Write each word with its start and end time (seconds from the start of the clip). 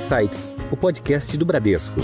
Insights, 0.00 0.48
o 0.72 0.76
podcast 0.78 1.36
do 1.36 1.44
Bradesco. 1.44 2.00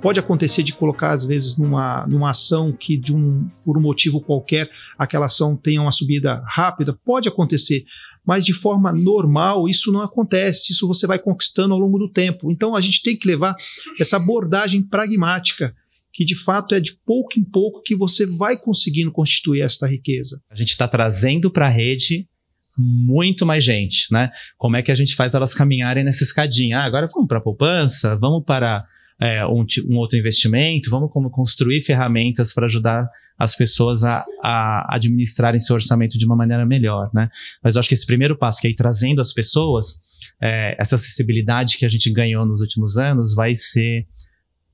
Pode 0.00 0.20
acontecer 0.20 0.62
de 0.62 0.72
colocar, 0.72 1.10
às 1.10 1.26
vezes, 1.26 1.56
numa, 1.56 2.06
numa 2.06 2.30
ação 2.30 2.70
que, 2.70 2.96
de 2.96 3.12
um, 3.12 3.48
por 3.64 3.76
um 3.76 3.80
motivo 3.80 4.20
qualquer, 4.20 4.70
aquela 4.96 5.26
ação 5.26 5.56
tenha 5.56 5.82
uma 5.82 5.90
subida 5.90 6.40
rápida? 6.46 6.96
Pode 7.04 7.28
acontecer, 7.28 7.84
mas 8.24 8.44
de 8.44 8.52
forma 8.52 8.92
normal 8.92 9.68
isso 9.68 9.90
não 9.90 10.00
acontece, 10.00 10.72
isso 10.72 10.86
você 10.86 11.04
vai 11.04 11.18
conquistando 11.18 11.74
ao 11.74 11.80
longo 11.80 11.98
do 11.98 12.08
tempo. 12.08 12.52
Então 12.52 12.76
a 12.76 12.80
gente 12.80 13.02
tem 13.02 13.16
que 13.16 13.26
levar 13.26 13.56
essa 13.98 14.16
abordagem 14.16 14.82
pragmática 14.82 15.74
que 16.12 16.24
de 16.24 16.34
fato 16.34 16.74
é 16.74 16.80
de 16.80 16.92
pouco 17.04 17.38
em 17.38 17.44
pouco 17.44 17.82
que 17.82 17.94
você 17.94 18.26
vai 18.26 18.56
conseguindo 18.56 19.12
constituir 19.12 19.62
esta 19.62 19.86
riqueza. 19.86 20.40
A 20.50 20.54
gente 20.54 20.70
está 20.70 20.88
trazendo 20.88 21.50
para 21.50 21.66
a 21.66 21.70
rede 21.70 22.28
muito 22.76 23.44
mais 23.44 23.64
gente, 23.64 24.06
né? 24.12 24.30
Como 24.56 24.76
é 24.76 24.82
que 24.82 24.92
a 24.92 24.94
gente 24.94 25.16
faz 25.16 25.34
elas 25.34 25.52
caminharem 25.52 26.04
nessa 26.04 26.22
escadinha? 26.22 26.78
Ah, 26.78 26.84
agora 26.84 27.08
vamos 27.12 27.26
para 27.26 27.38
a 27.38 27.42
poupança, 27.42 28.16
vamos 28.16 28.44
para 28.44 28.84
é, 29.20 29.44
um, 29.46 29.66
um, 29.88 29.96
outro 29.96 30.16
investimento, 30.16 30.88
vamos 30.88 31.10
como 31.10 31.28
construir 31.28 31.82
ferramentas 31.82 32.52
para 32.52 32.66
ajudar 32.66 33.08
as 33.36 33.56
pessoas 33.56 34.04
a, 34.04 34.24
a, 34.42 34.94
administrarem 34.94 35.60
seu 35.60 35.74
orçamento 35.74 36.18
de 36.18 36.24
uma 36.24 36.36
maneira 36.36 36.64
melhor, 36.64 37.10
né? 37.14 37.28
Mas 37.62 37.74
eu 37.74 37.80
acho 37.80 37.88
que 37.88 37.94
esse 37.94 38.06
primeiro 38.06 38.36
passo, 38.36 38.60
que 38.60 38.68
é 38.68 38.70
ir 38.70 38.74
trazendo 38.74 39.20
as 39.20 39.32
pessoas, 39.32 40.00
é, 40.40 40.76
essa 40.78 40.94
acessibilidade 40.94 41.78
que 41.78 41.84
a 41.84 41.88
gente 41.88 42.10
ganhou 42.12 42.46
nos 42.46 42.60
últimos 42.60 42.96
anos, 42.96 43.34
vai 43.34 43.54
ser 43.54 44.06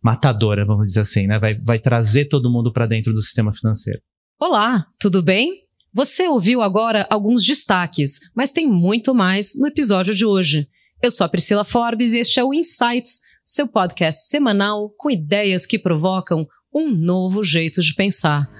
matadora, 0.04 0.66
vamos 0.66 0.88
dizer 0.88 1.00
assim, 1.00 1.26
né? 1.26 1.38
Vai, 1.38 1.54
vai 1.54 1.78
trazer 1.78 2.26
todo 2.26 2.50
mundo 2.50 2.70
para 2.72 2.86
dentro 2.86 3.12
do 3.12 3.22
sistema 3.22 3.52
financeiro. 3.52 4.00
Olá, 4.38 4.86
tudo 5.00 5.22
bem? 5.22 5.64
Você 5.92 6.28
ouviu 6.28 6.60
agora 6.60 7.06
alguns 7.08 7.44
destaques, 7.44 8.18
mas 8.34 8.50
tem 8.50 8.66
muito 8.66 9.14
mais 9.14 9.52
no 9.56 9.66
episódio 9.66 10.14
de 10.14 10.26
hoje. 10.26 10.68
Eu 11.02 11.10
sou 11.10 11.24
a 11.24 11.28
Priscila 11.28 11.64
Forbes 11.64 12.12
e 12.12 12.18
este 12.18 12.38
é 12.38 12.44
o 12.44 12.52
Insights 12.52 13.20
seu 13.44 13.68
podcast 13.68 14.26
semanal 14.28 14.90
com 14.96 15.10
ideias 15.10 15.66
que 15.66 15.78
provocam 15.78 16.46
um 16.74 16.90
novo 16.90 17.44
jeito 17.44 17.82
de 17.82 17.94
pensar. 17.94 18.50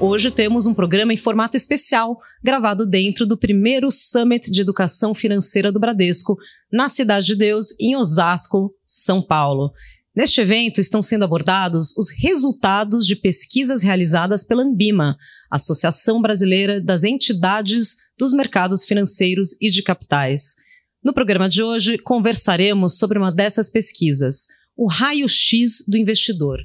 Hoje 0.00 0.30
temos 0.30 0.64
um 0.64 0.72
programa 0.72 1.12
em 1.12 1.16
formato 1.16 1.56
especial, 1.56 2.18
gravado 2.40 2.86
dentro 2.86 3.26
do 3.26 3.36
primeiro 3.36 3.90
Summit 3.90 4.48
de 4.48 4.60
Educação 4.60 5.12
Financeira 5.12 5.72
do 5.72 5.80
Bradesco, 5.80 6.36
na 6.72 6.88
Cidade 6.88 7.26
de 7.26 7.34
Deus, 7.34 7.74
em 7.80 7.96
Osasco, 7.96 8.72
São 8.84 9.20
Paulo. 9.20 9.72
Neste 10.14 10.40
evento 10.40 10.80
estão 10.80 11.02
sendo 11.02 11.24
abordados 11.24 11.96
os 11.96 12.10
resultados 12.10 13.04
de 13.04 13.16
pesquisas 13.16 13.82
realizadas 13.82 14.44
pela 14.44 14.62
Ambima, 14.62 15.16
Associação 15.50 16.22
Brasileira 16.22 16.80
das 16.80 17.02
Entidades 17.02 17.96
dos 18.16 18.32
Mercados 18.32 18.84
Financeiros 18.84 19.56
e 19.60 19.68
de 19.68 19.82
Capitais. 19.82 20.54
No 21.02 21.12
programa 21.12 21.48
de 21.48 21.60
hoje, 21.60 21.98
conversaremos 21.98 22.98
sobre 22.98 23.18
uma 23.18 23.32
dessas 23.32 23.68
pesquisas, 23.68 24.46
o 24.76 24.86
raio-x 24.86 25.84
do 25.88 25.96
investidor, 25.96 26.60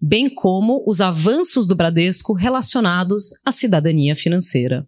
bem 0.00 0.28
como 0.28 0.84
os 0.86 1.00
avanços 1.00 1.66
do 1.66 1.74
Bradesco 1.74 2.32
relacionados 2.32 3.26
à 3.44 3.52
cidadania 3.52 4.14
financeira. 4.14 4.86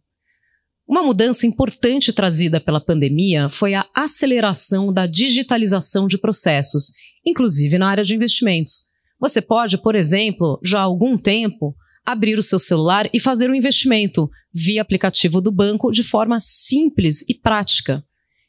Uma 0.86 1.02
mudança 1.02 1.46
importante 1.46 2.12
trazida 2.12 2.60
pela 2.60 2.80
pandemia 2.80 3.48
foi 3.48 3.74
a 3.74 3.86
aceleração 3.94 4.92
da 4.92 5.06
digitalização 5.06 6.06
de 6.06 6.16
processos 6.16 6.92
inclusive 7.28 7.78
na 7.78 7.88
área 7.88 8.04
de 8.04 8.14
investimentos. 8.14 8.84
Você 9.20 9.40
pode, 9.40 9.78
por 9.78 9.94
exemplo, 9.94 10.58
já 10.64 10.80
há 10.80 10.82
algum 10.82 11.18
tempo, 11.18 11.74
abrir 12.04 12.38
o 12.38 12.42
seu 12.42 12.58
celular 12.58 13.08
e 13.12 13.20
fazer 13.20 13.50
um 13.50 13.54
investimento 13.54 14.30
via 14.52 14.80
aplicativo 14.80 15.40
do 15.40 15.52
banco 15.52 15.90
de 15.90 16.02
forma 16.02 16.38
simples 16.40 17.22
e 17.28 17.34
prática. 17.34 18.02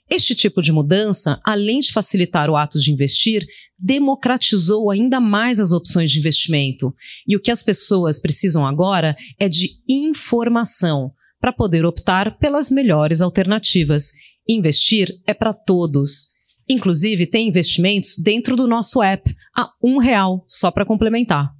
Este 0.09 0.33
tipo 0.33 0.61
de 0.61 0.71
mudança, 0.71 1.39
além 1.45 1.79
de 1.79 1.91
facilitar 1.91 2.49
o 2.49 2.57
ato 2.57 2.79
de 2.79 2.91
investir, 2.91 3.45
democratizou 3.77 4.89
ainda 4.89 5.19
mais 5.19 5.59
as 5.59 5.71
opções 5.71 6.11
de 6.11 6.17
investimento. 6.17 6.93
E 7.27 7.35
o 7.35 7.39
que 7.39 7.51
as 7.51 7.61
pessoas 7.61 8.19
precisam 8.19 8.65
agora 8.65 9.15
é 9.39 9.47
de 9.47 9.69
informação 9.87 11.11
para 11.39 11.53
poder 11.53 11.85
optar 11.85 12.37
pelas 12.39 12.71
melhores 12.71 13.21
alternativas. 13.21 14.11
Investir 14.47 15.09
é 15.27 15.33
para 15.33 15.53
todos. 15.53 16.29
Inclusive, 16.67 17.27
tem 17.27 17.47
investimentos 17.47 18.15
dentro 18.17 18.55
do 18.55 18.67
nosso 18.67 19.01
app 19.03 19.31
a 19.55 19.69
um 19.81 19.99
real, 19.99 20.43
só 20.47 20.71
para 20.71 20.85
complementar. 20.85 21.58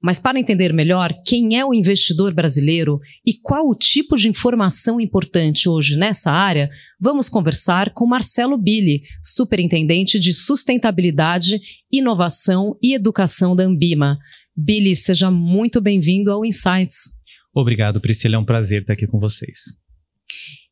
Mas 0.00 0.18
para 0.18 0.38
entender 0.38 0.72
melhor 0.72 1.12
quem 1.26 1.58
é 1.58 1.64
o 1.64 1.74
investidor 1.74 2.32
brasileiro 2.32 3.00
e 3.26 3.34
qual 3.34 3.68
o 3.68 3.74
tipo 3.74 4.16
de 4.16 4.28
informação 4.28 5.00
importante 5.00 5.68
hoje 5.68 5.96
nessa 5.96 6.30
área, 6.30 6.70
vamos 7.00 7.28
conversar 7.28 7.92
com 7.92 8.06
Marcelo 8.06 8.56
Billy, 8.56 9.02
superintendente 9.22 10.18
de 10.18 10.32
sustentabilidade, 10.32 11.60
inovação 11.92 12.78
e 12.82 12.94
educação 12.94 13.56
da 13.56 13.64
Ambima. 13.64 14.18
Billy, 14.56 14.94
seja 14.94 15.30
muito 15.30 15.80
bem-vindo 15.80 16.30
ao 16.30 16.44
Insights. 16.44 17.12
Obrigado, 17.52 18.00
Priscila. 18.00 18.36
É 18.36 18.38
um 18.38 18.44
prazer 18.44 18.82
estar 18.82 18.92
aqui 18.92 19.06
com 19.06 19.18
vocês. 19.18 19.58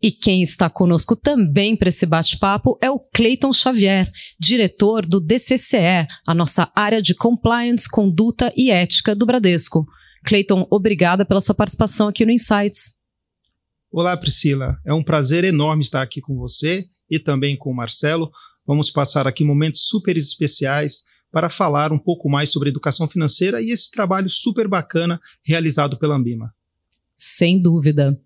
E 0.02 0.10
quem 0.10 0.42
está 0.42 0.68
conosco 0.68 1.16
também 1.16 1.74
para 1.74 1.88
esse 1.88 2.04
bate-papo 2.04 2.78
é 2.82 2.90
o 2.90 2.98
Cleiton 2.98 3.52
Xavier, 3.52 4.10
diretor 4.38 5.06
do 5.06 5.20
DCCE, 5.20 6.06
a 6.26 6.34
nossa 6.34 6.70
área 6.74 7.00
de 7.00 7.14
compliance, 7.14 7.88
conduta 7.88 8.52
e 8.56 8.70
ética 8.70 9.14
do 9.14 9.24
Bradesco. 9.24 9.86
Cleiton, 10.24 10.66
obrigada 10.70 11.24
pela 11.24 11.40
sua 11.40 11.54
participação 11.54 12.08
aqui 12.08 12.26
no 12.26 12.32
Insights. 12.32 12.96
Olá, 13.90 14.16
Priscila. 14.16 14.76
É 14.84 14.92
um 14.92 15.02
prazer 15.02 15.44
enorme 15.44 15.82
estar 15.82 16.02
aqui 16.02 16.20
com 16.20 16.36
você 16.36 16.84
e 17.10 17.18
também 17.18 17.56
com 17.56 17.70
o 17.70 17.74
Marcelo. 17.74 18.30
Vamos 18.66 18.90
passar 18.90 19.26
aqui 19.26 19.44
momentos 19.44 19.86
super 19.88 20.16
especiais 20.16 21.04
para 21.30 21.48
falar 21.48 21.92
um 21.92 21.98
pouco 21.98 22.28
mais 22.28 22.50
sobre 22.50 22.68
educação 22.68 23.08
financeira 23.08 23.62
e 23.62 23.70
esse 23.70 23.90
trabalho 23.90 24.28
super 24.28 24.68
bacana 24.68 25.20
realizado 25.42 25.98
pela 25.98 26.16
Ambima. 26.16 26.52
Sem 27.16 27.60
dúvida. 27.60 28.20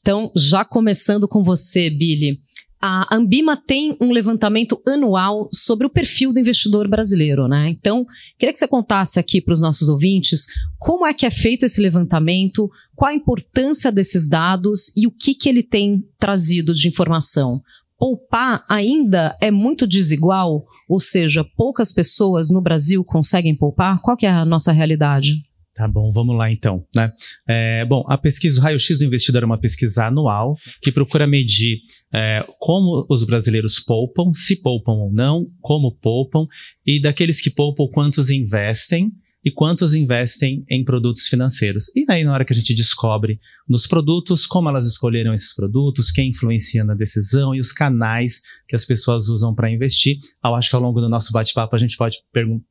Então, 0.00 0.30
já 0.34 0.64
começando 0.64 1.28
com 1.28 1.42
você, 1.42 1.90
Billy. 1.90 2.38
A 2.80 3.12
Ambima 3.12 3.56
tem 3.56 3.96
um 4.00 4.12
levantamento 4.12 4.80
anual 4.86 5.48
sobre 5.52 5.84
o 5.84 5.90
perfil 5.90 6.32
do 6.32 6.38
investidor 6.38 6.86
brasileiro, 6.86 7.48
né? 7.48 7.70
Então, 7.70 8.06
queria 8.38 8.52
que 8.52 8.58
você 8.58 8.68
contasse 8.68 9.18
aqui 9.18 9.40
para 9.40 9.52
os 9.52 9.60
nossos 9.60 9.88
ouvintes 9.88 10.46
como 10.78 11.04
é 11.04 11.12
que 11.12 11.26
é 11.26 11.30
feito 11.30 11.64
esse 11.64 11.80
levantamento, 11.80 12.70
qual 12.94 13.10
a 13.10 13.14
importância 13.14 13.90
desses 13.90 14.28
dados 14.28 14.92
e 14.96 15.08
o 15.08 15.10
que, 15.10 15.34
que 15.34 15.48
ele 15.48 15.62
tem 15.62 16.04
trazido 16.20 16.72
de 16.72 16.86
informação. 16.86 17.60
Poupar 17.98 18.64
ainda 18.68 19.36
é 19.40 19.50
muito 19.50 19.84
desigual, 19.84 20.64
ou 20.88 21.00
seja, 21.00 21.44
poucas 21.56 21.92
pessoas 21.92 22.48
no 22.48 22.62
Brasil 22.62 23.02
conseguem 23.02 23.56
poupar? 23.56 24.00
Qual 24.00 24.16
que 24.16 24.24
é 24.24 24.30
a 24.30 24.44
nossa 24.44 24.70
realidade? 24.70 25.47
Tá 25.78 25.86
bom, 25.86 26.10
vamos 26.10 26.36
lá 26.36 26.50
então. 26.50 26.84
Né? 26.92 27.12
É, 27.48 27.84
bom, 27.84 28.02
a 28.08 28.18
pesquisa, 28.18 28.58
o 28.58 28.62
raio-x 28.64 28.98
do 28.98 29.04
investidor 29.04 29.44
é 29.44 29.46
uma 29.46 29.60
pesquisa 29.60 30.06
anual 30.06 30.56
que 30.82 30.90
procura 30.90 31.24
medir 31.24 31.78
é, 32.12 32.44
como 32.58 33.06
os 33.08 33.22
brasileiros 33.22 33.78
poupam, 33.78 34.32
se 34.34 34.60
poupam 34.60 34.94
ou 34.94 35.12
não, 35.12 35.46
como 35.60 35.94
poupam, 35.94 36.48
e 36.84 37.00
daqueles 37.00 37.40
que 37.40 37.48
poupam, 37.48 37.86
quantos 37.92 38.28
investem 38.28 39.12
e 39.44 39.52
quantos 39.52 39.94
investem 39.94 40.64
em 40.68 40.84
produtos 40.84 41.28
financeiros. 41.28 41.84
E 41.94 42.04
daí, 42.04 42.24
na 42.24 42.32
hora 42.32 42.44
que 42.44 42.52
a 42.52 42.56
gente 42.56 42.74
descobre 42.74 43.38
nos 43.68 43.86
produtos, 43.86 44.46
como 44.46 44.68
elas 44.68 44.84
escolheram 44.84 45.32
esses 45.32 45.54
produtos, 45.54 46.10
quem 46.10 46.30
influencia 46.30 46.82
na 46.82 46.94
decisão 46.94 47.54
e 47.54 47.60
os 47.60 47.70
canais 47.70 48.42
que 48.66 48.74
as 48.74 48.84
pessoas 48.84 49.28
usam 49.28 49.54
para 49.54 49.70
investir, 49.70 50.18
eu 50.44 50.56
acho 50.56 50.70
que 50.70 50.74
ao 50.74 50.82
longo 50.82 51.00
do 51.00 51.08
nosso 51.08 51.32
bate-papo 51.32 51.76
a 51.76 51.78
gente 51.78 51.96
pode 51.96 52.16
perguntar 52.32 52.66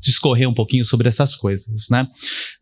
discorrer 0.00 0.48
um 0.48 0.54
pouquinho 0.54 0.84
sobre 0.84 1.08
essas 1.08 1.34
coisas, 1.34 1.88
né? 1.90 2.06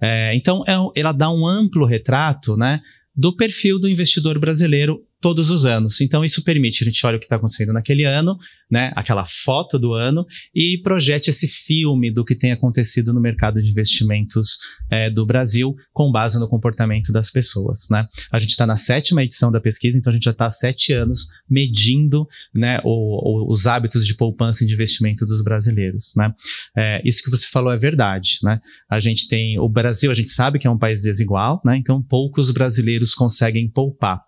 É, 0.03 0.35
então, 0.35 0.63
é, 0.67 0.75
ela 0.99 1.13
dá 1.13 1.31
um 1.31 1.47
amplo 1.47 1.87
retrato, 1.87 2.57
né, 2.57 2.81
do 3.15 3.35
perfil 3.37 3.79
do 3.79 3.89
investidor 3.89 4.39
brasileiro 4.39 5.01
todos 5.25 5.49
os 5.49 5.65
anos. 5.65 6.03
Então, 6.03 6.23
isso 6.23 6.45
permite 6.45 6.85
a 6.85 6.87
gente 6.87 7.07
olha 7.07 7.17
o 7.17 7.19
que 7.19 7.25
está 7.25 7.37
acontecendo 7.37 7.73
naquele 7.73 8.05
ano, 8.05 8.37
né, 8.71 8.93
aquela 8.95 9.25
foto 9.25 9.79
do 9.79 9.95
ano, 9.95 10.27
e 10.55 10.79
projete 10.83 11.31
esse 11.31 11.49
filme 11.49 12.13
do 12.13 12.23
que 12.23 12.35
tem 12.35 12.53
acontecido 12.53 13.11
no 13.11 13.23
mercado 13.23 13.63
de 13.63 13.71
investimentos 13.71 14.59
é, 14.91 15.09
do 15.09 15.25
Brasil, 15.25 15.75
com 15.95 16.13
base 16.13 16.39
no 16.39 16.47
comportamento 16.47 17.11
das 17.11 17.31
pessoas. 17.31 17.89
Né? 17.91 18.07
A 18.31 18.39
gente 18.39 18.51
está 18.51 18.67
na 18.67 18.77
sétima 18.77 19.23
edição 19.23 19.51
da 19.51 19.63
pesquisa, 19.63 19.97
então 19.97 20.11
a 20.11 20.15
gente 20.15 20.25
já 20.25 20.31
está 20.31 20.45
há 20.45 20.51
sete 20.51 20.93
anos 20.93 21.27
medindo 21.49 22.29
né, 22.55 22.79
o, 22.85 23.47
o, 23.47 23.51
os 23.51 23.67
hábitos 23.67 24.07
de 24.07 24.15
poupança 24.15 24.63
e 24.63 24.67
de 24.67 24.75
investimento 24.75 25.25
dos 25.25 25.43
brasileiros. 25.43 26.13
Né? 26.15 26.35
É, 26.77 27.01
isso 27.03 27.23
que 27.23 27.31
você 27.31 27.47
falou 27.47 27.73
é 27.73 27.79
verdade. 27.79 28.41
Né? 28.43 28.61
A 28.91 29.01
gente 29.01 29.27
tem 29.27 29.59
o 29.59 29.71
Brasil, 29.71 30.11
a 30.11 30.15
gente 30.15 30.29
sabe 30.29 30.59
que 30.59 30.67
é 30.67 30.71
um 30.71 30.77
país 30.77 31.01
desigual, 31.01 31.63
né? 31.65 31.79
então 31.79 32.03
poucos 32.03 32.51
brasileiros 32.51 33.15
conseguem 33.15 33.71
poupar. 33.71 34.21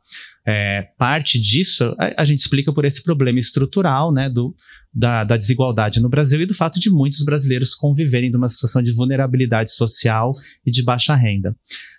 É, 0.48 0.82
parte 0.96 1.40
disso 1.40 1.92
a, 1.98 2.22
a, 2.22 2.24
gente 2.24 2.38
explica 2.38 2.72
por 2.72 2.84
esse 2.84 3.02
problema 3.02 3.40
estrutural 3.40 4.12
né, 4.12 4.30
do, 4.30 4.54
da, 4.94 5.24
da, 5.24 5.36
desigualdade 5.36 5.98
no 6.00 6.08
Brasil 6.08 6.40
e 6.40 6.46
do 6.46 6.54
fato 6.54 6.78
de 6.78 6.88
muitos 6.88 7.24
brasileiros 7.24 7.74
conviverem 7.74 8.30
numa 8.30 8.48
situação 8.48 8.80
de 8.80 8.92
vulnerabilidade 8.92 9.72
social 9.72 10.30
e 10.64 10.70
de 10.70 10.84
baixa 10.84 11.16
renda. 11.16 11.56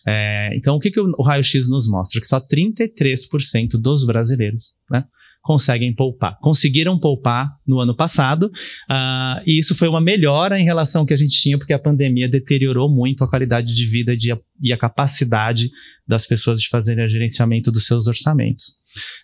É, 0.08 0.52
então, 0.56 0.78
o 0.78 0.80
que, 0.80 0.90
que 0.90 1.00
o, 1.00 1.12
o 1.18 1.24
raio-x 1.24 1.68
nos 1.68 1.90
mostra? 1.90 2.22
Que 2.22 2.28
só 2.28 2.40
33% 2.40 3.72
dos 3.72 4.06
brasileiros 4.06 4.76
né, 4.90 5.04
conseguem 5.48 5.94
poupar. 5.94 6.38
Conseguiram 6.42 7.00
poupar 7.00 7.58
no 7.66 7.80
ano 7.80 7.96
passado, 7.96 8.52
uh, 8.92 9.42
e 9.46 9.58
isso 9.58 9.74
foi 9.74 9.88
uma 9.88 10.02
melhora 10.02 10.60
em 10.60 10.66
relação 10.66 11.02
ao 11.02 11.08
que 11.08 11.14
a 11.14 11.18
gente 11.18 11.40
tinha, 11.40 11.58
porque 11.58 11.72
a 11.72 11.80
pandemia 11.80 12.28
deteriorou 12.28 12.94
muito 12.94 13.24
a 13.24 13.30
qualidade 13.30 13.74
de 13.74 13.86
vida 13.86 14.16
de, 14.16 14.38
e 14.62 14.74
a 14.74 14.78
capacidade 14.78 15.72
das 16.06 16.28
pessoas 16.28 16.62
de 16.62 16.68
fazerem 16.68 17.06
o 17.06 17.08
gerenciamento 17.08 17.72
dos 17.72 17.86
seus 17.86 18.08
orçamentos. 18.08 18.74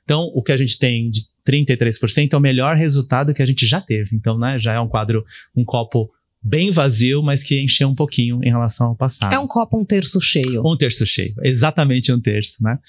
Então, 0.06 0.22
o 0.34 0.42
que 0.42 0.54
a 0.54 0.58
gente 0.58 0.80
tem 0.80 1.10
de 1.10 1.24
33% 1.46 2.32
é 2.32 2.38
o 2.38 2.40
melhor 2.40 2.78
resultado 2.78 3.34
que 3.34 3.42
a 3.42 3.46
gente 3.46 3.68
já 3.68 3.82
teve. 3.82 4.16
Então, 4.16 4.38
né, 4.38 4.58
já 4.58 4.72
é 4.72 4.80
um 4.80 4.88
quadro, 4.88 5.26
um 5.54 5.66
copo 5.66 6.10
bem 6.42 6.72
vazio, 6.72 7.22
mas 7.22 7.44
que 7.44 7.62
encheu 7.62 7.90
um 7.90 7.96
pouquinho 7.96 8.40
em 8.44 8.50
relação 8.50 8.88
ao 8.88 8.96
passado. 8.96 9.34
É 9.34 9.40
um 9.40 9.48
copo 9.48 9.78
um 9.78 9.84
terço 9.84 10.22
cheio. 10.22 10.62
Um 10.66 10.78
terço 10.78 11.06
cheio, 11.06 11.34
exatamente 11.44 12.12
um 12.14 12.20
terço, 12.20 12.64
né? 12.64 12.80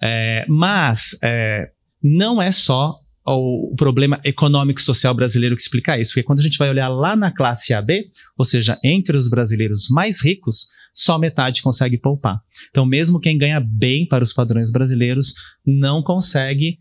É, 0.00 0.44
mas 0.48 1.16
é, 1.22 1.70
não 2.04 2.40
é 2.40 2.52
só 2.52 3.00
o 3.26 3.74
problema 3.78 4.20
econômico 4.22 4.78
e 4.78 4.82
social 4.82 5.14
brasileiro 5.14 5.56
que 5.56 5.62
explica 5.62 5.98
isso, 5.98 6.10
porque 6.10 6.22
quando 6.22 6.40
a 6.40 6.42
gente 6.42 6.58
vai 6.58 6.68
olhar 6.68 6.88
lá 6.88 7.16
na 7.16 7.32
classe 7.32 7.72
AB, 7.72 8.10
ou 8.36 8.44
seja, 8.44 8.78
entre 8.84 9.16
os 9.16 9.28
brasileiros 9.28 9.88
mais 9.88 10.22
ricos, 10.22 10.66
só 10.92 11.18
metade 11.18 11.62
consegue 11.62 11.96
poupar. 11.98 12.38
Então, 12.68 12.84
mesmo 12.84 13.18
quem 13.18 13.38
ganha 13.38 13.58
bem 13.58 14.06
para 14.06 14.22
os 14.22 14.32
padrões 14.32 14.70
brasileiros 14.70 15.32
não 15.66 16.02
consegue 16.02 16.78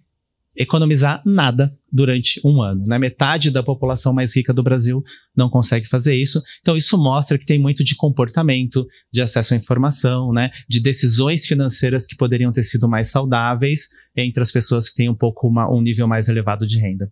economizar 0.55 1.21
nada 1.25 1.75
durante 1.91 2.39
um 2.45 2.61
ano. 2.61 2.83
Né? 2.85 2.97
Metade 2.97 3.49
da 3.49 3.63
população 3.63 4.13
mais 4.13 4.35
rica 4.35 4.53
do 4.53 4.63
Brasil 4.63 5.03
não 5.35 5.49
consegue 5.49 5.87
fazer 5.87 6.15
isso. 6.15 6.41
Então, 6.61 6.77
isso 6.77 6.97
mostra 6.97 7.37
que 7.37 7.45
tem 7.45 7.59
muito 7.59 7.83
de 7.83 7.95
comportamento, 7.95 8.87
de 9.11 9.21
acesso 9.21 9.53
à 9.53 9.57
informação, 9.57 10.31
né? 10.31 10.51
de 10.67 10.79
decisões 10.79 11.45
financeiras 11.45 12.05
que 12.05 12.15
poderiam 12.15 12.51
ter 12.51 12.63
sido 12.63 12.87
mais 12.87 13.09
saudáveis 13.09 13.89
entre 14.15 14.41
as 14.41 14.51
pessoas 14.51 14.89
que 14.89 14.95
têm 14.95 15.09
um 15.09 15.15
pouco 15.15 15.47
uma, 15.47 15.71
um 15.71 15.81
nível 15.81 16.07
mais 16.07 16.29
elevado 16.29 16.67
de 16.67 16.77
renda. 16.77 17.11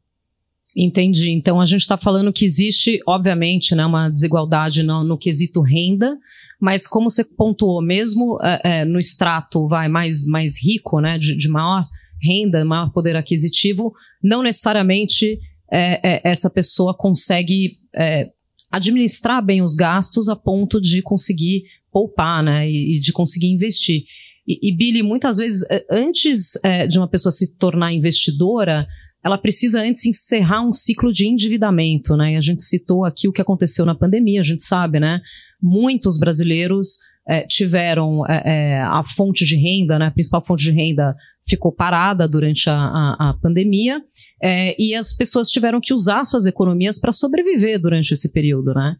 Entendi. 0.76 1.32
Então 1.32 1.60
a 1.60 1.66
gente 1.66 1.82
está 1.82 1.98
falando 1.98 2.32
que 2.32 2.46
existe, 2.46 3.02
obviamente, 3.06 3.76
né, 3.76 3.86
uma 3.86 4.10
desigualdade 4.10 4.84
no, 4.84 5.04
no, 5.04 5.18
quesito 5.18 5.62
renda, 5.62 6.18
mas 6.60 6.88
como 6.88 7.10
você 7.10 7.26
pontuou, 7.26 7.82
mesmo 7.82 8.38
é, 8.42 8.62
é, 8.64 8.86
no 8.86 8.98
extrato 8.98 9.68
vai 9.68 9.90
mais, 9.90 10.26
mais 10.26 10.62
rico, 10.64 11.02
né, 11.02 11.18
de, 11.18 11.36
de 11.36 11.50
maior 11.50 11.84
renda, 12.22 12.64
maior 12.66 12.92
poder 12.92 13.16
aquisitivo, 13.16 13.94
não 14.24 14.44
necessariamente 14.44 15.40
é, 15.72 16.16
é, 16.16 16.22
essa 16.24 16.50
pessoa 16.50 16.96
consegue 16.96 17.78
é, 17.96 18.30
administrar 18.70 19.44
bem 19.44 19.62
os 19.62 19.76
gastos 19.76 20.30
a 20.30 20.36
ponto 20.36 20.80
de 20.80 21.02
conseguir 21.02 21.64
poupar, 21.92 22.44
né, 22.44 22.70
e, 22.70 22.98
e 22.98 23.00
de 23.00 23.12
conseguir 23.12 23.48
investir. 23.48 24.04
E, 24.48 24.70
e, 24.70 24.76
Billy, 24.76 25.04
muitas 25.04 25.38
vezes, 25.38 25.64
é, 25.70 25.86
antes 25.90 26.54
é, 26.64 26.88
de 26.88 26.98
uma 26.98 27.08
pessoa 27.08 27.32
se 27.32 27.58
tornar 27.58 27.94
investidora, 27.94 28.88
ela 29.24 29.38
precisa 29.38 29.82
antes 29.82 30.06
encerrar 30.06 30.68
um 30.68 30.74
ciclo 30.74 31.12
de 31.12 31.28
endividamento, 31.28 32.18
né? 32.18 32.34
E 32.34 32.36
a 32.36 32.42
gente 32.42 32.64
citou 32.64 33.06
aqui 33.06 33.28
o 33.28 33.32
que 33.32 33.42
aconteceu 33.42 33.86
na 33.86 33.94
pandemia, 33.94 34.40
a 34.40 34.44
gente 34.44 34.64
sabe, 34.64 35.00
né? 35.00 35.22
Muitos 35.62 36.18
brasileiros 36.18 36.98
é, 37.32 37.46
tiveram 37.48 38.26
é, 38.28 38.42
é, 38.46 38.82
a 38.82 39.02
fonte 39.04 39.46
de 39.46 39.56
renda, 39.56 39.98
né, 39.98 40.08
a 40.08 40.12
principal 40.12 40.44
fonte 40.46 40.64
de 40.64 40.72
renda 40.72 41.16
ficou 41.48 41.72
parada 41.72 42.28
durante 42.28 42.70
a, 42.70 42.76
a, 42.76 43.30
a 43.30 43.34
pandemia 43.42 44.02
é, 44.44 44.76
e 44.78 44.94
as 44.94 45.14
pessoas 45.14 45.50
tiveram 45.50 45.80
que 45.82 45.94
usar 45.94 46.26
suas 46.26 46.46
economias 46.46 47.00
para 47.00 47.14
sobreviver 47.14 47.80
durante 47.80 48.14
esse 48.14 48.34
período, 48.34 48.74
né? 48.74 48.98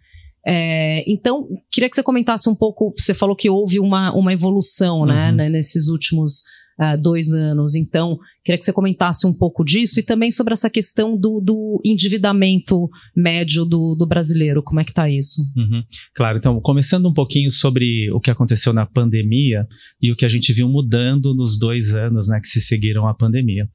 É, 0.48 1.04
então, 1.06 1.48
queria 1.72 1.90
que 1.90 1.96
você 1.96 2.02
comentasse 2.02 2.50
um 2.50 2.56
pouco. 2.56 2.94
Você 2.98 3.14
falou 3.14 3.36
que 3.36 3.48
houve 3.48 3.80
uma, 3.80 4.12
uma 4.16 4.34
evolução 4.34 5.06
né, 5.06 5.30
uhum. 5.30 5.36
né, 5.36 5.50
nesses 5.50 5.88
últimos 5.88 6.42
uh, 6.82 7.00
dois 7.00 7.32
anos. 7.32 7.76
Então, 7.76 8.18
queria 8.44 8.58
que 8.58 8.66
você 8.66 8.74
comentasse 8.74 9.28
um 9.28 9.34
pouco 9.34 9.64
disso 9.64 10.00
e 10.00 10.04
também 10.04 10.32
sobre 10.32 10.54
essa 10.54 10.70
questão 10.70 11.16
do, 11.16 11.40
do 11.40 11.80
endividamento 11.86 12.90
médio 13.16 13.64
do, 13.64 13.96
do, 13.96 14.08
brasileiro. 14.08 14.64
Como 14.64 14.80
é 14.80 14.84
que 14.84 14.92
está 14.92 15.08
isso? 15.10 15.42
Uhum. 15.56 15.84
Claro, 16.16 16.38
então, 16.38 16.60
começando 16.60 17.08
um 17.08 17.14
pouquinho 17.14 17.52
sobre 17.52 18.12
o 18.12 18.20
que 18.20 18.32
aconteceu 18.32 18.74
na 18.74 18.86
pandemia 18.86 19.68
e 20.02 20.12
o 20.12 20.16
que 20.16 20.26
a 20.26 20.30
gente 20.30 20.52
viu 20.52 20.68
mudando 20.68 21.36
nos 21.36 21.58
dois 21.58 21.94
anos 21.94 22.28
né, 22.28 22.40
que 22.42 22.48
se 22.48 22.60
seguiram 22.60 23.08
à 23.08 23.14
pandemia. 23.14 23.68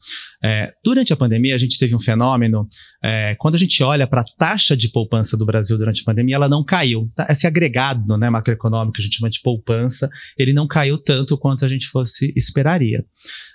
É, 0.43 0.73
durante 0.85 1.13
a 1.13 1.17
pandemia, 1.17 1.55
a 1.55 1.59
gente 1.59 1.79
teve 1.79 1.95
um 1.95 1.99
fenômeno, 2.01 2.67
é, 3.05 3.37
quando 3.39 3.55
a 3.55 3.59
gente 3.59 3.83
olha 3.83 4.07
para 4.07 4.23
a 4.23 4.25
taxa 4.39 4.77
de 4.77 4.89
poupança 4.89 5.37
do 5.37 5.47
Brasil 5.47 5.79
durante 5.79 6.03
a 6.03 6.05
pandemia, 6.05 6.37
ela 6.37 6.49
não 6.49 6.65
caiu. 6.65 7.11
Tá? 7.15 7.27
Esse 7.31 7.47
agregado 7.47 8.17
né, 8.17 8.31
macroeconômico 8.31 8.95
que 8.95 9.03
a 9.03 9.05
gente 9.05 9.17
chama 9.17 9.31
de 9.31 9.41
poupança, 9.43 10.09
ele 10.39 10.53
não 10.53 10.67
caiu 10.67 10.99
tanto 10.99 11.37
quanto 11.39 11.65
a 11.65 11.69
gente 11.69 11.87
fosse 11.89 12.33
esperaria. 12.37 12.96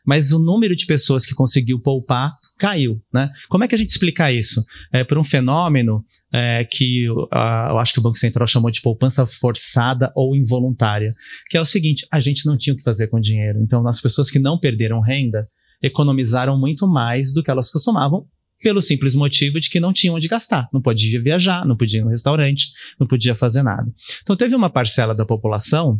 Mas 0.06 0.32
o 0.32 0.40
número 0.40 0.76
de 0.76 0.86
pessoas 0.86 1.26
que 1.26 1.34
conseguiu 1.34 1.80
poupar 1.80 2.32
caiu, 2.58 3.02
né? 3.14 3.30
Como 3.50 3.64
é 3.64 3.68
que 3.68 3.76
a 3.76 3.78
gente 3.78 3.90
explica 3.90 4.32
isso? 4.32 4.64
É 4.92 5.04
por 5.04 5.18
um 5.18 5.24
fenômeno 5.24 6.04
é, 6.34 6.66
que 6.70 7.06
eu 7.06 7.28
acho 7.32 7.94
que 7.94 8.00
o 8.00 8.04
Banco 8.04 8.18
Central 8.18 8.48
chamou 8.48 8.72
de 8.72 8.82
poupança 8.82 9.26
forçada 9.26 10.12
ou 10.16 10.36
involuntária, 10.36 11.14
que 11.50 11.58
é 11.58 11.62
o 11.62 11.66
seguinte: 11.66 12.06
a 12.12 12.20
gente 12.20 12.46
não 12.46 12.58
tinha 12.58 12.74
o 12.74 12.78
que 12.78 12.84
fazer 12.84 13.08
com 13.08 13.20
dinheiro. 13.20 13.60
Então, 13.62 13.88
as 13.88 14.02
pessoas 14.02 14.30
que 14.30 14.40
não 14.40 14.60
perderam 14.60 15.00
renda 15.00 15.48
economizaram 15.82 16.58
muito 16.60 16.88
mais 16.88 17.34
do 17.34 17.44
que 17.44 17.50
elas 17.50 17.70
costumavam 17.70 18.26
pelo 18.62 18.82
simples 18.82 19.16
motivo 19.16 19.60
de 19.60 19.70
que 19.70 19.80
não 19.80 19.92
tinham 19.92 20.16
onde 20.16 20.28
gastar. 20.28 20.70
Não 20.72 20.80
podia 20.80 21.22
viajar, 21.22 21.66
não 21.66 21.76
podia 21.76 22.00
ir 22.00 22.04
no 22.04 22.12
restaurante, 22.12 22.68
não 23.00 23.08
podia 23.08 23.34
fazer 23.34 23.64
nada. 23.64 23.92
Então, 24.22 24.36
teve 24.36 24.56
uma 24.56 24.70
parcela 24.70 25.16
da 25.16 25.26
população 25.26 26.00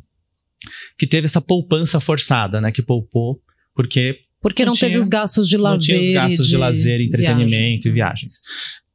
que 0.98 1.08
teve 1.08 1.26
essa 1.26 1.42
poupança 1.42 2.00
forçada, 2.00 2.62
né? 2.62 2.72
Que 2.72 2.82
poupou 2.82 3.40
porque 3.74 4.20
porque 4.42 4.66
não, 4.66 4.72
não 4.72 4.80
teve 4.80 4.98
os 4.98 5.08
gastos 5.08 5.48
de 5.48 5.56
lazer, 5.56 5.96
não 5.96 6.02
tinha 6.02 6.10
os 6.10 6.14
gastos 6.16 6.46
de, 6.48 6.52
de 6.52 6.58
lazer, 6.58 7.02
entretenimento 7.02 7.52
viagem. 7.52 7.80
e 7.84 7.92
viagens. 7.92 8.42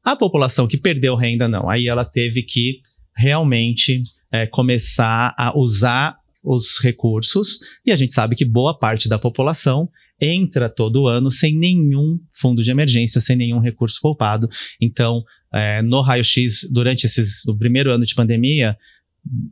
A 0.02 0.16
população 0.16 0.66
que 0.66 0.76
perdeu 0.76 1.14
renda 1.14 1.48
não, 1.48 1.68
aí 1.68 1.86
ela 1.86 2.04
teve 2.04 2.42
que 2.42 2.80
realmente 3.16 4.02
é, 4.32 4.46
começar 4.46 5.34
a 5.38 5.56
usar 5.56 6.16
os 6.42 6.78
recursos 6.80 7.58
e 7.84 7.90
a 7.90 7.96
gente 7.96 8.12
sabe 8.12 8.36
que 8.36 8.44
boa 8.44 8.76
parte 8.78 9.08
da 9.08 9.18
população 9.18 9.88
entra 10.20 10.68
todo 10.68 11.06
ano 11.06 11.30
sem 11.30 11.56
nenhum 11.56 12.18
fundo 12.32 12.62
de 12.62 12.70
emergência, 12.70 13.20
sem 13.20 13.36
nenhum 13.36 13.58
recurso 13.58 13.98
poupado. 14.00 14.48
Então, 14.80 15.22
é, 15.52 15.82
no 15.82 16.00
raio-x, 16.00 16.66
durante 16.70 17.04
esses, 17.04 17.44
o 17.46 17.56
primeiro 17.56 17.92
ano 17.92 18.04
de 18.04 18.14
pandemia, 18.14 18.76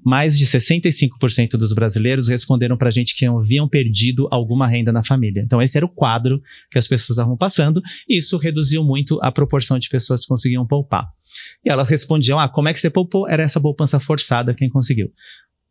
mais 0.05 0.39
de 0.39 0.47
65% 0.47 1.51
dos 1.53 1.73
brasileiros 1.73 2.29
responderam 2.29 2.77
para 2.77 2.89
a 2.89 2.93
gente 2.93 3.15
que 3.15 3.27
haviam 3.27 3.69
perdido 3.69 4.29
alguma 4.31 4.67
renda 4.67 4.93
na 4.93 5.03
família. 5.03 5.43
Então, 5.45 5.61
esse 5.61 5.77
era 5.77 5.87
o 5.87 5.89
quadro 5.89 6.41
que 6.71 6.79
as 6.79 6.87
pessoas 6.87 7.19
estavam 7.19 7.37
passando, 7.37 7.83
e 8.09 8.19
isso 8.19 8.37
reduziu 8.37 8.85
muito 8.85 9.19
a 9.23 9.33
proporção 9.33 9.79
de 9.79 9.89
pessoas 9.89 10.23
que 10.23 10.29
conseguiam 10.29 10.67
poupar. 10.67 11.09
E 11.65 11.71
elas 11.71 11.89
respondiam: 11.89 12.39
Ah, 12.39 12.49
como 12.49 12.69
é 12.69 12.73
que 12.73 12.79
você 12.79 12.91
poupou? 12.91 13.29
Era 13.29 13.43
essa 13.43 13.61
poupança 13.61 13.99
forçada 13.99 14.55
quem 14.55 14.69
conseguiu. 14.69 15.11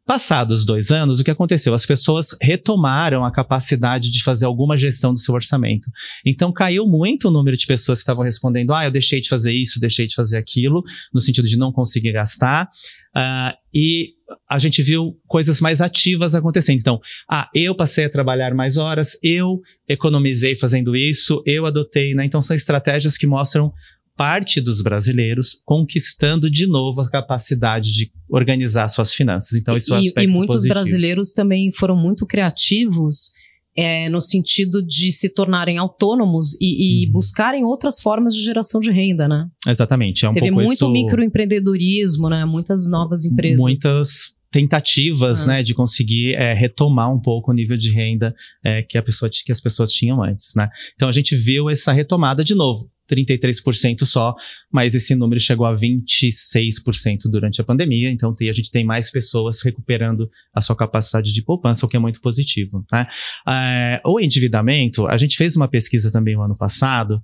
Passados 0.05 0.65
dois 0.65 0.91
anos, 0.91 1.21
o 1.21 1.23
que 1.23 1.31
aconteceu? 1.31 1.73
As 1.73 1.85
pessoas 1.85 2.35
retomaram 2.41 3.23
a 3.23 3.31
capacidade 3.31 4.11
de 4.11 4.21
fazer 4.21 4.43
alguma 4.43 4.77
gestão 4.77 5.13
do 5.13 5.19
seu 5.19 5.33
orçamento. 5.33 5.89
Então, 6.25 6.51
caiu 6.51 6.85
muito 6.85 7.29
o 7.29 7.31
número 7.31 7.55
de 7.55 7.65
pessoas 7.65 7.99
que 7.99 8.03
estavam 8.03 8.21
respondendo: 8.21 8.73
ah, 8.73 8.83
eu 8.83 8.91
deixei 8.91 9.21
de 9.21 9.29
fazer 9.29 9.53
isso, 9.53 9.79
deixei 9.79 10.05
de 10.05 10.13
fazer 10.13 10.35
aquilo, 10.35 10.83
no 11.13 11.21
sentido 11.21 11.47
de 11.47 11.55
não 11.55 11.71
conseguir 11.71 12.11
gastar. 12.11 12.67
Uh, 13.15 13.55
e 13.73 14.09
a 14.49 14.59
gente 14.59 14.83
viu 14.83 15.17
coisas 15.25 15.61
mais 15.61 15.79
ativas 15.79 16.35
acontecendo. 16.35 16.79
Então, 16.79 16.99
ah, 17.31 17.49
eu 17.55 17.73
passei 17.73 18.03
a 18.03 18.09
trabalhar 18.09 18.53
mais 18.53 18.75
horas, 18.75 19.17
eu 19.23 19.61
economizei 19.87 20.57
fazendo 20.57 20.97
isso, 20.97 21.41
eu 21.45 21.65
adotei, 21.65 22.13
né? 22.13 22.25
Então, 22.25 22.41
são 22.41 22.55
estratégias 22.55 23.17
que 23.17 23.25
mostram 23.25 23.71
parte 24.15 24.61
dos 24.61 24.81
brasileiros 24.81 25.61
conquistando 25.65 26.49
de 26.49 26.67
novo 26.67 27.01
a 27.01 27.09
capacidade 27.09 27.91
de 27.91 28.11
organizar 28.29 28.87
suas 28.87 29.13
finanças. 29.13 29.53
Então, 29.57 29.75
isso 29.75 29.93
é 29.93 29.97
um 29.97 29.99
aspecto 29.99 30.21
E, 30.21 30.27
muitos 30.27 30.55
positivo. 30.55 30.73
brasileiros 30.73 31.31
também 31.31 31.71
foram 31.71 31.95
muito 31.95 32.25
criativos 32.25 33.31
é, 33.75 34.07
no 34.09 34.21
sentido 34.21 34.85
de 34.85 35.11
se 35.11 35.29
tornarem 35.29 35.77
autônomos 35.77 36.53
e, 36.61 37.03
e 37.03 37.05
uhum. 37.07 37.13
buscarem 37.13 37.63
outras 37.63 37.99
formas 37.99 38.35
de 38.35 38.43
geração 38.43 38.79
de 38.79 38.91
renda, 38.91 39.27
né? 39.27 39.47
Exatamente. 39.67 40.25
É 40.25 40.29
um 40.29 40.33
Teve 40.33 40.51
muito 40.51 40.73
isso... 40.73 40.91
microempreendedorismo, 40.91 42.29
né? 42.29 42.45
Muitas 42.45 42.87
novas 42.87 43.25
empresas. 43.25 43.59
Muitas 43.59 44.33
tentativas, 44.51 45.43
ah. 45.43 45.47
né, 45.47 45.63
de 45.63 45.73
conseguir 45.73 46.35
é, 46.35 46.53
retomar 46.53 47.11
um 47.11 47.19
pouco 47.19 47.49
o 47.49 47.53
nível 47.53 47.75
de 47.75 47.89
renda 47.89 48.35
é, 48.63 48.83
que, 48.83 48.99
a 48.99 49.01
pessoa, 49.01 49.27
que 49.27 49.51
as 49.51 49.59
pessoas 49.59 49.91
tinham 49.91 50.21
antes, 50.21 50.53
né? 50.55 50.69
Então 50.93 51.09
a 51.09 51.11
gente 51.11 51.35
viu 51.35 51.71
essa 51.71 51.91
retomada 51.91 52.43
de 52.43 52.53
novo. 52.53 52.87
33% 53.09 54.05
só, 54.05 54.33
mas 54.71 54.95
esse 54.95 55.15
número 55.15 55.39
chegou 55.39 55.65
a 55.65 55.73
26% 55.73 57.23
durante 57.25 57.61
a 57.61 57.63
pandemia, 57.63 58.09
então 58.09 58.35
a 58.39 58.53
gente 58.53 58.71
tem 58.71 58.83
mais 58.83 59.11
pessoas 59.11 59.61
recuperando 59.61 60.29
a 60.53 60.61
sua 60.61 60.75
capacidade 60.75 61.33
de 61.33 61.43
poupança, 61.43 61.85
o 61.85 61.89
que 61.89 61.97
é 61.97 61.99
muito 61.99 62.21
positivo. 62.21 62.85
Né? 62.91 63.07
É, 63.47 64.01
o 64.05 64.19
endividamento, 64.19 65.05
a 65.07 65.17
gente 65.17 65.37
fez 65.37 65.55
uma 65.55 65.67
pesquisa 65.67 66.11
também 66.11 66.35
no 66.35 66.43
ano 66.43 66.57
passado, 66.57 67.21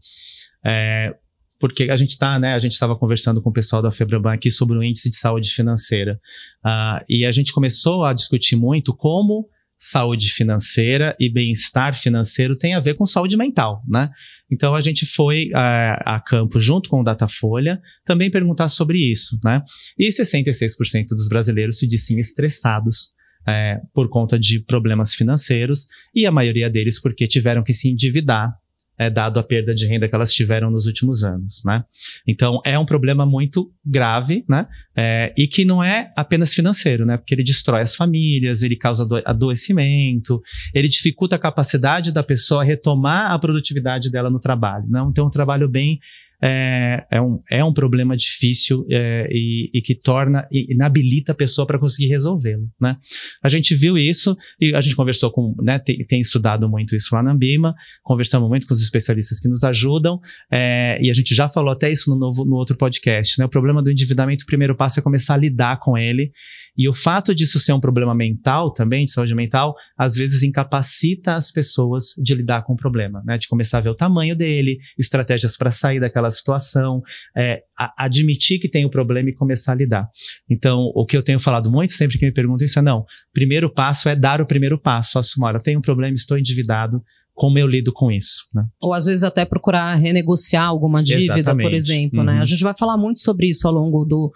é, 0.66 1.14
porque 1.60 1.84
a 1.84 1.96
gente 1.96 2.18
tá, 2.18 2.40
né, 2.40 2.54
a 2.54 2.60
gente 2.60 2.72
estava 2.72 2.96
conversando 2.96 3.42
com 3.42 3.50
o 3.50 3.54
pessoal 3.54 3.82
da 3.82 3.92
Febraban 3.92 4.34
aqui 4.34 4.50
sobre 4.50 4.78
o 4.78 4.84
índice 4.84 5.10
de 5.10 5.18
saúde 5.18 5.50
financeira, 5.50 6.20
uh, 6.66 7.04
e 7.10 7.26
a 7.26 7.32
gente 7.32 7.52
começou 7.52 8.06
a 8.06 8.14
discutir 8.14 8.56
muito 8.56 8.96
como 8.96 9.48
saúde 9.80 10.28
financeira 10.34 11.16
e 11.18 11.32
bem-estar 11.32 11.98
financeiro 11.98 12.54
tem 12.58 12.74
a 12.74 12.82
ver 12.82 12.96
com 12.96 13.06
saúde 13.06 13.38
mental, 13.38 13.82
né? 13.88 14.10
Então 14.52 14.76
a 14.76 14.82
gente 14.82 15.06
foi 15.06 15.50
a, 15.56 16.16
a, 16.16 16.20
campo 16.20 16.60
junto 16.60 16.90
com 16.90 17.00
o 17.00 17.04
Datafolha 17.04 17.80
também 18.04 18.30
perguntar 18.30 18.68
sobre 18.68 19.00
isso, 19.00 19.40
né? 19.42 19.64
E 19.98 20.10
66% 20.10 21.08
dos 21.12 21.30
brasileiros 21.30 21.80
se 21.80 21.88
dizem 21.88 22.20
estressados 22.20 23.14
é, 23.48 23.78
por 23.94 24.10
conta 24.10 24.38
de 24.38 24.60
problemas 24.60 25.16
financeiros 25.16 25.88
e 26.14 26.26
a 26.26 26.32
maioria 26.32 26.70
deles 26.70 27.00
porque 27.00 27.26
tiveram 27.26 27.64
que 27.64 27.74
se 27.74 27.90
endividar 27.90 28.54
é, 29.00 29.10
dado 29.10 29.40
a 29.40 29.44
perda 29.44 29.74
de 29.74 29.88
renda 29.88 30.10
que 30.10 30.14
elas 30.14 30.34
tiveram 30.34 30.70
nos 30.70 30.86
últimos 30.86 31.24
anos, 31.24 31.64
né? 31.66 31.86
Então 32.28 32.62
é 32.66 32.78
um 32.78 32.86
problema 32.86 33.26
muito 33.26 33.72
grave, 33.86 34.44
né? 34.48 34.68
É, 34.96 35.34
e 35.38 35.48
que 35.48 35.64
não 35.64 35.82
é 35.82 36.12
apenas 36.18 36.54
financeiro, 36.54 37.06
né? 37.06 37.16
Porque 37.16 37.34
ele 37.34 37.44
destrói 37.44 37.82
as 37.82 37.96
famílias, 37.96 38.62
ele 38.62 38.76
causa 38.76 39.08
adoecimento, 39.26 40.42
ele 40.74 40.90
dificulta 40.90 41.38
a 41.38 41.40
capacidade 41.40 42.12
da 42.12 42.22
pessoa 42.22 42.64
retomar 42.64 43.32
a 43.32 43.40
produtividade 43.40 44.12
dela 44.12 44.30
no 44.30 44.40
trabalho, 44.40 44.86
não? 44.90 45.06
Né? 45.06 45.12
Então 45.12 45.24
é 45.24 45.28
um 45.28 45.32
trabalho 45.32 45.70
bem 45.70 46.00
é, 46.42 47.06
é, 47.12 47.22
um, 47.22 47.42
é 47.50 47.64
um 47.64 47.74
problema 47.74 48.16
difícil 48.16 48.86
é, 48.90 49.28
e, 49.30 49.70
e, 49.74 49.82
que 49.82 49.94
torna, 49.94 50.48
e 50.52 50.74
inabilita 50.74 51.32
a 51.34 51.36
pessoa 51.36 51.68
para 51.68 51.78
conseguir 51.78 52.08
resolvê-lo, 52.08 52.68
né? 52.80 52.98
A 53.44 53.50
gente 53.50 53.76
viu 53.76 53.98
isso 53.98 54.38
e 54.60 54.74
a 54.74 54.82
gente 54.82 54.96
conversou 54.96 55.32
com, 55.32 55.54
né, 55.62 55.80
tem, 55.80 56.06
tem, 56.06 56.22
estudado 56.22 56.70
muito 56.70 56.96
isso 56.96 57.14
lá 57.14 57.22
na 57.22 57.32
Ambima, 57.32 57.76
conversamos 58.04 58.48
muito 58.50 58.68
com 58.68 58.74
os 58.74 58.82
especialistas 58.82 59.40
que 59.40 59.48
nos 59.48 59.64
ajudam 59.64 60.20
é, 60.52 60.98
e 61.02 61.10
a 61.10 61.14
gente 61.14 61.36
já 61.36 61.50
falou 61.50 61.72
até 61.72 61.92
isso 61.92 62.10
no, 62.10 62.18
novo, 62.18 62.46
no 62.46 62.56
outro 62.56 62.78
podcast, 62.78 63.38
né? 63.40 63.46
O 63.46 63.50
problema 63.50 63.84
do 63.84 63.92
endividamento, 63.92 64.44
o 64.44 64.48
primeiro 64.48 64.76
passo 64.76 65.00
é 65.00 65.04
começar 65.04 65.34
a 65.34 65.38
lidar 65.38 65.80
com 65.80 65.98
ele 65.98 66.32
e 66.78 66.88
o 66.88 66.94
fato 66.94 67.34
disso 67.34 67.60
ser 67.60 67.74
um 67.74 67.80
problema 67.80 68.14
mental 68.16 68.72
também, 68.72 69.06
de 69.06 69.12
saúde 69.12 69.36
mental, 69.36 69.76
às 69.98 70.16
vezes 70.16 70.44
incapacita 70.44 71.36
as 71.36 71.52
pessoas 71.52 72.06
de 72.18 72.34
lidar 72.34 72.64
com 72.64 72.74
o 72.74 72.78
problema, 72.78 73.22
né? 73.26 73.38
De 73.38 73.48
começar 73.48 73.80
a 73.80 73.82
ver 73.82 73.90
o 73.90 73.96
tamanho 73.96 74.36
dele, 74.36 74.78
estratégias 74.98 75.58
para 75.58 75.72
sair 75.72 76.00
daquela 76.00 76.32
situação, 76.32 77.02
é, 77.36 77.62
a, 77.78 78.06
admitir 78.06 78.60
que 78.60 78.70
tem 78.70 78.86
o 78.86 78.90
problema 78.90 79.30
e 79.30 79.34
começar 79.34 79.74
a 79.74 79.76
lidar. 79.76 80.08
Então, 80.50 80.92
o 80.96 81.06
que 81.06 81.18
eu 81.18 81.24
tenho 81.24 81.40
falado 81.40 81.72
muito 81.72 81.94
sempre 81.94 82.18
que 82.18 82.26
me 82.26 82.34
perguntam 82.34 82.66
isso 82.66 82.80
é: 82.80 82.82
não, 82.82 83.06
primeiro 83.34 83.70
passo 83.72 84.10
é 84.10 84.16
dar 84.16 84.42
o 84.42 84.46
primeiro 84.46 84.80
passo, 84.80 85.20
assumir, 85.20 85.48
olha, 85.48 85.60
tenho 85.60 85.80
um 85.80 85.82
problema, 85.82 86.14
estou 86.14 86.38
endividado, 86.38 87.02
como 87.34 87.58
eu 87.58 87.68
lido 87.68 87.94
com 87.94 88.12
isso. 88.12 88.44
Né? 88.54 88.66
Ou 88.82 88.94
às 88.94 89.06
vezes 89.06 89.24
até 89.24 89.46
procurar 89.46 89.96
renegociar 89.96 90.68
alguma 90.68 91.02
dívida, 91.02 91.40
Exatamente. 91.40 91.66
por 91.66 91.74
exemplo. 91.74 92.20
Uhum. 92.20 92.26
Né? 92.26 92.40
A 92.40 92.46
gente 92.46 92.62
vai 92.62 92.76
falar 92.78 92.98
muito 92.98 93.22
sobre 93.22 93.48
isso 93.48 93.66
ao 93.66 93.74
longo 93.74 94.04
do, 94.04 94.32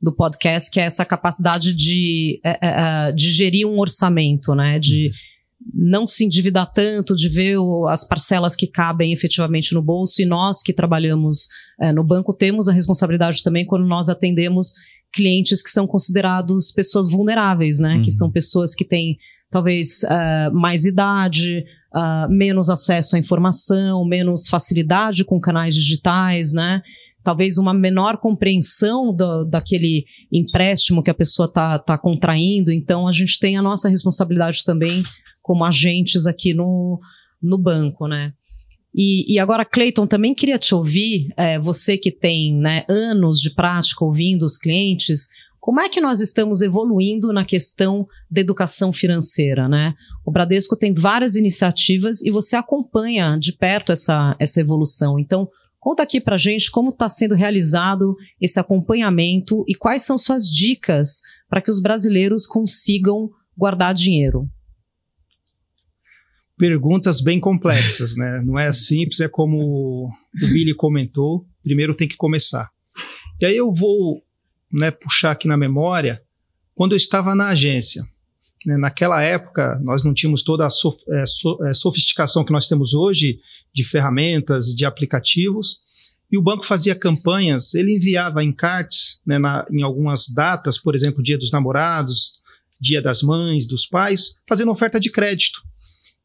do 0.00 0.14
podcast, 0.14 0.70
que 0.70 0.78
é 0.78 0.84
essa 0.84 1.04
capacidade 1.04 1.74
de, 1.74 2.40
é, 2.44 2.50
é, 2.50 2.58
é, 3.08 3.12
de 3.12 3.30
gerir 3.30 3.66
um 3.66 3.78
orçamento, 3.78 4.54
né? 4.54 4.78
De 4.78 5.10
não 5.74 6.06
se 6.06 6.24
endividar 6.24 6.70
tanto, 6.72 7.14
de 7.14 7.28
ver 7.28 7.58
o, 7.58 7.88
as 7.88 8.06
parcelas 8.06 8.54
que 8.54 8.66
cabem 8.66 9.12
efetivamente 9.12 9.74
no 9.74 9.82
bolso. 9.82 10.20
E 10.20 10.26
nós 10.26 10.62
que 10.62 10.72
trabalhamos 10.72 11.48
é, 11.80 11.92
no 11.92 12.04
banco 12.04 12.32
temos 12.32 12.68
a 12.68 12.72
responsabilidade 12.72 13.42
também 13.42 13.64
quando 13.64 13.86
nós 13.86 14.08
atendemos 14.08 14.72
clientes 15.12 15.62
que 15.62 15.70
são 15.70 15.86
considerados 15.86 16.70
pessoas 16.70 17.10
vulneráveis, 17.10 17.78
né? 17.78 17.96
Uhum. 17.96 18.02
Que 18.02 18.10
são 18.10 18.30
pessoas 18.30 18.74
que 18.74 18.84
têm 18.84 19.16
talvez 19.50 20.02
uh, 20.02 20.54
mais 20.54 20.84
idade, 20.84 21.64
uh, 21.94 22.30
menos 22.30 22.68
acesso 22.68 23.16
à 23.16 23.18
informação, 23.18 24.04
menos 24.04 24.48
facilidade 24.48 25.24
com 25.24 25.40
canais 25.40 25.74
digitais, 25.74 26.52
né? 26.52 26.82
Talvez 27.26 27.58
uma 27.58 27.74
menor 27.74 28.18
compreensão 28.18 29.12
do, 29.12 29.44
daquele 29.44 30.04
empréstimo 30.32 31.02
que 31.02 31.10
a 31.10 31.14
pessoa 31.14 31.46
está 31.46 31.76
tá 31.76 31.98
contraindo. 31.98 32.70
Então, 32.70 33.08
a 33.08 33.10
gente 33.10 33.40
tem 33.40 33.56
a 33.56 33.62
nossa 33.62 33.88
responsabilidade 33.88 34.62
também 34.62 35.02
como 35.42 35.64
agentes 35.64 36.24
aqui 36.24 36.54
no, 36.54 37.00
no 37.42 37.58
banco, 37.58 38.06
né? 38.06 38.32
E, 38.94 39.34
e 39.34 39.40
agora, 39.40 39.64
Cleiton, 39.64 40.06
também 40.06 40.36
queria 40.36 40.56
te 40.56 40.72
ouvir, 40.72 41.26
é, 41.36 41.58
você 41.58 41.98
que 41.98 42.12
tem 42.12 42.54
né, 42.54 42.84
anos 42.88 43.40
de 43.40 43.52
prática 43.52 44.04
ouvindo 44.04 44.44
os 44.44 44.56
clientes, 44.56 45.26
como 45.58 45.80
é 45.80 45.88
que 45.88 46.00
nós 46.00 46.20
estamos 46.20 46.62
evoluindo 46.62 47.32
na 47.32 47.44
questão 47.44 48.06
da 48.30 48.40
educação 48.40 48.92
financeira, 48.92 49.68
né? 49.68 49.94
O 50.24 50.30
Bradesco 50.30 50.76
tem 50.76 50.94
várias 50.94 51.34
iniciativas 51.34 52.22
e 52.22 52.30
você 52.30 52.54
acompanha 52.54 53.36
de 53.36 53.52
perto 53.52 53.90
essa, 53.90 54.36
essa 54.38 54.60
evolução. 54.60 55.18
Então, 55.18 55.48
Conta 55.86 56.02
aqui 56.02 56.20
para 56.20 56.36
gente 56.36 56.68
como 56.68 56.90
está 56.90 57.08
sendo 57.08 57.36
realizado 57.36 58.16
esse 58.40 58.58
acompanhamento 58.58 59.64
e 59.68 59.74
quais 59.76 60.02
são 60.02 60.18
suas 60.18 60.50
dicas 60.50 61.20
para 61.48 61.62
que 61.62 61.70
os 61.70 61.80
brasileiros 61.80 62.44
consigam 62.44 63.30
guardar 63.56 63.94
dinheiro. 63.94 64.50
Perguntas 66.58 67.20
bem 67.20 67.38
complexas, 67.38 68.16
né? 68.16 68.42
Não 68.44 68.58
é 68.58 68.72
simples, 68.72 69.20
é 69.20 69.28
como 69.28 70.08
o 70.08 70.46
Billy 70.48 70.74
comentou, 70.74 71.46
primeiro 71.62 71.94
tem 71.94 72.08
que 72.08 72.16
começar. 72.16 72.68
E 73.40 73.46
aí 73.46 73.56
eu 73.56 73.72
vou 73.72 74.24
né, 74.72 74.90
puxar 74.90 75.30
aqui 75.30 75.46
na 75.46 75.56
memória, 75.56 76.20
quando 76.74 76.94
eu 76.94 76.96
estava 76.96 77.32
na 77.32 77.50
agência. 77.50 78.02
Né, 78.66 78.76
naquela 78.76 79.22
época, 79.22 79.80
nós 79.84 80.02
não 80.02 80.12
tínhamos 80.12 80.42
toda 80.42 80.66
a 80.66 80.70
sof 80.70 80.98
é, 81.08 81.24
so 81.24 81.56
é, 81.64 81.72
sofisticação 81.72 82.44
que 82.44 82.52
nós 82.52 82.66
temos 82.66 82.94
hoje 82.94 83.38
de 83.72 83.84
ferramentas, 83.84 84.74
de 84.74 84.84
aplicativos, 84.84 85.82
e 86.28 86.36
o 86.36 86.42
banco 86.42 86.66
fazia 86.66 86.92
campanhas, 86.92 87.74
ele 87.74 87.94
enviava 87.94 88.42
encartes 88.42 89.20
né, 89.24 89.38
na, 89.38 89.64
em 89.70 89.82
algumas 89.82 90.28
datas, 90.28 90.76
por 90.76 90.96
exemplo, 90.96 91.22
Dia 91.22 91.38
dos 91.38 91.52
Namorados, 91.52 92.40
Dia 92.80 93.00
das 93.00 93.22
Mães, 93.22 93.68
dos 93.68 93.86
Pais, 93.86 94.32
fazendo 94.48 94.72
oferta 94.72 94.98
de 94.98 95.12
crédito. 95.12 95.60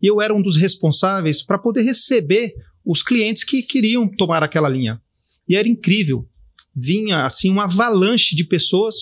E 0.01 0.07
eu 0.07 0.19
era 0.19 0.33
um 0.33 0.41
dos 0.41 0.57
responsáveis 0.57 1.43
para 1.43 1.60
poder 1.60 1.83
receber 1.83 2.55
os 2.83 3.03
clientes 3.03 3.43
que 3.43 3.62
queriam 3.62 4.07
tomar 4.07 4.41
aquela 4.41 4.67
linha. 4.67 5.00
E 5.48 5.55
era 5.55 5.67
incrível. 5.67 6.27
Vinha 6.75 7.24
assim 7.24 7.51
uma 7.51 7.65
avalanche 7.65 8.36
de 8.36 8.43
pessoas, 8.43 8.95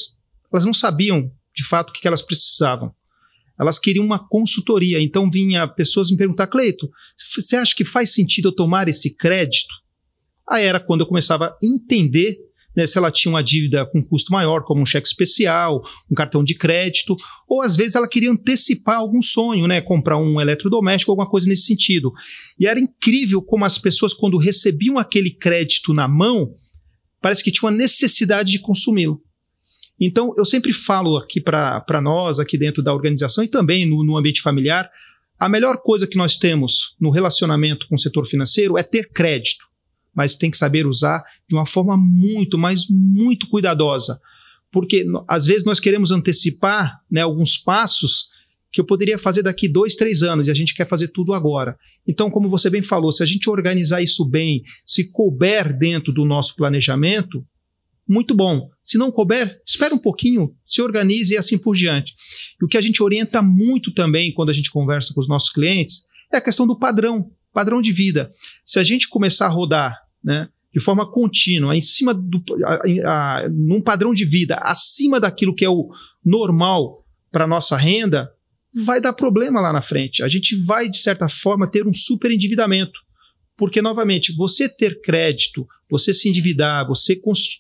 elas 0.51 0.65
não 0.65 0.73
sabiam 0.73 1.31
de 1.55 1.63
fato 1.63 1.91
o 1.91 1.93
que 1.93 2.05
elas 2.05 2.21
precisavam 2.21 2.93
elas 3.59 3.77
queriam 3.77 4.05
uma 4.05 4.19
consultoria. 4.19 5.01
Então 5.01 5.29
vinha 5.29 5.67
pessoas 5.67 6.09
me 6.09 6.17
perguntar, 6.17 6.47
Cleito, 6.47 6.89
você 7.35 7.55
acha 7.55 7.75
que 7.75 7.83
faz 7.83 8.13
sentido 8.13 8.49
eu 8.49 8.55
tomar 8.55 8.87
esse 8.87 9.15
crédito? 9.15 9.73
Aí 10.49 10.65
era 10.65 10.79
quando 10.79 11.01
eu 11.01 11.07
começava 11.07 11.47
a 11.47 11.51
entender 11.61 12.37
né, 12.75 12.87
se 12.87 12.97
ela 12.97 13.11
tinha 13.11 13.31
uma 13.31 13.43
dívida 13.43 13.85
com 13.85 14.03
custo 14.03 14.31
maior, 14.31 14.63
como 14.63 14.81
um 14.81 14.85
cheque 14.85 15.07
especial, 15.07 15.81
um 16.09 16.15
cartão 16.15 16.43
de 16.43 16.55
crédito, 16.55 17.15
ou 17.47 17.61
às 17.61 17.75
vezes 17.75 17.95
ela 17.95 18.07
queria 18.07 18.31
antecipar 18.31 18.97
algum 18.97 19.21
sonho, 19.21 19.67
né, 19.67 19.81
comprar 19.81 20.17
um 20.17 20.39
eletrodoméstico, 20.39 21.11
alguma 21.11 21.29
coisa 21.29 21.49
nesse 21.49 21.63
sentido. 21.63 22.11
E 22.57 22.65
era 22.65 22.79
incrível 22.79 23.41
como 23.41 23.65
as 23.65 23.77
pessoas, 23.77 24.13
quando 24.13 24.37
recebiam 24.37 24.97
aquele 24.97 25.31
crédito 25.31 25.93
na 25.93 26.07
mão, 26.07 26.55
parece 27.21 27.43
que 27.43 27.51
tinham 27.51 27.69
a 27.69 27.75
necessidade 27.75 28.51
de 28.51 28.59
consumi-lo. 28.59 29.21
Então, 29.99 30.31
eu 30.37 30.45
sempre 30.45 30.71
falo 30.71 31.17
aqui 31.17 31.41
para 31.41 32.01
nós, 32.01 32.39
aqui 32.39 32.57
dentro 32.57 32.81
da 32.81 32.93
organização 32.93 33.43
e 33.43 33.47
também 33.47 33.85
no, 33.85 34.03
no 34.03 34.17
ambiente 34.17 34.41
familiar, 34.41 34.89
a 35.39 35.49
melhor 35.49 35.77
coisa 35.77 36.07
que 36.07 36.17
nós 36.17 36.37
temos 36.37 36.95
no 36.99 37.09
relacionamento 37.09 37.87
com 37.87 37.95
o 37.95 37.99
setor 37.99 38.25
financeiro 38.25 38.77
é 38.77 38.83
ter 38.83 39.09
crédito, 39.11 39.65
mas 40.13 40.35
tem 40.35 40.51
que 40.51 40.57
saber 40.57 40.85
usar 40.85 41.23
de 41.47 41.55
uma 41.55 41.65
forma 41.65 41.97
muito, 41.97 42.57
mas 42.57 42.85
muito 42.89 43.47
cuidadosa. 43.49 44.19
Porque 44.71 45.05
às 45.27 45.45
vezes 45.45 45.63
nós 45.63 45.79
queremos 45.79 46.11
antecipar 46.11 46.99
né, 47.09 47.21
alguns 47.21 47.57
passos 47.57 48.27
que 48.71 48.79
eu 48.79 48.85
poderia 48.85 49.17
fazer 49.17 49.41
daqui 49.41 49.67
dois, 49.67 49.95
três 49.95 50.21
anos 50.21 50.47
e 50.47 50.51
a 50.51 50.53
gente 50.53 50.75
quer 50.75 50.87
fazer 50.87 51.07
tudo 51.07 51.33
agora. 51.33 51.75
Então, 52.07 52.29
como 52.29 52.49
você 52.49 52.69
bem 52.69 52.83
falou, 52.83 53.11
se 53.11 53.23
a 53.23 53.25
gente 53.25 53.49
organizar 53.49 54.01
isso 54.01 54.23
bem, 54.23 54.61
se 54.85 55.09
couber 55.11 55.75
dentro 55.75 56.13
do 56.13 56.23
nosso 56.23 56.55
planejamento, 56.55 57.43
muito 58.09 58.33
bom. 58.33 58.69
Se 58.83 58.97
não 58.97 59.11
couber, 59.11 59.61
espera 59.65 59.93
um 59.93 59.99
pouquinho, 59.99 60.55
se 60.65 60.81
organize 60.81 61.33
e 61.33 61.37
assim 61.37 61.57
por 61.57 61.75
diante. 61.75 62.15
E 62.59 62.65
o 62.65 62.67
que 62.67 62.77
a 62.77 62.81
gente 62.81 63.03
orienta 63.03 63.41
muito 63.41 63.93
também 63.93 64.33
quando 64.33 64.49
a 64.49 64.53
gente 64.53 64.71
conversa 64.71 65.13
com 65.13 65.19
os 65.19 65.27
nossos 65.27 65.49
clientes 65.49 66.03
é 66.33 66.37
a 66.37 66.41
questão 66.41 66.65
do 66.65 66.77
padrão, 66.77 67.31
padrão 67.53 67.81
de 67.81 67.91
vida. 67.91 68.33
Se 68.65 68.79
a 68.79 68.83
gente 68.83 69.07
começar 69.07 69.45
a 69.45 69.49
rodar, 69.49 69.95
né, 70.23 70.49
de 70.73 70.79
forma 70.79 71.09
contínua, 71.09 71.75
em 71.75 71.81
cima 71.81 72.13
do, 72.13 72.43
a, 72.65 73.41
a, 73.41 73.49
num 73.49 73.81
padrão 73.81 74.13
de 74.13 74.25
vida 74.25 74.55
acima 74.61 75.19
daquilo 75.19 75.55
que 75.55 75.65
é 75.65 75.69
o 75.69 75.89
normal 76.23 77.05
para 77.31 77.47
nossa 77.47 77.77
renda, 77.77 78.31
vai 78.73 79.01
dar 79.01 79.13
problema 79.13 79.61
lá 79.61 79.73
na 79.73 79.81
frente. 79.81 80.23
A 80.23 80.27
gente 80.27 80.55
vai 80.55 80.89
de 80.89 80.97
certa 80.97 81.27
forma 81.27 81.69
ter 81.69 81.87
um 81.87 81.93
super 81.93 82.31
endividamento. 82.31 82.99
Porque, 83.57 83.81
novamente, 83.81 84.33
você 84.35 84.69
ter 84.69 85.01
crédito, 85.01 85.67
você 85.89 86.13
se 86.13 86.29
endividar, 86.29 86.87
você 86.87 87.19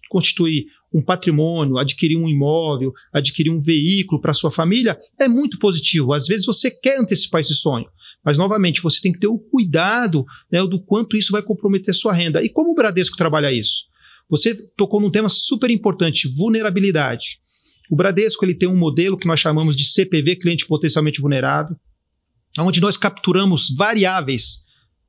constituir 0.09 0.65
um 0.93 1.01
patrimônio, 1.01 1.77
adquirir 1.77 2.17
um 2.17 2.27
imóvel, 2.27 2.93
adquirir 3.13 3.51
um 3.51 3.59
veículo 3.59 4.19
para 4.19 4.33
sua 4.33 4.51
família, 4.51 4.97
é 5.19 5.27
muito 5.27 5.59
positivo. 5.59 6.13
Às 6.13 6.27
vezes 6.27 6.45
você 6.45 6.71
quer 6.71 6.99
antecipar 6.99 7.41
esse 7.41 7.53
sonho, 7.53 7.85
Mas, 8.23 8.37
novamente, 8.37 8.81
você 8.81 8.99
tem 8.99 9.13
que 9.13 9.19
ter 9.19 9.27
o 9.27 9.39
cuidado 9.39 10.25
né, 10.51 10.61
do 10.65 10.81
quanto 10.81 11.15
isso 11.15 11.31
vai 11.31 11.41
comprometer 11.41 11.93
sua 11.93 12.11
renda. 12.11 12.43
E 12.43 12.49
como 12.49 12.71
o 12.71 12.75
Bradesco 12.75 13.15
trabalha 13.15 13.51
isso? 13.51 13.85
Você 14.29 14.53
tocou 14.75 14.99
num 14.99 15.09
tema 15.09 15.29
super 15.29 15.69
importante, 15.71 16.27
vulnerabilidade. 16.27 17.39
O 17.89 17.95
Bradesco 17.95 18.43
ele 18.45 18.53
tem 18.53 18.67
um 18.67 18.77
modelo 18.77 19.17
que 19.17 19.25
nós 19.25 19.39
chamamos 19.39 19.75
de 19.75 19.85
CPV, 19.85 20.35
cliente 20.35 20.67
potencialmente 20.67 21.21
vulnerável, 21.21 21.75
onde 22.59 22.81
nós 22.81 22.97
capturamos 22.97 23.73
variáveis, 23.75 24.59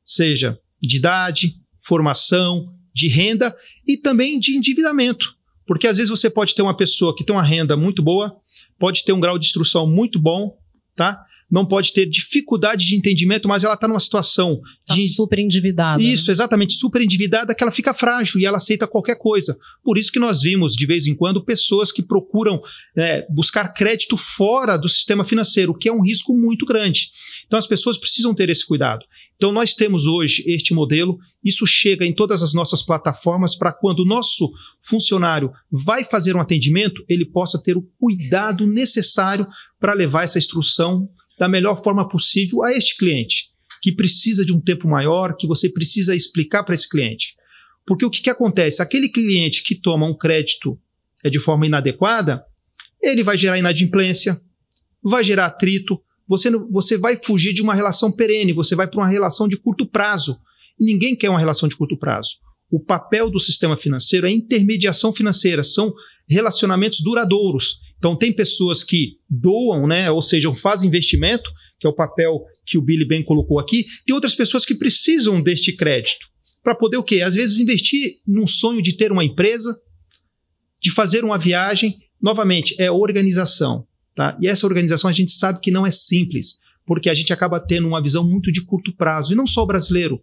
seja 0.05 0.59
de 0.81 0.97
idade, 0.97 1.57
formação, 1.85 2.73
de 2.95 3.09
renda 3.09 3.57
e 3.87 3.97
também 3.97 4.39
de 4.39 4.57
endividamento. 4.57 5.35
Porque 5.67 5.87
às 5.87 5.99
vezes 5.99 6.11
você 6.11 6.29
pode 6.29 6.55
ter 6.55 6.63
uma 6.63 6.77
pessoa 6.77 7.15
que 7.15 7.25
tem 7.25 7.35
uma 7.35 7.43
renda 7.43 7.77
muito 7.77 8.03
boa, 8.03 8.37
pode 8.79 9.05
ter 9.05 9.13
um 9.13 9.21
grau 9.21 9.39
de 9.39 9.47
instrução 9.47 9.87
muito 9.87 10.19
bom, 10.19 10.59
tá? 10.97 11.25
Não 11.51 11.67
pode 11.67 11.93
ter 11.93 12.07
dificuldade 12.07 12.87
de 12.87 12.95
entendimento, 12.95 13.49
mas 13.49 13.65
ela 13.65 13.75
está 13.75 13.89
numa 13.89 13.99
situação 13.99 14.61
tá 14.87 14.95
de 14.95 15.09
super 15.09 15.39
endividada. 15.39 16.03
Isso, 16.03 16.27
né? 16.29 16.33
exatamente, 16.33 16.75
super 16.75 17.03
endividada, 17.03 17.55
que 17.55 17.63
ela 17.63 17.73
fica 17.73 17.93
frágil 17.93 18.41
e 18.41 18.45
ela 18.45 18.59
aceita 18.59 18.87
qualquer 18.87 19.17
coisa. 19.17 19.59
Por 19.83 19.99
isso 19.99 20.13
que 20.13 20.19
nós 20.19 20.43
vimos, 20.43 20.75
de 20.75 20.87
vez 20.87 21.07
em 21.07 21.15
quando, 21.15 21.45
pessoas 21.45 21.91
que 21.91 22.03
procuram 22.03 22.63
é, 22.97 23.27
buscar 23.29 23.69
crédito 23.73 24.17
fora 24.17 24.77
do 24.77 24.89
sistema 24.89 25.25
financeiro, 25.25 25.75
que 25.75 25.89
é 25.89 25.93
um 25.93 26.03
risco 26.03 26.37
muito 26.37 26.65
grande. 26.65 27.09
Então 27.47 27.59
as 27.59 27.67
pessoas 27.67 27.99
precisam 27.99 28.35
ter 28.35 28.49
esse 28.49 28.65
cuidado. 28.65 29.05
Então 29.37 29.51
nós 29.51 29.75
temos 29.75 30.07
hoje 30.07 30.45
este 30.47 30.75
modelo, 30.75 31.19
isso 31.43 31.67
chega 31.67 32.05
em 32.05 32.15
todas 32.15 32.43
as 32.43 32.53
nossas 32.53 32.83
plataformas 32.83 33.57
para 33.57 33.73
quando 33.73 34.01
o 34.01 34.05
nosso 34.05 34.53
funcionário 34.83 35.51
vai 35.71 36.05
fazer 36.05 36.37
um 36.37 36.41
atendimento, 36.41 37.03
ele 37.09 37.25
possa 37.25 37.61
ter 37.61 37.77
o 37.77 37.83
cuidado 37.99 38.67
necessário 38.67 39.47
para 39.81 39.95
levar 39.95 40.25
essa 40.25 40.39
instrução 40.39 41.09
da 41.41 41.49
melhor 41.49 41.83
forma 41.83 42.07
possível 42.07 42.63
a 42.63 42.71
este 42.71 42.99
cliente, 42.99 43.47
que 43.81 43.91
precisa 43.91 44.45
de 44.45 44.53
um 44.53 44.61
tempo 44.61 44.87
maior, 44.87 45.35
que 45.35 45.47
você 45.47 45.71
precisa 45.71 46.15
explicar 46.15 46.63
para 46.63 46.75
esse 46.75 46.87
cliente. 46.87 47.35
Porque 47.87 48.05
o 48.05 48.11
que, 48.11 48.21
que 48.21 48.29
acontece? 48.29 48.83
Aquele 48.83 49.09
cliente 49.09 49.63
que 49.63 49.75
toma 49.75 50.07
um 50.07 50.15
crédito 50.15 50.79
é, 51.25 51.31
de 51.31 51.39
forma 51.41 51.65
inadequada, 51.65 52.45
ele 53.03 53.23
vai 53.23 53.39
gerar 53.39 53.59
inadimplência, 53.59 54.39
vai 55.03 55.25
gerar 55.25 55.47
atrito, 55.47 55.99
você, 56.29 56.51
você 56.71 56.99
vai 56.99 57.17
fugir 57.17 57.55
de 57.55 57.63
uma 57.63 57.75
relação 57.75 58.13
perene, 58.13 58.53
você 58.53 58.77
vai 58.77 58.87
para 58.87 59.01
uma 59.01 59.09
relação 59.09 59.49
de 59.49 59.57
curto 59.57 59.87
prazo. 59.87 60.39
E 60.79 60.85
ninguém 60.85 61.17
quer 61.17 61.31
uma 61.31 61.41
relação 61.41 61.67
de 61.67 61.75
curto 61.75 61.97
prazo. 61.97 62.37
O 62.71 62.79
papel 62.79 63.31
do 63.31 63.41
sistema 63.41 63.79
financeiro 63.79 64.27
é 64.27 64.31
intermediação 64.31 65.11
financeira, 65.11 65.63
são 65.63 65.93
relacionamentos 66.29 67.01
duradouros. 67.01 67.81
Então, 68.01 68.17
tem 68.17 68.33
pessoas 68.33 68.83
que 68.83 69.19
doam, 69.29 69.87
né, 69.87 70.11
ou 70.11 70.23
seja, 70.23 70.53
fazem 70.55 70.89
investimento, 70.89 71.51
que 71.79 71.87
é 71.87 71.91
o 71.91 71.95
papel 71.95 72.41
que 72.65 72.79
o 72.79 72.83
Billy 72.83 73.07
bem 73.07 73.23
colocou 73.23 73.61
aqui. 73.61 73.85
Tem 74.07 74.15
outras 74.15 74.35
pessoas 74.35 74.65
que 74.65 74.75
precisam 74.75 75.41
deste 75.41 75.77
crédito 75.77 76.27
para 76.63 76.75
poder 76.75 76.97
o 76.97 77.03
quê? 77.03 77.21
Às 77.21 77.35
vezes 77.35 77.61
investir 77.61 78.21
num 78.27 78.47
sonho 78.47 78.81
de 78.81 78.97
ter 78.97 79.13
uma 79.13 79.25
empresa, 79.25 79.79
de 80.81 80.91
fazer 80.91 81.25
uma 81.25 81.39
viagem. 81.39 81.99
Novamente, 82.21 82.75
é 82.79 82.91
organização. 82.91 83.87
Tá? 84.15 84.37
E 84.41 84.49
essa 84.49 84.67
organização 84.67 85.09
a 85.09 85.13
gente 85.13 85.33
sabe 85.33 85.61
que 85.61 85.71
não 85.71 85.87
é 85.87 85.91
simples, 85.91 86.59
porque 86.87 87.11
a 87.11 87.15
gente 87.15 87.33
acaba 87.33 87.61
tendo 87.61 87.87
uma 87.87 88.03
visão 88.03 88.27
muito 88.27 88.51
de 88.51 88.65
curto 88.65 88.97
prazo. 88.97 89.33
E 89.33 89.37
não 89.37 89.47
só 89.47 89.63
o 89.63 89.67
brasileiro, 89.67 90.23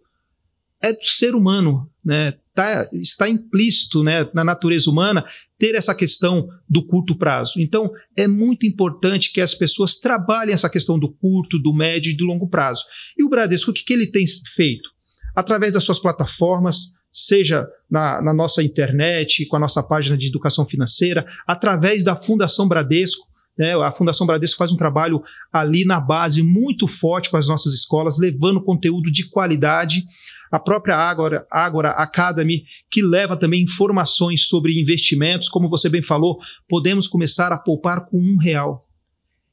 é 0.82 0.92
do 0.92 1.04
ser 1.04 1.34
humano, 1.34 1.90
né? 2.04 2.34
Tá, 2.54 2.88
está 2.92 3.28
implícito 3.28 4.02
né, 4.02 4.28
na 4.34 4.42
natureza 4.42 4.90
humana 4.90 5.24
ter 5.56 5.76
essa 5.76 5.94
questão 5.94 6.48
do 6.68 6.84
curto 6.84 7.16
prazo. 7.16 7.60
Então, 7.60 7.88
é 8.16 8.26
muito 8.26 8.66
importante 8.66 9.32
que 9.32 9.40
as 9.40 9.54
pessoas 9.54 9.94
trabalhem 9.94 10.52
essa 10.52 10.68
questão 10.68 10.98
do 10.98 11.08
curto, 11.08 11.56
do 11.56 11.72
médio 11.72 12.10
e 12.10 12.16
do 12.16 12.24
longo 12.24 12.48
prazo. 12.48 12.82
E 13.16 13.22
o 13.22 13.28
Bradesco, 13.28 13.70
o 13.70 13.74
que, 13.74 13.84
que 13.84 13.92
ele 13.92 14.08
tem 14.08 14.24
feito? 14.56 14.90
Através 15.36 15.72
das 15.72 15.84
suas 15.84 16.00
plataformas, 16.00 16.92
seja 17.12 17.64
na, 17.88 18.20
na 18.20 18.34
nossa 18.34 18.60
internet, 18.60 19.46
com 19.46 19.54
a 19.54 19.60
nossa 19.60 19.80
página 19.80 20.16
de 20.16 20.26
educação 20.26 20.66
financeira, 20.66 21.24
através 21.46 22.02
da 22.02 22.16
Fundação 22.16 22.66
Bradesco, 22.66 23.28
né, 23.56 23.74
a 23.74 23.90
Fundação 23.90 24.26
Bradesco 24.26 24.58
faz 24.58 24.72
um 24.72 24.76
trabalho 24.76 25.20
ali 25.52 25.84
na 25.84 25.98
base 26.00 26.42
muito 26.42 26.86
forte 26.86 27.30
com 27.30 27.36
as 27.36 27.48
nossas 27.48 27.74
escolas, 27.74 28.18
levando 28.18 28.62
conteúdo 28.62 29.10
de 29.10 29.28
qualidade 29.28 30.04
a 30.50 30.58
própria 30.58 30.96
Agora, 30.96 31.46
Agora 31.50 31.90
Academy, 31.90 32.64
que 32.90 33.02
leva 33.02 33.36
também 33.36 33.62
informações 33.62 34.46
sobre 34.46 34.78
investimentos. 34.80 35.48
Como 35.48 35.68
você 35.68 35.88
bem 35.88 36.02
falou, 36.02 36.38
podemos 36.68 37.06
começar 37.06 37.52
a 37.52 37.58
poupar 37.58 38.06
com 38.06 38.18
um 38.18 38.36
real. 38.36 38.86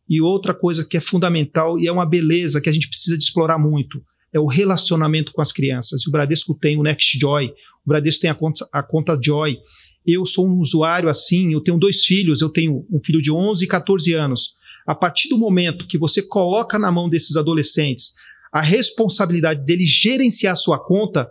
E 0.08 0.21
outra 0.21 0.53
coisa 0.53 0.86
que 0.88 0.97
é 0.97 1.01
fundamental 1.01 1.79
e 1.79 1.88
é 1.88 1.91
uma 1.91 2.05
beleza 2.05 2.62
que 2.62 2.69
a 2.69 2.73
gente 2.73 2.88
precisa 2.88 3.17
de 3.17 3.23
explorar 3.23 3.58
muito 3.58 4.01
é 4.36 4.39
o 4.39 4.47
relacionamento 4.47 5.31
com 5.31 5.41
as 5.41 5.53
crianças. 5.53 6.05
O 6.05 6.12
Bradesco 6.12 6.53
tem 6.53 6.77
o 6.77 6.84
Next 6.84 7.17
Joy, 7.17 7.47
o 7.47 7.88
Bradesco 7.89 8.21
tem 8.21 8.29
a 8.29 8.36
conta, 8.36 8.67
a 8.71 8.84
conta 8.84 9.17
Joy. 9.19 9.58
Eu 10.05 10.25
sou 10.25 10.45
um 10.45 10.60
usuário 10.60 11.08
assim, 11.08 11.53
eu 11.53 11.62
tenho 11.62 11.79
dois 11.79 12.03
filhos, 12.03 12.41
eu 12.41 12.49
tenho 12.49 12.86
um 12.91 12.99
filho 13.03 13.21
de 13.21 13.31
11 13.31 13.63
e 13.63 13.67
14 13.67 14.13
anos. 14.13 14.53
A 14.86 14.93
partir 14.93 15.29
do 15.29 15.38
momento 15.38 15.88
que 15.88 15.97
você 15.97 16.21
coloca 16.21 16.77
na 16.77 16.91
mão 16.91 17.10
desses 17.10 17.38
adolescentes 17.38 18.13
a 18.56 18.62
responsabilidade 18.62 19.65
dele 19.65 19.86
gerenciar 19.86 20.56
sua 20.56 20.80
conta, 20.80 21.28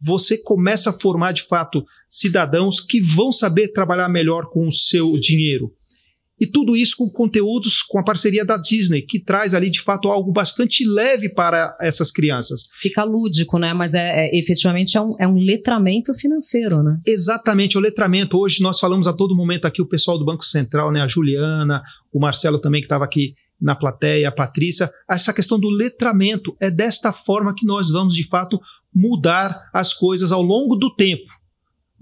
você 0.00 0.38
começa 0.38 0.90
a 0.90 0.92
formar 0.92 1.32
de 1.32 1.42
fato 1.42 1.84
cidadãos 2.08 2.80
que 2.80 3.00
vão 3.00 3.32
saber 3.32 3.72
trabalhar 3.72 4.08
melhor 4.08 4.48
com 4.48 4.68
o 4.68 4.72
seu 4.72 5.18
dinheiro. 5.18 5.72
E 6.40 6.46
tudo 6.46 6.76
isso 6.76 6.96
com 6.96 7.10
conteúdos 7.10 7.82
com 7.82 7.98
a 7.98 8.04
parceria 8.04 8.44
da 8.44 8.56
Disney, 8.56 9.02
que 9.02 9.18
traz 9.18 9.54
ali 9.54 9.70
de 9.70 9.80
fato 9.80 10.08
algo 10.08 10.30
bastante 10.30 10.84
leve 10.88 11.28
para 11.28 11.76
essas 11.80 12.12
crianças. 12.12 12.68
Fica 12.80 13.02
lúdico, 13.02 13.58
né? 13.58 13.74
Mas 13.74 13.92
é, 13.92 14.26
é 14.26 14.38
efetivamente 14.38 14.96
é 14.96 15.00
um, 15.00 15.16
é 15.18 15.26
um 15.26 15.38
letramento 15.38 16.14
financeiro, 16.14 16.80
né? 16.80 16.96
Exatamente, 17.04 17.76
é 17.76 17.80
o 17.80 17.82
letramento. 17.82 18.38
Hoje 18.38 18.62
nós 18.62 18.78
falamos 18.78 19.08
a 19.08 19.12
todo 19.12 19.34
momento 19.34 19.66
aqui 19.66 19.82
o 19.82 19.88
pessoal 19.88 20.16
do 20.16 20.24
Banco 20.24 20.44
Central, 20.44 20.92
né? 20.92 21.00
A 21.00 21.08
Juliana, 21.08 21.82
o 22.12 22.20
Marcelo 22.20 22.60
também 22.60 22.80
que 22.80 22.86
estava 22.86 23.04
aqui 23.04 23.34
na 23.62 23.76
plateia, 23.76 24.28
a 24.28 24.32
Patrícia, 24.32 24.90
essa 25.08 25.32
questão 25.32 25.58
do 25.58 25.68
letramento. 25.68 26.56
É 26.60 26.70
desta 26.70 27.12
forma 27.12 27.54
que 27.54 27.64
nós 27.64 27.90
vamos, 27.90 28.14
de 28.14 28.26
fato, 28.26 28.60
mudar 28.92 29.70
as 29.72 29.94
coisas 29.94 30.32
ao 30.32 30.42
longo 30.42 30.74
do 30.74 30.94
tempo. 30.94 31.30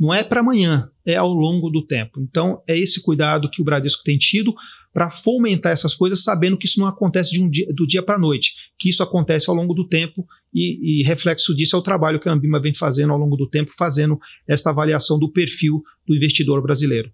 Não 0.01 0.14
é 0.14 0.25
para 0.25 0.40
amanhã, 0.40 0.90
é 1.05 1.16
ao 1.16 1.33
longo 1.33 1.68
do 1.68 1.87
tempo. 1.87 2.18
Então, 2.20 2.62
é 2.66 2.79
esse 2.79 3.03
cuidado 3.03 3.51
que 3.51 3.61
o 3.61 3.64
Bradesco 3.64 4.03
tem 4.03 4.16
tido 4.16 4.55
para 4.92 5.11
fomentar 5.11 5.73
essas 5.73 5.94
coisas, 5.94 6.25
sabendo 6.25 6.57
que 6.57 6.66
isso 6.66 6.81
não 6.81 6.87
acontece 6.87 7.38
um 7.38 7.49
dia, 7.49 7.66
do 7.73 7.87
dia 7.87 8.03
para 8.03 8.16
a 8.16 8.18
noite, 8.18 8.55
que 8.79 8.88
isso 8.88 9.03
acontece 9.03 9.49
ao 9.49 9.55
longo 9.55 9.75
do 9.75 9.87
tempo 9.87 10.27
e, 10.53 11.01
e, 11.01 11.03
reflexo 11.05 11.55
disso 11.55 11.77
é 11.77 11.79
o 11.79 11.83
trabalho 11.83 12.18
que 12.18 12.29
a 12.29 12.33
Ambima 12.33 12.61
vem 12.61 12.75
fazendo 12.75 13.12
ao 13.12 13.18
longo 13.18 13.37
do 13.37 13.49
tempo, 13.49 13.70
fazendo 13.79 14.18
esta 14.49 14.70
avaliação 14.70 15.16
do 15.16 15.31
perfil 15.31 15.81
do 16.05 16.16
investidor 16.16 16.61
brasileiro. 16.61 17.12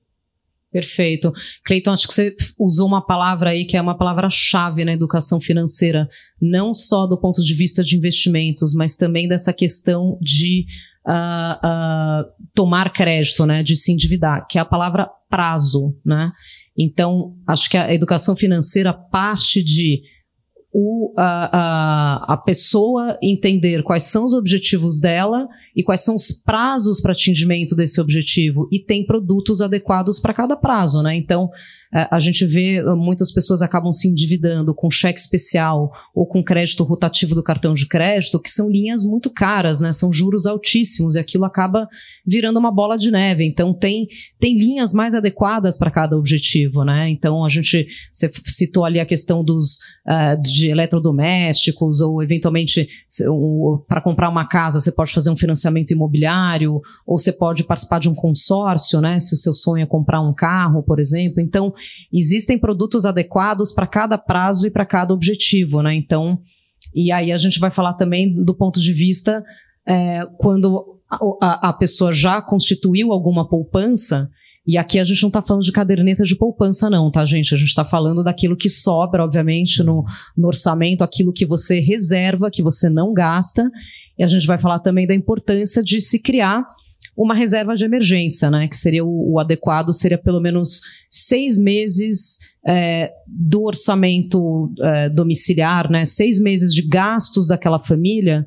Perfeito. 0.77 1.33
Cleiton, 1.65 1.91
acho 1.91 2.07
que 2.07 2.13
você 2.13 2.37
usou 2.59 2.87
uma 2.87 3.01
palavra 3.01 3.49
aí 3.49 3.65
que 3.65 3.79
é 3.79 3.81
uma 3.81 3.97
palavra-chave 3.97 4.85
na 4.85 4.93
educação 4.93 5.41
financeira, 5.41 6.07
não 6.39 6.75
só 6.75 7.07
do 7.07 7.19
ponto 7.19 7.43
de 7.43 7.55
vista 7.55 7.83
de 7.83 7.97
investimentos, 7.97 8.75
mas 8.75 8.95
também 8.95 9.27
dessa 9.27 9.55
questão 9.55 10.19
de 10.21 10.67
uh, 11.09 11.67
uh, 11.67 12.31
tomar 12.55 12.93
crédito, 12.93 13.47
né, 13.47 13.63
de 13.63 13.75
se 13.75 13.91
endividar, 13.91 14.47
que 14.47 14.59
é 14.59 14.61
a 14.61 14.67
palavra 14.67 15.09
prazo, 15.31 15.97
né? 16.05 16.31
Então, 16.79 17.35
acho 17.49 17.71
que 17.71 17.79
a 17.79 17.95
educação 17.95 18.37
financeira 18.37 18.93
parte 18.93 19.65
de 19.65 20.03
o, 20.79 21.15
a, 21.17 22.27
a, 22.27 22.35
a 22.35 22.37
pessoa 22.37 23.17
entender 23.23 23.83
quais 23.83 24.05
são 24.05 24.27
os 24.27 24.35
objetivos 24.35 25.01
dela 25.01 25.49
e 25.75 25.83
quais 25.83 26.03
são 26.03 26.17
os 26.17 26.31
prazos 26.31 27.01
para 27.01 27.13
atingimento 27.13 27.75
desse 27.75 27.99
objetivo 27.99 28.69
e 28.71 28.79
tem 28.79 29.07
produtos 29.07 29.63
adequados 29.63 30.21
para 30.21 30.35
cada 30.35 30.55
prazo, 30.55 31.03
né? 31.03 31.17
Então, 31.17 31.49
a 32.11 32.19
gente 32.19 32.45
vê 32.45 32.83
uh, 32.83 32.97
muitas 32.97 33.33
pessoas 33.33 33.63
acabam 33.63 33.91
se 33.91 34.09
endividando 34.09 34.75
com 34.75 34.91
cheque 34.91 35.19
especial 35.19 35.91
ou 36.15 36.27
com 36.27 36.43
crédito 36.43 36.85
rotativo 36.85 37.35
do 37.35 37.43
cartão 37.43 37.73
de 37.73 37.87
crédito, 37.87 38.39
que 38.41 38.51
são 38.51 38.69
linhas 38.69 39.03
muito 39.03 39.31
caras, 39.31 39.81
né? 39.81 39.93
São 39.93 40.13
juros 40.13 40.47
altíssimos 40.47 41.15
e 41.15 41.19
aquilo 41.19 41.45
acaba 41.45 41.89
virando 42.27 42.59
uma 42.59 42.71
bola 42.71 42.99
de 42.99 43.11
neve. 43.11 43.47
Então 43.47 43.73
tem, 43.73 44.07
tem 44.39 44.57
linhas 44.57 44.93
mais 44.93 45.15
adequadas 45.15 45.79
para 45.79 45.91
cada 45.91 46.17
objetivo, 46.17 46.85
né? 46.85 47.09
Então 47.09 47.45
a 47.45 47.49
gente 47.49 47.87
você 48.11 48.31
citou 48.45 48.85
ali 48.85 49.01
a 49.01 49.07
questão 49.07 49.43
dos 49.43 49.79
uh, 50.07 50.41
de 50.43 50.69
eletrodomésticos 50.69 52.01
ou 52.01 52.23
eventualmente 52.23 52.89
para 53.89 54.01
comprar 54.01 54.29
uma 54.29 54.47
casa 54.47 54.81
você 54.81 54.93
pode 54.93 55.13
fazer 55.13 55.31
um 55.31 55.37
financiamento 55.37 55.93
imobiliário 55.93 56.81
ou 57.07 57.19
você 57.19 57.33
pode 57.33 57.65
participar 57.65 58.01
de 58.01 58.09
um 58.09 58.15
consórcio, 58.15 59.01
né? 59.01 59.19
Se 59.19 59.35
o 59.35 59.37
seu 59.37 59.55
sonho 59.55 59.83
é 59.83 59.87
comprar 59.87 60.21
um 60.21 60.35
carro, 60.35 60.83
por 60.83 60.99
exemplo. 60.99 61.41
Então 61.41 61.73
existem 62.13 62.59
produtos 62.59 63.05
adequados 63.05 63.73
para 63.73 63.87
cada 63.87 64.19
prazo 64.19 64.67
e 64.67 64.71
para 64.71 64.87
cada 64.87 65.13
objetivo, 65.13 65.83
né? 65.83 65.95
Então, 65.95 66.41
e 66.95 67.13
aí 67.13 67.33
a 67.33 67.37
gente 67.37 67.59
vai 67.59 67.71
falar 67.71 67.95
também 67.95 68.43
do 68.43 68.55
ponto 68.55 68.81
de 68.81 68.93
vista 68.93 69.45
é, 69.87 70.27
quando 70.39 71.01
a, 71.41 71.69
a, 71.69 71.73
pessoa 71.73 72.13
já 72.13 72.43
constituiu 72.43 73.13
alguma 73.13 73.49
poupança, 73.49 74.29
E 74.67 74.77
aqui 74.77 74.99
a 74.99 75.05
gente 75.05 75.23
não 75.23 75.29
está 75.29 75.41
falando 75.41 75.63
de 75.63 75.71
caderneta 75.71 76.25
de 76.25 76.35
poupança, 76.35 76.91
não, 76.91 77.09
tá, 77.09 77.25
gente? 77.25 77.55
A 77.55 77.57
gente 77.57 77.69
está 77.69 77.85
falando 77.85 78.25
daquilo 78.25 78.57
que 78.57 78.69
sobra, 78.69 79.23
obviamente, 79.23 79.81
no, 79.83 80.05
no 80.37 80.49
orçamento, 80.49 81.05
aquilo 81.05 81.33
que 81.33 81.47
você 81.47 81.79
reserva, 81.79 82.51
que 82.51 82.65
você 82.65 82.89
não 82.89 83.13
gasta. 83.13 83.71
E 84.19 84.25
a 84.25 84.27
gente 84.27 84.45
vai 84.45 84.59
falar 84.59 84.81
também 84.81 85.07
da 85.07 85.15
importância 85.15 85.85
de 85.85 86.01
se 86.01 86.19
criar 86.19 86.65
uma 87.17 87.35
reserva 87.35 87.75
de 87.75 87.85
emergência, 87.85 88.51
né? 88.51 88.69
Que 88.69 88.77
seria 88.77 89.05
o, 89.05 89.33
o 89.33 89.41
adequado, 89.41 89.93
seria 89.93 90.19
pelo 90.19 90.41
menos 90.41 90.83
seis 91.09 91.59
meses 91.59 92.39
é, 92.67 93.11
do 93.27 93.63
orçamento 93.63 94.71
é, 94.81 95.09
domiciliar, 95.09 95.91
né? 95.91 96.05
Seis 96.05 96.39
meses 96.41 96.75
de 96.75 96.83
gastos 96.83 97.47
daquela 97.47 97.79
família 97.79 98.47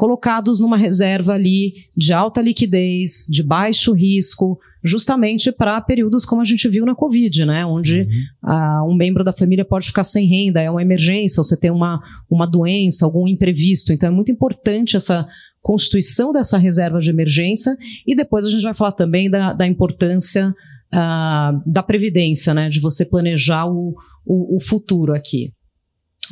colocados 0.00 0.60
numa 0.60 0.78
reserva 0.78 1.34
ali 1.34 1.74
de 1.94 2.10
alta 2.10 2.40
liquidez, 2.40 3.26
de 3.28 3.42
baixo 3.42 3.92
risco, 3.92 4.58
justamente 4.82 5.52
para 5.52 5.78
períodos 5.78 6.24
como 6.24 6.40
a 6.40 6.44
gente 6.44 6.66
viu 6.68 6.86
na 6.86 6.94
Covid, 6.94 7.44
né? 7.44 7.66
Onde 7.66 8.08
uhum. 8.42 8.92
um 8.92 8.94
membro 8.94 9.22
da 9.22 9.30
família 9.30 9.62
pode 9.62 9.88
ficar 9.88 10.02
sem 10.02 10.26
renda, 10.26 10.58
é 10.58 10.70
uma 10.70 10.80
emergência, 10.80 11.42
você 11.42 11.54
tem 11.54 11.70
uma, 11.70 12.00
uma 12.30 12.46
doença, 12.46 13.04
algum 13.04 13.28
imprevisto. 13.28 13.92
Então 13.92 14.08
é 14.08 14.12
muito 14.12 14.32
importante 14.32 14.96
essa 14.96 15.28
constituição 15.62 16.32
dessa 16.32 16.58
reserva 16.58 16.98
de 16.98 17.10
emergência 17.10 17.76
e 18.06 18.14
depois 18.14 18.44
a 18.44 18.50
gente 18.50 18.62
vai 18.62 18.74
falar 18.74 18.92
também 18.92 19.30
da, 19.30 19.52
da 19.52 19.66
importância 19.66 20.54
uh, 20.94 21.62
da 21.70 21.82
previdência, 21.82 22.54
né? 22.54 22.68
De 22.68 22.80
você 22.80 23.04
planejar 23.04 23.66
o, 23.66 23.94
o, 24.24 24.56
o 24.56 24.60
futuro 24.60 25.14
aqui. 25.14 25.52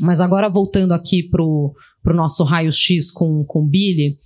Mas 0.00 0.20
agora 0.20 0.48
voltando 0.48 0.92
aqui 0.92 1.28
para 1.28 1.42
o 1.42 1.74
nosso 2.06 2.44
raio-x 2.44 3.10
com, 3.10 3.44
com 3.44 3.66
Billy, 3.66 4.16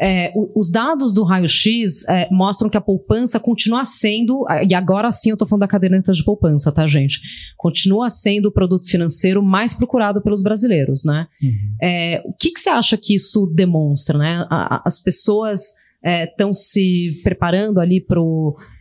é, 0.00 0.32
os 0.54 0.70
dados 0.70 1.12
do 1.12 1.22
raio-x 1.22 2.04
é, 2.08 2.26
mostram 2.30 2.70
que 2.70 2.76
a 2.76 2.80
poupança 2.80 3.38
continua 3.38 3.84
sendo, 3.84 4.46
e 4.66 4.74
agora 4.74 5.12
sim 5.12 5.30
eu 5.30 5.34
estou 5.34 5.46
falando 5.46 5.60
da 5.60 5.68
caderneta 5.68 6.12
de 6.12 6.24
poupança, 6.24 6.72
tá, 6.72 6.86
gente? 6.86 7.20
Continua 7.56 8.08
sendo 8.08 8.46
o 8.46 8.52
produto 8.52 8.86
financeiro 8.86 9.42
mais 9.42 9.74
procurado 9.74 10.22
pelos 10.22 10.42
brasileiros, 10.42 11.04
né? 11.04 11.26
Uhum. 11.42 11.76
É, 11.82 12.22
o 12.24 12.32
que, 12.32 12.50
que 12.50 12.60
você 12.60 12.70
acha 12.70 12.96
que 12.96 13.14
isso 13.14 13.46
demonstra, 13.54 14.16
né? 14.16 14.46
A, 14.48 14.82
as 14.86 14.98
pessoas 14.98 15.60
estão 16.02 16.50
é, 16.50 16.54
se 16.54 17.20
preparando 17.22 17.78
ali 17.78 18.00
para 18.00 18.20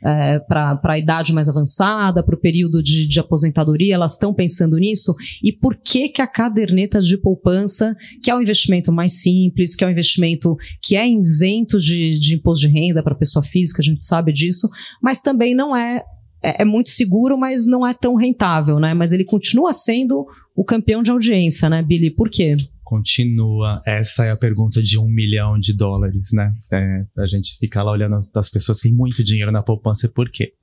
é, 0.05 0.41
a 0.83 0.97
idade 0.97 1.33
mais 1.33 1.49
avançada, 1.49 2.23
para 2.23 2.35
o 2.35 2.39
período 2.39 2.81
de, 2.81 3.07
de, 3.07 3.19
aposentadoria, 3.19 3.95
elas 3.95 4.13
estão 4.13 4.33
pensando 4.33 4.77
nisso? 4.77 5.13
E 5.43 5.51
por 5.51 5.75
que, 5.75 6.09
que 6.09 6.21
a 6.21 6.27
caderneta 6.27 6.99
de 7.01 7.17
poupança, 7.17 7.95
que 8.23 8.31
é 8.31 8.35
um 8.35 8.41
investimento 8.41 8.91
mais 8.91 9.21
simples, 9.21 9.75
que 9.75 9.83
é 9.83 9.87
um 9.87 9.91
investimento 9.91 10.55
que 10.81 10.95
é 10.95 11.07
isento 11.07 11.77
de, 11.79 12.17
de 12.17 12.35
imposto 12.35 12.67
de 12.67 12.73
renda 12.73 13.03
para 13.03 13.15
pessoa 13.15 13.43
física, 13.43 13.81
a 13.81 13.85
gente 13.85 14.05
sabe 14.05 14.31
disso, 14.31 14.69
mas 15.01 15.19
também 15.19 15.53
não 15.53 15.75
é 15.75 16.03
é, 16.41 16.61
é, 16.61 16.65
muito 16.65 16.89
seguro, 16.89 17.37
mas 17.37 17.65
não 17.65 17.85
é 17.85 17.93
tão 17.93 18.15
rentável, 18.15 18.79
né? 18.79 18.93
Mas 18.93 19.11
ele 19.11 19.25
continua 19.25 19.73
sendo 19.73 20.25
o 20.55 20.63
campeão 20.63 21.03
de 21.03 21.11
audiência, 21.11 21.69
né, 21.69 21.81
Billy? 21.81 22.09
Por 22.09 22.29
quê? 22.29 22.53
Continua. 22.89 23.83
Essa 23.85 24.25
é 24.25 24.31
a 24.31 24.35
pergunta 24.35 24.81
de 24.81 24.97
um 24.97 25.07
milhão 25.07 25.59
de 25.59 25.77
dólares, 25.77 26.31
né? 26.33 26.51
É, 26.71 27.05
a 27.19 27.27
gente 27.27 27.55
fica 27.59 27.83
lá 27.83 27.91
olhando 27.91 28.19
as 28.33 28.49
pessoas 28.49 28.81
que 28.81 28.87
têm 28.89 28.97
muito 28.97 29.23
dinheiro 29.23 29.51
na 29.51 29.61
poupança, 29.61 30.09
por 30.09 30.27
quê? 30.31 30.53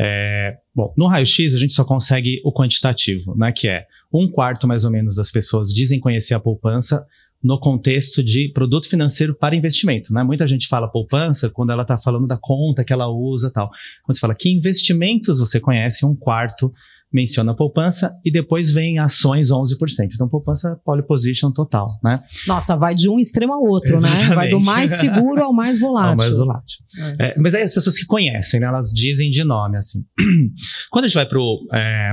É, 0.00 0.56
bom, 0.74 0.94
no 0.96 1.06
raio-x 1.06 1.54
a 1.54 1.58
gente 1.58 1.74
só 1.74 1.84
consegue 1.84 2.40
o 2.42 2.50
quantitativo, 2.50 3.36
né? 3.36 3.52
Que 3.52 3.68
é 3.68 3.84
um 4.10 4.26
quarto 4.30 4.66
mais 4.66 4.82
ou 4.84 4.90
menos 4.90 5.14
das 5.14 5.30
pessoas 5.30 5.68
dizem 5.68 6.00
conhecer 6.00 6.32
a 6.32 6.40
poupança 6.40 7.06
no 7.42 7.60
contexto 7.60 8.22
de 8.22 8.50
produto 8.52 8.88
financeiro 8.88 9.34
para 9.34 9.54
investimento. 9.54 10.12
Né? 10.12 10.24
Muita 10.24 10.46
gente 10.46 10.66
fala 10.66 10.90
poupança 10.90 11.48
quando 11.50 11.70
ela 11.70 11.82
está 11.82 11.96
falando 11.96 12.26
da 12.26 12.36
conta 12.36 12.82
que 12.82 12.92
ela 12.92 13.08
usa 13.08 13.50
tal. 13.50 13.70
Quando 14.02 14.16
você 14.16 14.20
fala 14.20 14.34
que 14.34 14.48
investimentos 14.50 15.38
você 15.38 15.60
conhece, 15.60 16.04
um 16.04 16.16
quarto 16.16 16.72
menciona 17.12 17.54
poupança 17.54 18.12
e 18.24 18.30
depois 18.30 18.70
vem 18.70 18.98
ações 18.98 19.48
11%. 19.48 19.76
Então, 20.12 20.28
poupança 20.28 20.78
pole 20.84 21.02
position 21.02 21.50
total, 21.50 21.88
né? 22.02 22.22
Nossa, 22.46 22.76
vai 22.76 22.94
de 22.94 23.08
um 23.08 23.18
extremo 23.18 23.52
ao 23.52 23.62
outro, 23.62 23.94
Exatamente. 23.94 24.28
né? 24.28 24.34
Vai 24.34 24.48
do 24.50 24.60
mais 24.60 24.90
seguro 24.92 25.42
ao 25.42 25.52
mais 25.52 25.78
volátil. 25.78 26.08
Ao 26.10 26.16
mais 26.16 26.36
volátil. 26.36 26.78
É. 27.18 27.28
É, 27.28 27.34
mas 27.38 27.54
aí 27.54 27.62
as 27.62 27.72
pessoas 27.72 27.98
que 27.98 28.04
conhecem, 28.04 28.60
né, 28.60 28.66
elas 28.66 28.90
dizem 28.90 29.30
de 29.30 29.42
nome, 29.42 29.76
assim. 29.76 30.04
quando 30.90 31.04
a 31.04 31.08
gente 31.08 31.14
vai 31.14 31.26
pro... 31.26 31.66
É, 31.72 32.12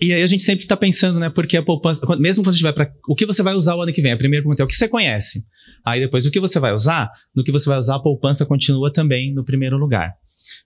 e 0.00 0.14
aí 0.14 0.22
a 0.22 0.26
gente 0.26 0.42
sempre 0.42 0.64
está 0.64 0.76
pensando, 0.76 1.20
né? 1.20 1.28
Porque 1.28 1.58
a 1.58 1.62
poupança, 1.62 2.00
mesmo 2.18 2.42
quando 2.42 2.54
a 2.54 2.56
gente 2.56 2.62
vai 2.62 2.72
para 2.72 2.90
o 3.06 3.14
que 3.14 3.26
você 3.26 3.42
vai 3.42 3.54
usar 3.54 3.74
o 3.74 3.82
ano 3.82 3.92
que 3.92 4.00
vem, 4.00 4.12
a 4.12 4.16
primeira 4.16 4.42
pergunta 4.42 4.62
é 4.62 4.64
o 4.64 4.66
que 4.66 4.74
você 4.74 4.88
conhece. 4.88 5.44
Aí 5.84 6.00
depois 6.00 6.24
o 6.24 6.30
que 6.30 6.40
você 6.40 6.58
vai 6.58 6.72
usar, 6.72 7.10
no 7.36 7.44
que 7.44 7.52
você 7.52 7.68
vai 7.68 7.78
usar 7.78 7.96
a 7.96 8.00
poupança 8.00 8.46
continua 8.46 8.90
também 8.90 9.34
no 9.34 9.44
primeiro 9.44 9.76
lugar. 9.76 10.14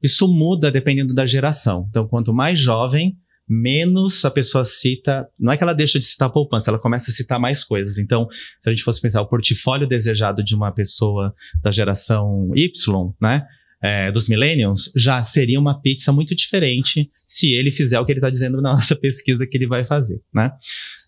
Isso 0.02 0.28
muda 0.28 0.70
dependendo 0.70 1.12
da 1.12 1.26
geração. 1.26 1.86
Então, 1.90 2.06
quanto 2.06 2.32
mais 2.32 2.58
jovem, 2.58 3.16
menos 3.48 4.24
a 4.24 4.30
pessoa 4.30 4.64
cita. 4.64 5.26
Não 5.38 5.52
é 5.52 5.56
que 5.56 5.62
ela 5.62 5.74
deixa 5.74 5.98
de 5.98 6.04
citar 6.04 6.30
poupança, 6.30 6.70
ela 6.70 6.78
começa 6.78 7.10
a 7.10 7.14
citar 7.14 7.38
mais 7.38 7.64
coisas. 7.64 7.98
Então, 7.98 8.26
se 8.60 8.68
a 8.68 8.72
gente 8.72 8.84
fosse 8.84 9.00
pensar 9.00 9.20
o 9.20 9.28
portfólio 9.28 9.86
desejado 9.86 10.42
de 10.42 10.54
uma 10.54 10.72
pessoa 10.72 11.34
da 11.62 11.70
geração 11.70 12.50
Y, 12.54 13.12
né? 13.20 13.44
É, 13.82 14.10
dos 14.10 14.30
millennials, 14.30 14.90
já 14.96 15.22
seria 15.22 15.60
uma 15.60 15.78
pizza 15.78 16.10
muito 16.10 16.34
diferente 16.34 17.10
se 17.22 17.52
ele 17.52 17.70
fizer 17.70 18.00
o 18.00 18.06
que 18.06 18.12
ele 18.12 18.18
está 18.18 18.30
dizendo 18.30 18.62
na 18.62 18.72
nossa 18.76 18.96
pesquisa 18.96 19.46
que 19.46 19.58
ele 19.58 19.66
vai 19.66 19.84
fazer, 19.84 20.22
né? 20.34 20.52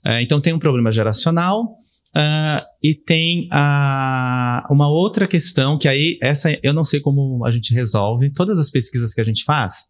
É, 0.05 0.22
então 0.22 0.42
tem 0.42 0.53
um 0.53 0.59
problema 0.59 0.92
geracional 0.92 1.62
uh, 1.62 2.62
e 2.83 2.94
tem 2.94 3.49
a, 3.51 4.66
uma 4.70 4.90
outra 4.90 5.27
questão 5.27 5.79
que 5.79 5.88
aí 5.88 6.18
essa 6.22 6.51
eu 6.62 6.75
não 6.75 6.85
sei 6.85 7.01
como 7.01 7.46
a 7.46 7.51
gente 7.51 7.72
resolve. 7.72 8.31
Todas 8.31 8.59
as 8.59 8.70
pesquisas 8.70 9.14
que 9.14 9.22
a 9.22 9.25
gente 9.25 9.42
faz, 9.42 9.87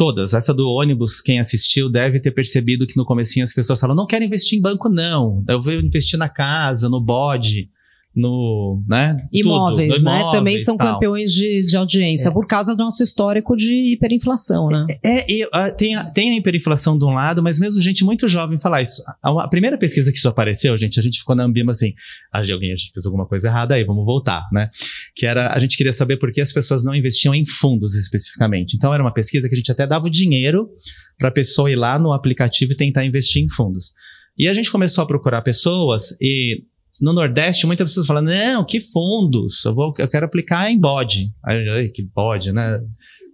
Todas. 0.00 0.32
Essa 0.32 0.54
do 0.54 0.66
ônibus, 0.66 1.20
quem 1.20 1.38
assistiu 1.38 1.90
deve 1.90 2.18
ter 2.20 2.30
percebido 2.30 2.86
que 2.86 2.96
no 2.96 3.04
comecinho 3.04 3.44
as 3.44 3.52
pessoas 3.52 3.78
falam, 3.78 3.94
não 3.94 4.06
quero 4.06 4.24
investir 4.24 4.58
em 4.58 4.62
banco 4.62 4.88
não, 4.88 5.44
eu 5.46 5.60
vou 5.60 5.74
investir 5.74 6.18
na 6.18 6.26
casa, 6.26 6.88
no 6.88 6.98
bode 6.98 7.68
no, 8.14 8.82
né? 8.88 9.16
Imóveis, 9.32 9.94
tudo, 9.94 10.04
no 10.04 10.10
né? 10.10 10.30
Também 10.32 10.58
são 10.58 10.76
tal. 10.76 10.94
campeões 10.94 11.32
de, 11.32 11.64
de 11.64 11.76
audiência, 11.76 12.28
é. 12.28 12.32
por 12.32 12.46
causa 12.46 12.74
do 12.74 12.82
nosso 12.82 13.02
histórico 13.02 13.56
de 13.56 13.92
hiperinflação, 13.92 14.66
né? 14.66 14.84
É, 15.04 15.42
é 15.42 15.70
tem, 15.70 15.94
a, 15.94 16.04
tem 16.04 16.32
a 16.32 16.36
hiperinflação 16.36 16.98
de 16.98 17.04
um 17.04 17.10
lado, 17.10 17.42
mas 17.42 17.60
mesmo 17.60 17.80
gente 17.80 18.04
muito 18.04 18.28
jovem 18.28 18.58
falar 18.58 18.82
isso. 18.82 19.02
A, 19.22 19.44
a 19.44 19.48
primeira 19.48 19.78
pesquisa 19.78 20.10
que 20.10 20.18
isso 20.18 20.28
apareceu, 20.28 20.76
gente, 20.76 20.98
a 20.98 21.02
gente 21.02 21.20
ficou 21.20 21.36
na 21.36 21.44
Ambima 21.44 21.70
assim, 21.70 21.92
ah, 22.32 22.40
alguém 22.40 22.72
a 22.72 22.76
gente 22.76 22.92
fez 22.92 23.06
alguma 23.06 23.26
coisa 23.26 23.48
errada 23.48 23.76
aí, 23.76 23.84
vamos 23.84 24.04
voltar, 24.04 24.42
né? 24.52 24.70
Que 25.14 25.24
era, 25.24 25.54
a 25.54 25.58
gente 25.60 25.76
queria 25.76 25.92
saber 25.92 26.16
por 26.16 26.32
que 26.32 26.40
as 26.40 26.52
pessoas 26.52 26.82
não 26.82 26.94
investiam 26.94 27.34
em 27.34 27.44
fundos 27.44 27.94
especificamente. 27.94 28.76
Então 28.76 28.92
era 28.92 29.02
uma 29.02 29.12
pesquisa 29.12 29.48
que 29.48 29.54
a 29.54 29.58
gente 29.58 29.70
até 29.70 29.86
dava 29.86 30.06
o 30.06 30.10
dinheiro 30.10 30.68
para 31.16 31.28
a 31.28 31.32
pessoa 31.32 31.70
ir 31.70 31.76
lá 31.76 31.98
no 31.98 32.12
aplicativo 32.12 32.72
e 32.72 32.76
tentar 32.76 33.04
investir 33.04 33.42
em 33.42 33.48
fundos. 33.48 33.92
E 34.36 34.48
a 34.48 34.52
gente 34.52 34.70
começou 34.70 35.04
a 35.04 35.06
procurar 35.06 35.42
pessoas 35.42 36.16
e 36.20 36.64
no 37.00 37.12
Nordeste, 37.12 37.66
muitas 37.66 37.90
pessoas 37.90 38.06
falam: 38.06 38.22
não, 38.22 38.64
que 38.64 38.80
fundos? 38.80 39.64
Eu, 39.64 39.74
vou, 39.74 39.94
eu 39.98 40.08
quero 40.08 40.26
aplicar 40.26 40.70
em 40.70 40.78
bode. 40.78 41.32
Aí, 41.44 41.88
que 41.88 42.02
bode, 42.02 42.52
né? 42.52 42.80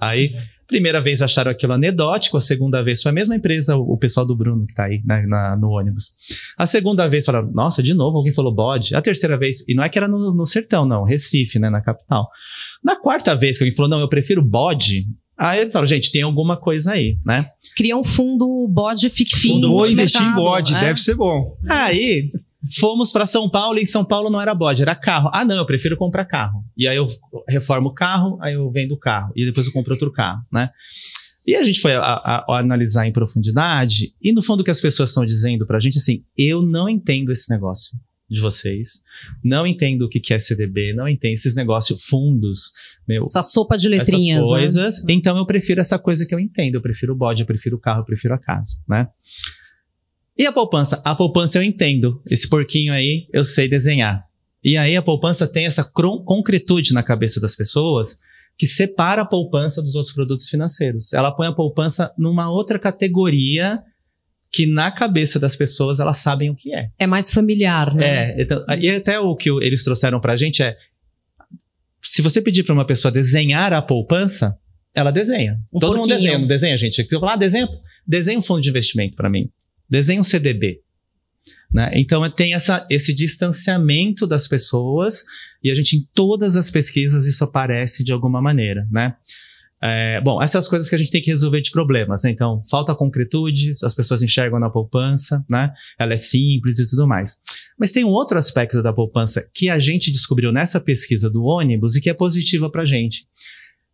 Aí, 0.01 0.33
primeira 0.67 1.01
vez 1.01 1.23
acharam 1.23 1.51
aquilo 1.51 1.73
anedótico, 1.73 2.37
a 2.37 2.41
segunda 2.41 2.83
vez 2.83 3.03
foi 3.03 3.11
a 3.11 3.15
mesma 3.15 3.35
empresa, 3.35 3.77
o, 3.77 3.95
o 3.95 3.99
pessoal 3.99 4.27
do 4.27 4.37
Bruno 4.37 4.67
que 4.67 4.75
tá 4.75 4.85
aí 4.85 5.01
né, 5.05 5.25
na, 5.27 5.57
no 5.57 5.71
ônibus. 5.71 6.13
A 6.57 6.67
segunda 6.67 7.09
vez 7.09 7.25
falaram: 7.25 7.51
nossa, 7.53 7.83
de 7.83 7.95
novo 7.95 8.19
alguém 8.19 8.33
falou 8.33 8.55
bode. 8.55 8.95
A 8.95 9.03
terceira 9.03 9.37
vez, 9.37 9.65
e 9.67 9.75
não 9.75 9.83
é 9.83 9.89
que 9.89 9.99
era 9.99 10.09
no, 10.09 10.35
no 10.35 10.47
sertão, 10.47 10.87
não, 10.87 11.05
Recife, 11.05 11.59
né, 11.59 11.69
na 11.69 11.81
capital. 11.81 12.29
Na 12.85 12.97
quarta 12.97 13.35
vez 13.35 13.59
que 13.59 13.65
alguém 13.65 13.75
falou: 13.75 13.91
não, 13.91 14.01
eu 14.01 14.09
prefiro 14.09 14.43
bode, 14.43 15.07
Aí 15.39 15.61
eles 15.61 15.73
falam, 15.73 15.87
gente, 15.87 16.11
tem 16.11 16.23
alguma 16.23 16.57
coisa 16.57 16.93
aí, 16.93 17.19
né? 17.25 17.51
Cria 17.77 17.95
um 17.95 18.03
fundo 18.03 18.67
bode 18.69 19.11
fictício. 19.11 19.51
Fundo 19.51 19.69
vou 19.69 19.87
investir 19.87 20.23
em 20.23 20.35
bode, 20.35 20.75
é? 20.75 20.81
deve 20.81 20.99
ser 20.99 21.15
bom. 21.15 21.55
Aí 21.69 22.27
Fomos 22.79 23.13
para 23.13 23.27
São 23.27 23.49
Paulo 23.51 23.79
e 23.79 23.83
em 23.83 23.87
São 23.87 24.05
Paulo 24.05 24.31
não 24.31 24.41
era 24.41 24.55
bode, 24.55 24.83
era 24.83 24.95
carro. 24.95 25.31
Ah, 25.33 25.45
não, 25.45 25.57
eu 25.57 25.67
prefiro 25.67 25.97
comprar 25.97 26.25
carro. 26.25 26.65
E 26.77 26.87
aí 26.87 26.97
eu 26.97 27.09
reformo 27.49 27.89
o 27.89 27.95
carro, 27.95 28.39
aí 28.41 28.55
eu 28.55 28.71
vendo 28.71 28.93
o 28.93 28.99
carro. 28.99 29.33
E 29.37 29.45
depois 29.45 29.67
eu 29.67 29.73
compro 29.73 29.93
outro 29.93 30.13
carro, 30.13 30.41
né? 30.53 30.71
E 31.47 31.55
a 31.55 31.63
gente 31.63 31.81
foi 31.81 31.95
a, 31.95 32.01
a, 32.01 32.45
a 32.49 32.59
analisar 32.59 33.07
em 33.07 33.13
profundidade. 33.13 34.13
E 34.21 34.33
no 34.33 34.43
fundo, 34.43 34.61
o 34.61 34.65
que 34.65 34.71
as 34.71 34.81
pessoas 34.81 35.11
estão 35.11 35.25
dizendo 35.25 35.67
pra 35.67 35.79
gente, 35.79 35.99
assim, 35.99 36.25
eu 36.37 36.61
não 36.61 36.89
entendo 36.89 37.31
esse 37.31 37.49
negócio 37.49 37.97
de 38.29 38.41
vocês. 38.41 39.01
Não 39.45 39.67
entendo 39.67 40.03
o 40.03 40.09
que 40.09 40.35
é 40.35 40.39
CDB, 40.39 40.93
não 40.93 41.09
entendo 41.09 41.35
esses 41.35 41.55
negócios, 41.55 42.05
fundos. 42.05 42.73
Meu, 43.09 43.23
essa 43.23 43.43
sopa 43.43 43.79
de 43.79 43.89
letrinhas. 43.89 44.39
Essas 44.39 44.51
né? 44.51 44.59
coisas. 44.59 45.05
Né? 45.05 45.15
Então 45.15 45.37
eu 45.37 45.47
prefiro 45.47 45.81
essa 45.81 45.99
coisa 45.99 46.27
que 46.27 46.35
eu 46.35 46.41
entendo. 46.41 46.75
Eu 46.75 46.83
prefiro 46.83 47.13
o 47.13 47.17
bode, 47.17 47.43
eu 47.43 47.47
prefiro 47.47 47.77
o 47.77 47.81
carro, 47.81 48.01
eu 48.01 48.05
prefiro 48.05 48.35
a 48.35 48.39
casa, 48.39 48.77
né? 48.89 49.09
E 50.37 50.47
a 50.47 50.53
poupança? 50.53 51.01
A 51.05 51.15
poupança 51.15 51.59
eu 51.59 51.63
entendo. 51.63 52.23
Esse 52.29 52.49
porquinho 52.49 52.93
aí 52.93 53.27
eu 53.33 53.45
sei 53.45 53.69
desenhar. 53.69 54.25
E 54.63 54.77
aí 54.77 54.97
a 54.97 55.03
poupança 55.03 55.47
tem 55.47 55.67
essa 55.67 55.85
concretude 55.85 56.93
na 56.93 57.03
cabeça 57.03 57.41
das 57.41 57.55
pessoas 57.55 58.19
que 58.59 58.67
separa 58.67 59.23
a 59.23 59.27
poupança 59.27 59.83
dos 59.83 59.95
outros 59.95 60.15
produtos 60.15 60.49
financeiros. 60.49 61.13
Ela 61.13 61.31
põe 61.31 61.47
a 61.47 61.53
poupança 61.53 62.13
numa 62.19 62.51
outra 62.51 62.79
categoria 62.79 63.81
que 64.51 64.67
na 64.67 64.91
cabeça 64.91 65.39
das 65.39 65.55
pessoas 65.55 66.01
elas 66.01 66.19
sabem 66.19 66.51
o 66.51 66.55
que 66.55 66.75
é. 66.75 66.87
É 66.99 67.07
mais 67.07 67.31
familiar, 67.31 67.95
né? 67.95 68.31
É, 68.31 68.43
então, 68.43 68.65
e 68.79 68.91
até 68.91 69.21
o 69.21 69.37
que 69.37 69.51
eles 69.51 69.83
trouxeram 69.83 70.21
pra 70.21 70.37
gente 70.37 70.63
é 70.63 70.77
se 72.03 72.23
você 72.23 72.41
pedir 72.41 72.63
para 72.63 72.73
uma 72.73 72.87
pessoa 72.87 73.11
desenhar 73.11 73.73
a 73.73 73.83
poupança, 73.83 74.57
ela 74.95 75.11
desenha. 75.11 75.59
Um 75.73 75.79
Todo 75.79 75.97
mundo 75.97 76.09
porquinho. 76.09 76.19
desenha, 76.19 76.39
não 76.39 76.47
desenha, 76.47 76.79
gente? 76.79 77.07
Eu 77.11 77.21
falar, 77.21 77.35
ah, 77.35 77.37
desenha, 77.37 77.69
desenha 78.07 78.39
um 78.39 78.43
fundo 78.43 78.63
de 78.63 78.71
investimento 78.71 79.17
para 79.17 79.29
mim. 79.29 79.51
Desenha 79.89 80.21
um 80.21 80.25
CDB. 80.25 80.81
Né? 81.73 81.91
Então 81.95 82.29
tem 82.31 82.55
essa, 82.55 82.87
esse 82.91 83.13
distanciamento 83.13 84.27
das 84.27 84.47
pessoas 84.49 85.25
e 85.63 85.71
a 85.71 85.75
gente 85.75 85.97
em 85.97 86.09
todas 86.15 86.57
as 86.57 86.71
pesquisas 86.71 87.27
isso 87.27 87.45
aparece 87.45 88.05
de 88.05 88.13
alguma 88.13 88.41
maneira, 88.41 88.87
né? 88.91 89.15
É, 89.83 90.21
bom, 90.23 90.43
essas 90.43 90.67
coisas 90.67 90.89
que 90.89 90.95
a 90.95 90.99
gente 90.99 91.11
tem 91.11 91.21
que 91.21 91.31
resolver 91.31 91.61
de 91.61 91.71
problemas. 91.71 92.25
Né? 92.25 92.31
Então, 92.31 92.63
falta 92.69 92.95
concretude, 92.95 93.73
as 93.85 93.95
pessoas 93.95 94.23
enxergam 94.23 94.59
na 94.59 94.71
poupança, 94.71 95.45
né? 95.49 95.71
Ela 95.99 96.15
é 96.15 96.17
simples 96.17 96.79
e 96.79 96.89
tudo 96.89 97.07
mais. 97.07 97.37
Mas 97.79 97.93
tem 97.93 98.05
um 98.05 98.09
outro 98.09 98.39
aspecto 98.39 98.83
da 98.83 98.93
poupança 98.93 99.47
que 99.55 99.69
a 99.69 99.79
gente 99.79 100.11
descobriu 100.11 100.51
nessa 100.51 100.81
pesquisa 100.81 101.29
do 101.29 101.45
ônibus 101.45 101.95
e 101.95 102.01
que 102.01 102.09
é 102.09 102.15
positiva 102.15 102.71
para 102.71 102.83
a 102.83 102.87
gente. 102.87 103.27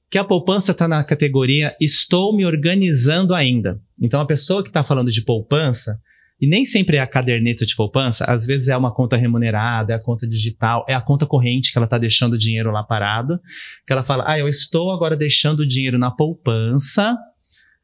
Que 0.09 0.19
a 0.19 0.25
poupança 0.25 0.71
está 0.73 0.87
na 0.87 1.03
categoria 1.03 1.75
estou 1.81 2.35
me 2.35 2.47
organizando 2.47 3.35
ainda. 3.35 3.81
Então, 4.03 4.21
a 4.21 4.27
pessoa 4.27 4.65
que 4.65 4.69
está 4.69 4.83
falando 4.83 5.13
de 5.13 5.23
poupança, 5.23 5.97
e 6.41 6.47
nem 6.49 6.65
sempre 6.65 6.97
é 6.97 7.01
a 7.01 7.07
caderneta 7.07 7.65
de 7.65 7.77
poupança, 7.77 8.25
às 8.25 8.45
vezes 8.45 8.67
é 8.67 8.77
uma 8.77 8.93
conta 8.93 9.17
remunerada, 9.17 9.93
é 9.93 9.97
a 9.97 10.03
conta 10.03 10.27
digital, 10.27 10.85
é 10.89 10.95
a 10.95 11.01
conta 11.01 11.25
corrente 11.25 11.71
que 11.71 11.79
ela 11.79 11.85
está 11.85 11.99
deixando 11.99 12.33
o 12.33 12.39
dinheiro 12.39 12.73
lá 12.73 12.83
parado, 12.83 13.39
que 13.87 13.93
ela 13.93 14.03
fala, 14.03 14.25
ah, 14.27 14.37
eu 14.37 14.49
estou 14.49 14.91
agora 14.91 15.17
deixando 15.17 15.61
o 15.61 15.67
dinheiro 15.67 15.99
na 15.99 16.11
poupança, 16.11 17.17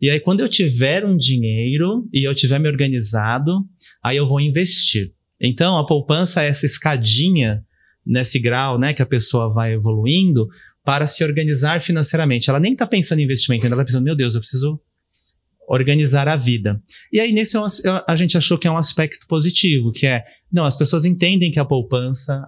e 0.01 0.11
aí 0.11 0.19
quando 0.19 0.41
eu 0.41 0.49
tiver 0.49 1.05
um 1.05 1.17
dinheiro 1.17 2.09
e 2.13 2.29
eu 2.29 2.35
tiver 2.35 2.59
me 2.59 2.69
organizado, 2.69 3.65
aí 4.03 4.17
eu 4.17 4.27
vou 4.27 4.41
investir. 4.41 5.13
Então, 5.41 5.79
a 5.79 5.87
poupança 5.87 6.43
é 6.43 6.49
essa 6.49 6.67
escadinha 6.67 7.63
nesse 8.05 8.41
grau, 8.41 8.77
né, 8.77 8.93
que 8.93 9.03
a 9.03 9.07
pessoa 9.07 9.53
vai 9.53 9.73
evoluindo 9.73 10.49
para 10.85 11.07
se 11.07 11.23
organizar 11.23 11.81
financeiramente. 11.81 12.51
Ela 12.51 12.59
nem 12.59 12.73
está 12.73 12.89
pensando 12.89 13.21
em 13.21 13.25
investimento, 13.25 13.65
ela 13.67 13.77
está 13.77 13.85
pensando, 13.85 14.05
meu 14.05 14.17
Deus, 14.17 14.35
eu 14.35 14.41
preciso 14.41 14.81
organizar 15.69 16.27
a 16.29 16.37
vida. 16.37 16.81
E 17.13 17.21
aí, 17.21 17.33
nesse 17.33 17.57
é 17.57 17.61
a 18.07 18.17
gente 18.17 18.37
achou 18.37 18.57
que 18.59 18.67
é 18.67 18.71
um 18.71 18.77
aspecto 18.77 19.27
positivo, 19.29 19.93
que 19.93 20.07
é, 20.07 20.25
não, 20.53 20.65
as 20.65 20.77
pessoas 20.77 21.05
entendem 21.05 21.51
que 21.51 21.61
a 21.61 21.65
poupança 21.65 22.43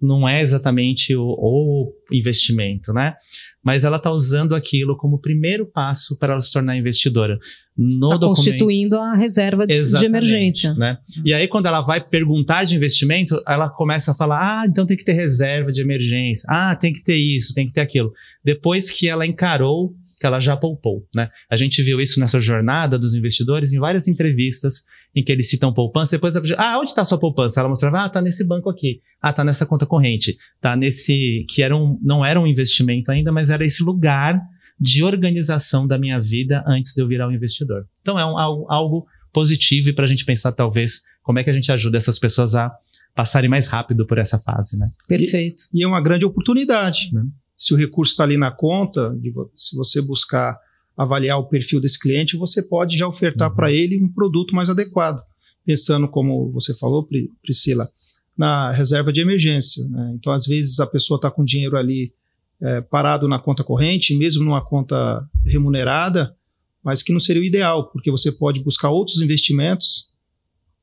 não 0.00 0.28
é 0.28 0.40
exatamente 0.42 1.14
o, 1.14 1.22
o 1.22 1.92
investimento, 2.10 2.92
né? 2.92 3.14
Mas 3.62 3.84
ela 3.84 3.98
está 3.98 4.10
usando 4.10 4.56
aquilo 4.56 4.96
como 4.96 5.20
primeiro 5.20 5.64
passo 5.64 6.18
para 6.18 6.32
ela 6.32 6.40
se 6.42 6.52
tornar 6.52 6.76
investidora. 6.76 7.38
No 7.78 8.08
Tá 8.10 8.16
documento- 8.16 8.34
constituindo 8.34 8.98
a 8.98 9.14
reserva 9.14 9.64
de, 9.64 9.90
de 9.94 10.04
emergência. 10.04 10.74
Né? 10.74 10.98
E 11.24 11.32
aí, 11.32 11.46
quando 11.46 11.66
ela 11.66 11.80
vai 11.80 12.00
perguntar 12.00 12.64
de 12.64 12.74
investimento, 12.74 13.40
ela 13.46 13.70
começa 13.70 14.10
a 14.10 14.14
falar: 14.14 14.62
ah, 14.62 14.66
então 14.66 14.84
tem 14.84 14.96
que 14.96 15.04
ter 15.04 15.12
reserva 15.12 15.70
de 15.70 15.80
emergência. 15.80 16.44
Ah, 16.50 16.74
tem 16.74 16.92
que 16.92 17.04
ter 17.04 17.14
isso, 17.16 17.54
tem 17.54 17.68
que 17.68 17.72
ter 17.72 17.80
aquilo. 17.82 18.12
Depois 18.44 18.90
que 18.90 19.06
ela 19.06 19.24
encarou 19.24 19.94
que 20.22 20.26
ela 20.26 20.38
já 20.38 20.56
poupou, 20.56 21.04
né? 21.12 21.28
A 21.50 21.56
gente 21.56 21.82
viu 21.82 22.00
isso 22.00 22.20
nessa 22.20 22.40
jornada 22.40 22.96
dos 22.96 23.12
investidores 23.12 23.72
em 23.72 23.80
várias 23.80 24.06
entrevistas 24.06 24.84
em 25.12 25.24
que 25.24 25.32
eles 25.32 25.50
citam 25.50 25.74
poupança. 25.74 26.14
Depois, 26.14 26.36
ah, 26.56 26.78
onde 26.78 26.90
está 26.90 27.04
sua 27.04 27.18
poupança? 27.18 27.58
Ela 27.58 27.68
mostrava, 27.68 28.04
ah, 28.04 28.08
tá 28.08 28.22
nesse 28.22 28.44
banco 28.44 28.70
aqui. 28.70 29.00
Ah, 29.20 29.32
tá 29.32 29.42
nessa 29.42 29.66
conta 29.66 29.84
corrente. 29.84 30.36
Tá 30.60 30.76
nesse 30.76 31.44
que 31.48 31.60
era 31.60 31.76
um, 31.76 31.98
não 32.00 32.24
era 32.24 32.40
um 32.40 32.46
investimento 32.46 33.10
ainda, 33.10 33.32
mas 33.32 33.50
era 33.50 33.66
esse 33.66 33.82
lugar 33.82 34.40
de 34.78 35.02
organização 35.02 35.88
da 35.88 35.98
minha 35.98 36.20
vida 36.20 36.62
antes 36.68 36.94
de 36.94 37.02
eu 37.02 37.08
virar 37.08 37.26
um 37.26 37.32
investidor. 37.32 37.84
Então 38.00 38.16
é 38.16 38.24
um, 38.24 38.38
algo, 38.38 38.66
algo 38.70 39.06
positivo 39.32 39.88
e 39.88 39.92
para 39.92 40.04
a 40.04 40.08
gente 40.08 40.24
pensar 40.24 40.52
talvez 40.52 41.00
como 41.20 41.40
é 41.40 41.44
que 41.44 41.50
a 41.50 41.52
gente 41.52 41.72
ajuda 41.72 41.98
essas 41.98 42.16
pessoas 42.16 42.54
a 42.54 42.70
passarem 43.12 43.50
mais 43.50 43.66
rápido 43.66 44.06
por 44.06 44.18
essa 44.18 44.38
fase, 44.38 44.78
né? 44.78 44.88
Perfeito. 45.08 45.64
E 45.74 45.82
é 45.82 45.86
uma 45.86 46.00
grande 46.00 46.24
oportunidade. 46.24 47.10
Né? 47.12 47.24
Se 47.56 47.72
o 47.74 47.76
recurso 47.76 48.12
está 48.12 48.24
ali 48.24 48.36
na 48.36 48.50
conta, 48.50 49.16
se 49.54 49.76
você 49.76 50.00
buscar 50.02 50.58
avaliar 50.96 51.38
o 51.38 51.44
perfil 51.48 51.80
desse 51.80 51.98
cliente, 51.98 52.36
você 52.36 52.60
pode 52.62 52.98
já 52.98 53.06
ofertar 53.08 53.48
Uhum. 53.50 53.56
para 53.56 53.72
ele 53.72 54.02
um 54.02 54.08
produto 54.08 54.54
mais 54.54 54.68
adequado. 54.68 55.22
Pensando, 55.64 56.08
como 56.08 56.50
você 56.50 56.74
falou, 56.76 57.04
Pri- 57.04 57.30
Priscila, 57.40 57.88
na 58.36 58.70
reserva 58.72 59.12
de 59.12 59.20
emergência. 59.20 59.86
né? 59.88 60.12
Então, 60.16 60.32
às 60.32 60.44
vezes, 60.46 60.80
a 60.80 60.86
pessoa 60.86 61.16
está 61.16 61.30
com 61.30 61.44
dinheiro 61.44 61.76
ali 61.76 62.12
eh, 62.60 62.80
parado 62.80 63.26
na 63.26 63.38
conta 63.40 63.64
corrente, 63.64 64.16
mesmo 64.16 64.44
numa 64.44 64.64
conta 64.64 65.24
remunerada, 65.44 66.34
mas 66.82 67.02
que 67.02 67.12
não 67.12 67.18
seria 67.20 67.42
o 67.42 67.44
ideal, 67.44 67.90
porque 67.90 68.10
você 68.10 68.30
pode 68.30 68.60
buscar 68.62 68.90
outros 68.90 69.20
investimentos 69.20 70.11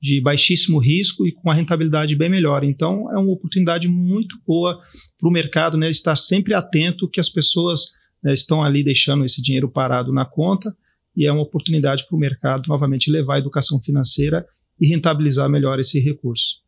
de 0.02 0.22
baixíssimo 0.22 0.80
risco 0.80 1.28
e 1.28 1.32
com 1.32 1.42
uma 1.50 1.54
rentabilidade 1.54 2.16
bem 2.16 2.30
melhor. 2.30 2.64
Então, 2.64 3.12
é 3.12 3.18
uma 3.18 3.32
oportunidade 3.32 3.88
muito 3.88 4.40
boa 4.48 4.80
para 5.18 5.28
o 5.28 5.32
mercado 5.32 5.78
né, 5.78 5.90
estar 5.90 6.16
sempre 6.16 6.54
atento 6.54 7.10
que 7.10 7.20
as 7.20 7.30
pessoas 7.30 7.82
né, 8.24 8.34
estão 8.34 8.64
ali 8.64 8.84
deixando 8.84 9.26
esse 9.26 9.42
dinheiro 9.42 9.70
parado 9.70 10.14
na 10.14 10.26
conta 10.26 10.76
e 11.16 11.26
é 11.26 11.32
uma 11.32 11.42
oportunidade 11.42 12.06
para 12.08 12.16
o 12.16 12.20
mercado 12.20 12.68
novamente 12.68 13.12
levar 13.12 13.36
a 13.36 13.40
educação 13.40 13.82
financeira 13.82 14.46
e 14.80 14.88
rentabilizar 14.88 15.50
melhor 15.50 15.80
esse 15.80 16.00
recurso. 16.00 16.62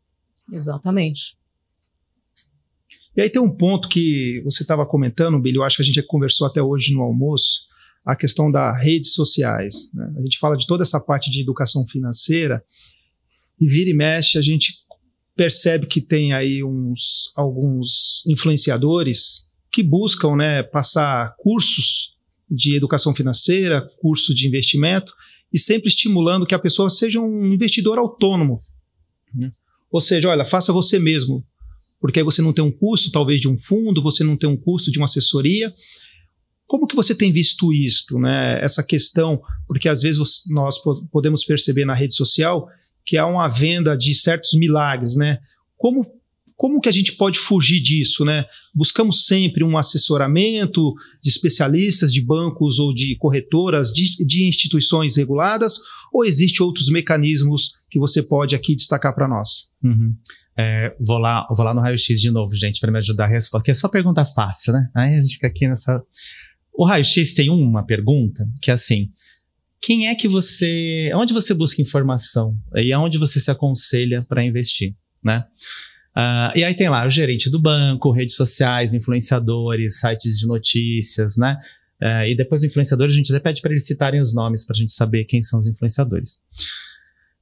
Exatamente. 0.51 1.37
E 3.15 3.21
aí 3.21 3.29
tem 3.29 3.41
um 3.41 3.55
ponto 3.55 3.87
que 3.87 4.41
você 4.43 4.63
estava 4.63 4.85
comentando, 4.85 5.39
Billy, 5.39 5.57
eu 5.57 5.63
acho 5.63 5.77
que 5.77 5.81
a 5.81 5.85
gente 5.85 5.95
já 5.95 6.03
conversou 6.05 6.47
até 6.47 6.61
hoje 6.61 6.93
no 6.93 7.01
almoço, 7.01 7.61
a 8.05 8.15
questão 8.15 8.51
das 8.51 8.81
redes 8.81 9.13
sociais. 9.13 9.91
né? 9.93 10.13
A 10.17 10.21
gente 10.21 10.39
fala 10.39 10.57
de 10.57 10.65
toda 10.65 10.81
essa 10.81 10.99
parte 10.99 11.29
de 11.29 11.41
educação 11.41 11.85
financeira 11.87 12.63
e 13.62 13.67
vira 13.67 13.89
e 13.91 13.93
mexe, 13.93 14.38
a 14.38 14.41
gente 14.41 14.74
percebe 15.36 15.86
que 15.86 16.02
tem 16.02 16.34
aí 16.34 16.63
uns 16.63 17.32
alguns 17.36 18.24
influenciadores 18.28 19.47
que 19.71 19.82
buscam 19.84 20.36
né, 20.36 20.63
passar 20.63 21.36
cursos 21.38 22.15
de 22.50 22.76
educação 22.76 23.15
financeira, 23.15 23.89
curso 24.02 24.34
de 24.34 24.47
investimento, 24.47 25.13
e 25.54 25.58
sempre 25.60 25.88
estimulando 25.88 26.45
que 26.45 26.56
a 26.56 26.60
pessoa 26.60 26.89
seja 26.89 27.19
um 27.21 27.45
investidor 27.45 27.97
autônomo. 27.97 28.62
né? 29.34 29.52
Ou 29.89 30.02
seja, 30.02 30.28
olha, 30.30 30.43
faça 30.43 30.74
você 30.74 31.00
mesmo, 31.00 31.45
porque 32.00 32.19
aí 32.19 32.26
você 32.26 32.41
não 32.41 32.52
tem 32.52 32.63
um 32.63 32.71
custo, 32.71 33.12
talvez, 33.12 33.39
de 33.39 33.47
um 33.47 33.58
fundo, 33.58 34.02
você 34.02 34.24
não 34.24 34.36
tem 34.36 34.50
um 34.50 34.58
custo 34.58 34.91
de 34.91 34.97
uma 34.97 35.06
assessoria. 35.06 35.74
Como 36.67 36.88
que 36.88 36.95
você 36.95 37.13
tem 37.13 37.32
visto 37.32 37.71
isto, 37.74 38.17
né? 38.17 38.60
Essa 38.63 38.82
questão, 38.84 39.41
porque 39.67 39.88
às 39.88 40.02
vezes 40.02 40.43
nós 40.50 40.78
po- 40.82 41.06
podemos 41.12 41.43
perceber 41.43 41.86
na 41.86 41.93
rede 41.93 42.15
social 42.15 42.67
que 43.05 43.17
há 43.17 43.25
uma 43.25 43.47
venda 43.47 43.97
de 43.97 44.13
certos 44.15 44.53
milagres, 44.53 45.15
né? 45.15 45.39
Como 45.77 46.05
como 46.61 46.79
que 46.79 46.87
a 46.87 46.91
gente 46.91 47.13
pode 47.13 47.39
fugir 47.39 47.81
disso, 47.81 48.23
né? 48.23 48.45
Buscamos 48.71 49.25
sempre 49.25 49.63
um 49.63 49.79
assessoramento 49.79 50.93
de 51.19 51.27
especialistas 51.27 52.13
de 52.13 52.21
bancos 52.21 52.77
ou 52.77 52.93
de 52.93 53.15
corretoras, 53.15 53.91
de, 53.91 54.23
de 54.23 54.45
instituições 54.45 55.17
reguladas, 55.17 55.79
ou 56.13 56.23
existem 56.23 56.63
outros 56.63 56.87
mecanismos 56.87 57.71
que 57.89 57.97
você 57.97 58.21
pode 58.21 58.53
aqui 58.53 58.75
destacar 58.75 59.15
para 59.15 59.27
nós? 59.27 59.69
Uhum. 59.83 60.15
É, 60.55 60.95
vou 60.99 61.17
lá, 61.17 61.47
vou 61.49 61.65
lá 61.65 61.73
no 61.73 61.81
raio-x 61.81 62.21
de 62.21 62.29
novo, 62.29 62.55
gente, 62.55 62.79
para 62.79 62.91
me 62.91 62.99
ajudar 62.99 63.25
a 63.25 63.29
resposta, 63.29 63.57
porque 63.57 63.71
é 63.71 63.73
só 63.73 63.87
pergunta 63.87 64.23
fácil, 64.23 64.71
né? 64.73 64.87
Aí 64.93 65.15
a 65.15 65.21
gente 65.23 65.33
fica 65.33 65.47
aqui 65.47 65.67
nessa. 65.67 66.03
O 66.71 66.85
raio-x 66.85 67.33
tem 67.33 67.49
uma 67.49 67.83
pergunta 67.83 68.47
que 68.61 68.69
é 68.69 68.75
assim: 68.75 69.09
quem 69.81 70.07
é 70.07 70.15
que 70.15 70.27
você. 70.27 71.11
Onde 71.15 71.33
você 71.33 71.53
busca 71.53 71.81
informação? 71.81 72.55
E 72.75 72.93
aonde 72.93 73.17
você 73.17 73.39
se 73.39 73.49
aconselha 73.49 74.23
para 74.27 74.43
investir, 74.43 74.95
né? 75.23 75.45
Ah, 76.15 76.51
e 76.55 76.63
aí 76.63 76.75
tem 76.75 76.89
lá 76.89 77.07
o 77.07 77.09
gerente 77.09 77.49
do 77.49 77.59
banco, 77.59 78.11
redes 78.11 78.35
sociais, 78.35 78.93
influenciadores, 78.93 79.99
sites 79.99 80.37
de 80.37 80.45
notícias, 80.45 81.35
né? 81.37 81.57
Ah, 81.99 82.27
e 82.27 82.35
depois 82.35 82.61
do 82.61 82.67
influenciador, 82.67 83.07
a 83.07 83.13
gente 83.13 83.33
até 83.33 83.39
pede 83.39 83.61
para 83.61 83.71
eles 83.71 83.87
citarem 83.87 84.21
os 84.21 84.33
nomes 84.33 84.65
para 84.65 84.75
a 84.75 84.77
gente 84.77 84.91
saber 84.91 85.25
quem 85.25 85.41
são 85.41 85.59
os 85.59 85.67
influenciadores. 85.67 86.39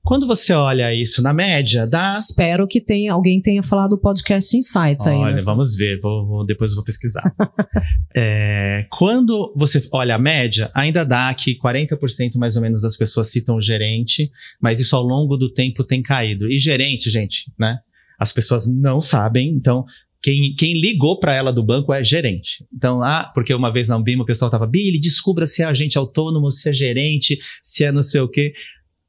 Quando 0.03 0.25
você 0.25 0.53
olha 0.53 0.93
isso 0.95 1.21
na 1.21 1.33
média, 1.33 1.85
dá 1.85 2.15
Espero 2.17 2.67
que 2.67 2.79
tenha, 2.81 3.13
alguém 3.13 3.41
tenha 3.41 3.61
falado 3.61 3.91
do 3.91 3.97
podcast 3.99 4.55
Insights 4.57 5.05
aí. 5.05 5.15
Olha, 5.15 5.31
nessa- 5.33 5.45
vamos 5.45 5.75
ver, 5.75 5.99
vou, 5.99 6.25
vou- 6.25 6.45
depois 6.45 6.71
eu 6.71 6.75
vou 6.75 6.83
pesquisar. 6.83 7.23
É, 8.15 8.87
quando 8.89 9.53
você 9.55 9.79
olha 9.93 10.15
a 10.15 10.19
média, 10.19 10.71
ainda 10.73 11.05
dá 11.05 11.31
que 11.33 11.55
40% 11.59 12.35
mais 12.37 12.55
ou 12.55 12.61
menos 12.61 12.81
das 12.81 12.97
pessoas 12.97 13.29
citam 13.29 13.55
o 13.57 13.61
gerente, 13.61 14.31
mas 14.59 14.79
isso 14.79 14.95
ao 14.95 15.03
longo 15.03 15.37
do 15.37 15.53
tempo 15.53 15.83
tem 15.83 16.01
caído. 16.01 16.49
E 16.51 16.57
gerente, 16.59 17.07
gente, 17.11 17.43
né? 17.57 17.77
As 18.19 18.33
pessoas 18.33 18.65
não 18.65 18.99
sabem, 18.99 19.49
então 19.51 19.85
quem, 20.21 20.53
quem 20.57 20.73
ligou 20.81 21.19
para 21.19 21.35
ela 21.35 21.53
do 21.53 21.63
banco 21.63 21.93
é 21.93 22.03
gerente. 22.03 22.65
Então, 22.75 23.01
ah, 23.03 23.31
porque 23.33 23.53
uma 23.53 23.71
vez 23.71 23.87
na 23.89 23.95
Ambima 23.95 24.23
o 24.23 24.25
pessoal 24.25 24.49
tava, 24.49 24.65
Billy, 24.65 24.99
descubra 24.99 25.45
se 25.45 25.61
é 25.61 25.65
agente 25.65 25.97
autônomo, 25.97 26.49
se 26.51 26.67
é 26.67 26.73
gerente, 26.73 27.37
se 27.63 27.83
é 27.83 27.91
não 27.91 28.03
sei 28.03 28.21
o 28.21 28.27
quê. 28.27 28.53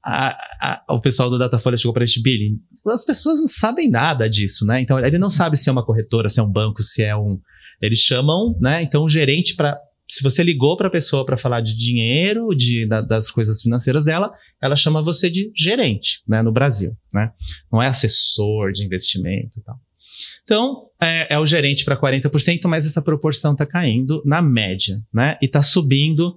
A- 0.02 0.36
a- 0.62 0.84
o 0.94 1.00
pessoal 1.00 1.28
do 1.28 1.38
Datafolha 1.38 1.76
chegou 1.76 1.92
pra 1.92 2.06
gente, 2.06 2.22
Billy, 2.22 2.58
as 2.88 3.04
pessoas 3.04 3.38
não 3.38 3.46
sabem 3.48 3.90
nada 3.90 4.28
disso, 4.30 4.64
né? 4.64 4.80
Então, 4.80 4.98
ele 4.98 5.18
não 5.18 5.28
sabe 5.30 5.56
se 5.56 5.68
é 5.68 5.72
uma 5.72 5.84
corretora, 5.84 6.28
se 6.28 6.40
é 6.40 6.42
um 6.42 6.50
banco, 6.50 6.82
se 6.82 7.02
é 7.02 7.14
um. 7.14 7.38
Eles 7.82 7.98
chamam, 7.98 8.56
né? 8.60 8.82
Então, 8.82 9.04
o 9.04 9.08
gerente 9.08 9.54
para. 9.54 9.78
Se 10.08 10.24
você 10.24 10.42
ligou 10.42 10.76
para 10.76 10.88
a 10.88 10.90
pessoa 10.90 11.24
para 11.24 11.36
falar 11.36 11.60
de 11.60 11.76
dinheiro, 11.76 12.48
de, 12.56 12.84
da- 12.86 13.00
das 13.00 13.30
coisas 13.30 13.62
financeiras 13.62 14.04
dela, 14.04 14.32
ela 14.60 14.74
chama 14.74 15.00
você 15.02 15.30
de 15.30 15.52
gerente, 15.56 16.20
né? 16.26 16.42
No 16.42 16.50
Brasil, 16.50 16.96
né? 17.14 17.30
Não 17.72 17.80
é 17.80 17.86
assessor 17.86 18.72
de 18.72 18.82
investimento 18.84 19.58
e 19.60 19.62
tal. 19.62 19.76
Então, 20.42 20.86
é, 21.00 21.34
é 21.34 21.38
o 21.38 21.46
gerente 21.46 21.84
para 21.84 21.96
40%, 21.96 22.66
mas 22.66 22.84
essa 22.86 23.00
proporção 23.00 23.52
está 23.52 23.64
caindo 23.64 24.20
na 24.24 24.42
média, 24.42 24.96
né? 25.14 25.38
E 25.40 25.46
está 25.46 25.62
subindo 25.62 26.36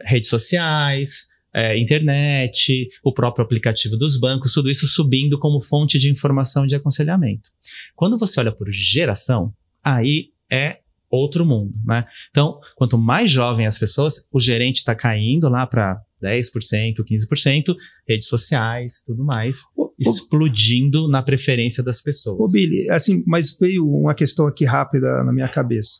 redes 0.00 0.30
sociais, 0.30 1.26
é, 1.52 1.78
internet, 1.78 2.88
o 3.02 3.12
próprio 3.12 3.44
aplicativo 3.44 3.96
dos 3.96 4.18
bancos, 4.18 4.52
tudo 4.52 4.70
isso 4.70 4.86
subindo 4.86 5.38
como 5.38 5.60
fonte 5.60 5.98
de 5.98 6.10
informação 6.10 6.66
de 6.66 6.74
aconselhamento. 6.74 7.50
Quando 7.94 8.16
você 8.16 8.40
olha 8.40 8.52
por 8.52 8.70
geração, 8.70 9.52
aí 9.82 10.28
é 10.50 10.78
outro 11.10 11.44
mundo, 11.44 11.74
né? 11.84 12.04
Então, 12.30 12.60
quanto 12.76 12.96
mais 12.96 13.30
jovem 13.30 13.66
as 13.66 13.78
pessoas, 13.78 14.24
o 14.30 14.38
gerente 14.38 14.76
está 14.76 14.94
caindo 14.94 15.48
lá 15.48 15.66
para 15.66 16.00
10%, 16.22 16.98
15%, 16.98 17.74
redes 18.08 18.28
sociais, 18.28 19.02
tudo 19.04 19.24
mais, 19.24 19.62
o, 19.76 19.90
explodindo 19.98 21.08
na 21.08 21.22
preferência 21.22 21.82
das 21.82 22.00
pessoas. 22.00 22.38
Ô, 22.38 22.46
Billy, 22.46 22.88
assim, 22.90 23.24
mas 23.26 23.56
veio 23.58 23.88
uma 23.88 24.14
questão 24.14 24.46
aqui 24.46 24.64
rápida 24.64 25.24
na 25.24 25.32
minha 25.32 25.48
cabeça. 25.48 25.98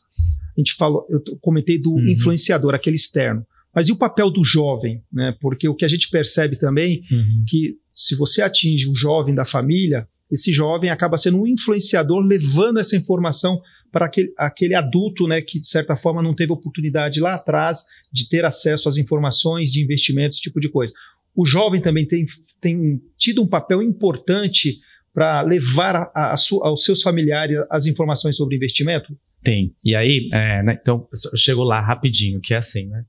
A 0.55 0.59
gente 0.59 0.75
falou, 0.75 1.05
eu 1.09 1.21
comentei 1.41 1.79
do 1.79 1.91
uhum. 1.91 2.07
influenciador, 2.07 2.73
aquele 2.73 2.95
externo. 2.95 3.45
Mas 3.73 3.87
e 3.87 3.91
o 3.91 3.95
papel 3.95 4.29
do 4.29 4.43
jovem? 4.43 5.01
Né? 5.11 5.35
Porque 5.39 5.67
o 5.67 5.75
que 5.75 5.85
a 5.85 5.87
gente 5.87 6.09
percebe 6.09 6.57
também 6.57 7.01
uhum. 7.11 7.45
que 7.47 7.75
se 7.93 8.15
você 8.15 8.41
atinge 8.41 8.89
o 8.89 8.95
jovem 8.95 9.33
da 9.33 9.45
família, 9.45 10.07
esse 10.31 10.51
jovem 10.51 10.89
acaba 10.89 11.17
sendo 11.17 11.41
um 11.41 11.47
influenciador 11.47 12.19
levando 12.19 12.79
essa 12.79 12.95
informação 12.95 13.61
para 13.91 14.05
aquele, 14.05 14.33
aquele 14.37 14.73
adulto 14.73 15.27
né, 15.27 15.41
que, 15.41 15.59
de 15.59 15.67
certa 15.67 15.95
forma, 15.95 16.23
não 16.23 16.33
teve 16.33 16.53
oportunidade 16.53 17.19
lá 17.19 17.35
atrás 17.35 17.83
de 18.11 18.27
ter 18.29 18.45
acesso 18.45 18.87
às 18.87 18.97
informações 18.97 19.69
de 19.69 19.83
investimentos, 19.83 20.37
esse 20.37 20.43
tipo 20.43 20.59
de 20.59 20.69
coisa. 20.69 20.93
O 21.35 21.45
jovem 21.45 21.81
também 21.81 22.07
tem, 22.07 22.25
tem 22.61 23.01
tido 23.17 23.41
um 23.41 23.47
papel 23.47 23.81
importante 23.81 24.79
para 25.13 25.41
levar 25.41 25.95
a, 25.95 26.11
a, 26.15 26.33
a 26.33 26.35
aos 26.61 26.83
seus 26.85 27.01
familiares 27.01 27.57
as 27.69 27.85
informações 27.85 28.37
sobre 28.37 28.55
investimento? 28.55 29.13
Tem. 29.43 29.73
E 29.83 29.95
aí, 29.95 30.27
é, 30.31 30.63
né, 30.63 30.77
então, 30.79 31.07
eu 31.11 31.37
chego 31.37 31.63
lá 31.63 31.81
rapidinho, 31.81 32.39
que 32.39 32.53
é 32.53 32.57
assim, 32.57 32.85
né? 32.85 33.03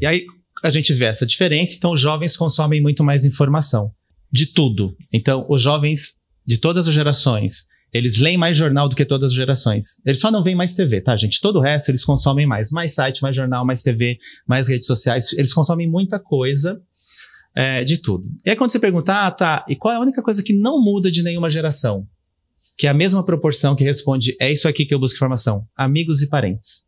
E 0.00 0.06
aí 0.06 0.26
a 0.62 0.70
gente 0.70 0.92
vê 0.92 1.04
essa 1.04 1.26
diferença, 1.26 1.74
então 1.76 1.92
os 1.92 2.00
jovens 2.00 2.36
consomem 2.36 2.80
muito 2.80 3.04
mais 3.04 3.24
informação 3.24 3.92
de 4.32 4.46
tudo. 4.46 4.96
Então, 5.12 5.46
os 5.48 5.60
jovens 5.60 6.14
de 6.46 6.58
todas 6.58 6.88
as 6.88 6.94
gerações, 6.94 7.66
eles 7.92 8.18
leem 8.18 8.36
mais 8.36 8.56
jornal 8.56 8.88
do 8.88 8.96
que 8.96 9.04
todas 9.04 9.30
as 9.30 9.36
gerações. 9.36 10.00
Eles 10.04 10.20
só 10.20 10.30
não 10.30 10.42
veem 10.42 10.56
mais 10.56 10.74
TV, 10.74 11.00
tá, 11.00 11.14
gente? 11.16 11.40
Todo 11.40 11.56
o 11.56 11.60
resto 11.60 11.90
eles 11.90 12.04
consomem 12.04 12.46
mais. 12.46 12.70
Mais 12.70 12.94
site, 12.94 13.22
mais 13.22 13.36
jornal, 13.36 13.64
mais 13.64 13.82
TV, 13.82 14.18
mais 14.46 14.66
redes 14.66 14.86
sociais. 14.86 15.32
Eles 15.34 15.52
consomem 15.52 15.88
muita 15.88 16.18
coisa 16.18 16.80
é, 17.54 17.84
de 17.84 17.98
tudo. 17.98 18.24
E 18.44 18.50
aí 18.50 18.56
quando 18.56 18.70
você 18.70 18.80
pergunta, 18.80 19.26
ah, 19.26 19.30
tá, 19.30 19.64
e 19.68 19.76
qual 19.76 19.94
é 19.94 19.96
a 19.98 20.00
única 20.00 20.22
coisa 20.22 20.42
que 20.42 20.52
não 20.52 20.82
muda 20.82 21.10
de 21.10 21.22
nenhuma 21.22 21.50
geração? 21.50 22.06
Que 22.76 22.86
é 22.86 22.90
a 22.90 22.94
mesma 22.94 23.24
proporção 23.24 23.76
que 23.76 23.84
responde, 23.84 24.34
é 24.40 24.50
isso 24.50 24.66
aqui 24.66 24.84
que 24.84 24.94
eu 24.94 24.98
busco 24.98 25.16
informação. 25.16 25.64
Amigos 25.76 26.22
e 26.22 26.26
parentes 26.26 26.84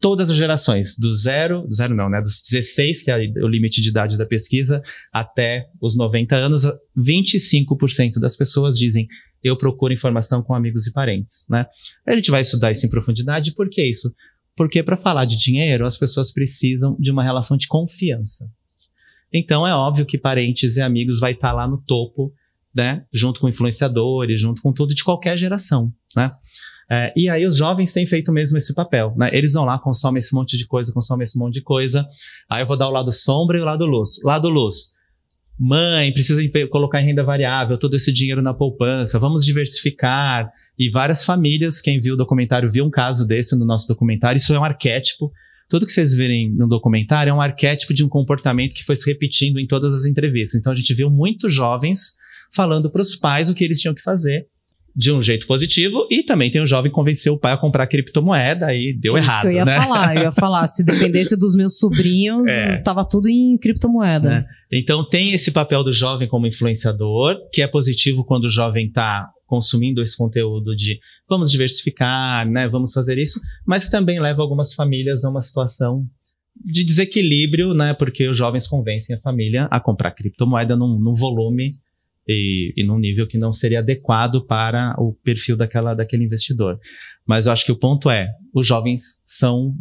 todas 0.00 0.30
as 0.30 0.36
gerações, 0.36 0.94
do 0.96 1.14
zero, 1.14 1.62
do 1.66 1.74
zero 1.74 1.94
não, 1.94 2.08
né, 2.08 2.20
dos 2.20 2.40
16, 2.42 3.02
que 3.02 3.10
é 3.10 3.16
o 3.16 3.48
limite 3.48 3.80
de 3.80 3.88
idade 3.88 4.16
da 4.16 4.26
pesquisa, 4.26 4.82
até 5.12 5.68
os 5.80 5.96
90 5.96 6.36
anos, 6.36 6.62
25% 6.96 8.20
das 8.20 8.36
pessoas 8.36 8.78
dizem 8.78 9.06
eu 9.42 9.56
procuro 9.56 9.92
informação 9.92 10.42
com 10.42 10.54
amigos 10.54 10.86
e 10.86 10.92
parentes, 10.92 11.44
né? 11.48 11.66
A 12.06 12.14
gente 12.14 12.30
vai 12.30 12.40
estudar 12.40 12.72
isso 12.72 12.84
em 12.84 12.88
profundidade, 12.88 13.54
por 13.54 13.68
que 13.68 13.82
isso? 13.84 14.12
Porque 14.56 14.82
para 14.82 14.96
falar 14.96 15.24
de 15.24 15.36
dinheiro, 15.36 15.86
as 15.86 15.96
pessoas 15.96 16.32
precisam 16.32 16.96
de 16.98 17.12
uma 17.12 17.22
relação 17.22 17.56
de 17.56 17.68
confiança. 17.68 18.50
Então 19.32 19.66
é 19.66 19.72
óbvio 19.72 20.06
que 20.06 20.18
parentes 20.18 20.76
e 20.76 20.80
amigos 20.80 21.20
vai 21.20 21.32
estar 21.32 21.50
tá 21.50 21.54
lá 21.54 21.68
no 21.68 21.80
topo, 21.80 22.32
né, 22.74 23.04
junto 23.12 23.40
com 23.40 23.48
influenciadores, 23.48 24.40
junto 24.40 24.60
com 24.60 24.72
tudo 24.72 24.94
de 24.94 25.04
qualquer 25.04 25.38
geração, 25.38 25.92
né? 26.16 26.32
É, 26.90 27.12
e 27.14 27.28
aí 27.28 27.44
os 27.44 27.56
jovens 27.56 27.92
têm 27.92 28.06
feito 28.06 28.32
mesmo 28.32 28.56
esse 28.56 28.72
papel, 28.74 29.14
né? 29.16 29.28
Eles 29.32 29.52
vão 29.52 29.64
lá, 29.64 29.78
consomem 29.78 30.20
esse 30.20 30.34
monte 30.34 30.56
de 30.56 30.66
coisa, 30.66 30.92
consomem 30.92 31.24
esse 31.24 31.36
monte 31.36 31.54
de 31.54 31.62
coisa. 31.62 32.06
Aí 32.48 32.62
eu 32.62 32.66
vou 32.66 32.78
dar 32.78 32.88
o 32.88 32.92
lado 32.92 33.12
sombra 33.12 33.58
e 33.58 33.60
o 33.60 33.64
lado 33.64 33.84
luz. 33.84 34.12
Lado 34.24 34.48
luz. 34.48 34.92
Mãe, 35.58 36.12
precisa 36.12 36.40
colocar 36.68 37.02
em 37.02 37.06
renda 37.06 37.22
variável 37.22 37.76
todo 37.76 37.94
esse 37.94 38.12
dinheiro 38.12 38.40
na 38.40 38.54
poupança, 38.54 39.18
vamos 39.18 39.44
diversificar. 39.44 40.50
E 40.78 40.88
várias 40.88 41.24
famílias, 41.24 41.80
quem 41.80 41.98
viu 41.98 42.14
o 42.14 42.16
documentário 42.16 42.70
viu 42.70 42.84
um 42.84 42.90
caso 42.90 43.26
desse 43.26 43.56
no 43.56 43.66
nosso 43.66 43.86
documentário. 43.86 44.38
Isso 44.38 44.54
é 44.54 44.58
um 44.58 44.64
arquétipo. 44.64 45.30
Tudo 45.68 45.84
que 45.84 45.92
vocês 45.92 46.14
verem 46.14 46.50
no 46.54 46.66
documentário 46.66 47.30
é 47.30 47.34
um 47.34 47.40
arquétipo 47.40 47.92
de 47.92 48.02
um 48.02 48.08
comportamento 48.08 48.72
que 48.72 48.84
foi 48.84 48.96
se 48.96 49.04
repetindo 49.04 49.58
em 49.58 49.66
todas 49.66 49.92
as 49.92 50.06
entrevistas. 50.06 50.58
Então 50.58 50.72
a 50.72 50.76
gente 50.76 50.94
viu 50.94 51.10
muitos 51.10 51.52
jovens 51.52 52.12
falando 52.54 52.90
para 52.90 53.02
os 53.02 53.14
pais 53.14 53.50
o 53.50 53.54
que 53.54 53.64
eles 53.64 53.80
tinham 53.80 53.94
que 53.94 54.00
fazer 54.00 54.46
de 54.98 55.12
um 55.12 55.22
jeito 55.22 55.46
positivo 55.46 56.08
e 56.10 56.24
também 56.24 56.50
tem 56.50 56.60
o 56.60 56.66
jovem 56.66 56.90
convencer 56.90 57.30
o 57.30 57.38
pai 57.38 57.52
a 57.52 57.56
comprar 57.56 57.86
criptomoeda 57.86 58.74
e 58.74 58.92
deu 58.92 59.16
Isso 59.16 59.28
errado, 59.28 59.42
que 59.42 59.46
eu 59.46 59.52
ia 59.52 59.64
né? 59.64 59.76
falar, 59.76 60.16
eu 60.16 60.22
ia 60.22 60.32
falar, 60.32 60.66
se 60.66 60.82
dependesse 60.84 61.36
dos 61.36 61.54
meus 61.54 61.78
sobrinhos, 61.78 62.48
é. 62.48 62.78
tava 62.78 63.04
tudo 63.04 63.28
em 63.28 63.56
criptomoeda. 63.56 64.28
Né? 64.28 64.44
Então 64.72 65.08
tem 65.08 65.32
esse 65.32 65.52
papel 65.52 65.84
do 65.84 65.92
jovem 65.92 66.26
como 66.26 66.48
influenciador, 66.48 67.36
que 67.52 67.62
é 67.62 67.68
positivo 67.68 68.24
quando 68.24 68.46
o 68.46 68.50
jovem 68.50 68.88
está 68.88 69.30
consumindo 69.46 70.02
esse 70.02 70.16
conteúdo 70.16 70.74
de 70.74 70.98
vamos 71.28 71.48
diversificar, 71.48 72.44
né, 72.50 72.66
vamos 72.66 72.92
fazer 72.92 73.18
isso, 73.18 73.40
mas 73.64 73.84
que 73.84 73.92
também 73.92 74.18
leva 74.18 74.42
algumas 74.42 74.74
famílias 74.74 75.24
a 75.24 75.30
uma 75.30 75.40
situação 75.40 76.04
de 76.56 76.82
desequilíbrio, 76.82 77.72
né, 77.72 77.94
porque 77.94 78.26
os 78.26 78.36
jovens 78.36 78.66
convencem 78.66 79.14
a 79.14 79.20
família 79.20 79.68
a 79.70 79.78
comprar 79.78 80.10
criptomoeda 80.10 80.74
num, 80.74 80.98
num 80.98 81.14
volume 81.14 81.76
e, 82.28 82.74
e 82.76 82.84
num 82.84 82.98
nível 82.98 83.26
que 83.26 83.38
não 83.38 83.52
seria 83.52 83.78
adequado 83.78 84.44
para 84.46 84.94
o 84.98 85.14
perfil 85.24 85.56
daquela, 85.56 85.94
daquele 85.94 86.24
investidor. 86.24 86.78
Mas 87.26 87.46
eu 87.46 87.52
acho 87.52 87.64
que 87.64 87.72
o 87.72 87.78
ponto 87.78 88.10
é, 88.10 88.28
os 88.54 88.66
jovens 88.66 89.20
são 89.24 89.74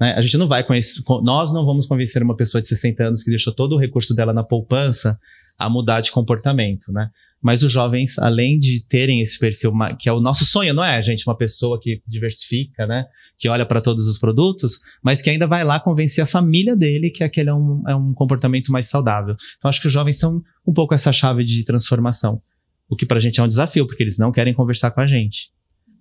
né, 0.00 0.12
a 0.14 0.20
gente 0.20 0.36
não 0.36 0.48
vai 0.48 0.64
conhecer, 0.64 1.02
nós 1.22 1.52
não 1.52 1.64
vamos 1.64 1.86
convencer 1.86 2.22
uma 2.22 2.36
pessoa 2.36 2.60
de 2.60 2.66
60 2.66 3.04
anos 3.04 3.22
que 3.22 3.30
deixou 3.30 3.54
todo 3.54 3.76
o 3.76 3.78
recurso 3.78 4.14
dela 4.14 4.32
na 4.32 4.42
poupança 4.42 5.18
a 5.56 5.70
mudar 5.70 6.00
de 6.00 6.10
comportamento, 6.10 6.92
né? 6.92 7.10
Mas 7.44 7.62
os 7.62 7.70
jovens, 7.70 8.18
além 8.18 8.58
de 8.58 8.82
terem 8.86 9.20
esse 9.20 9.38
perfil, 9.38 9.70
que 10.00 10.08
é 10.08 10.12
o 10.12 10.18
nosso 10.18 10.46
sonho, 10.46 10.72
não 10.72 10.82
é, 10.82 11.02
gente? 11.02 11.28
Uma 11.28 11.36
pessoa 11.36 11.78
que 11.78 12.02
diversifica, 12.08 12.86
né? 12.86 13.04
Que 13.36 13.50
olha 13.50 13.66
para 13.66 13.82
todos 13.82 14.08
os 14.08 14.18
produtos, 14.18 14.80
mas 15.02 15.20
que 15.20 15.28
ainda 15.28 15.46
vai 15.46 15.62
lá 15.62 15.78
convencer 15.78 16.24
a 16.24 16.26
família 16.26 16.74
dele 16.74 17.10
que 17.10 17.22
aquele 17.22 17.50
é 17.50 17.54
um, 17.54 17.82
é 17.86 17.94
um 17.94 18.14
comportamento 18.14 18.72
mais 18.72 18.88
saudável. 18.88 19.36
Então, 19.58 19.68
acho 19.68 19.78
que 19.78 19.86
os 19.86 19.92
jovens 19.92 20.18
são 20.18 20.42
um 20.66 20.72
pouco 20.72 20.94
essa 20.94 21.12
chave 21.12 21.44
de 21.44 21.62
transformação. 21.64 22.40
O 22.88 22.96
que 22.96 23.04
para 23.04 23.18
a 23.18 23.20
gente 23.20 23.38
é 23.38 23.42
um 23.42 23.48
desafio, 23.48 23.86
porque 23.86 24.02
eles 24.02 24.16
não 24.16 24.32
querem 24.32 24.54
conversar 24.54 24.90
com 24.92 25.02
a 25.02 25.06
gente, 25.06 25.50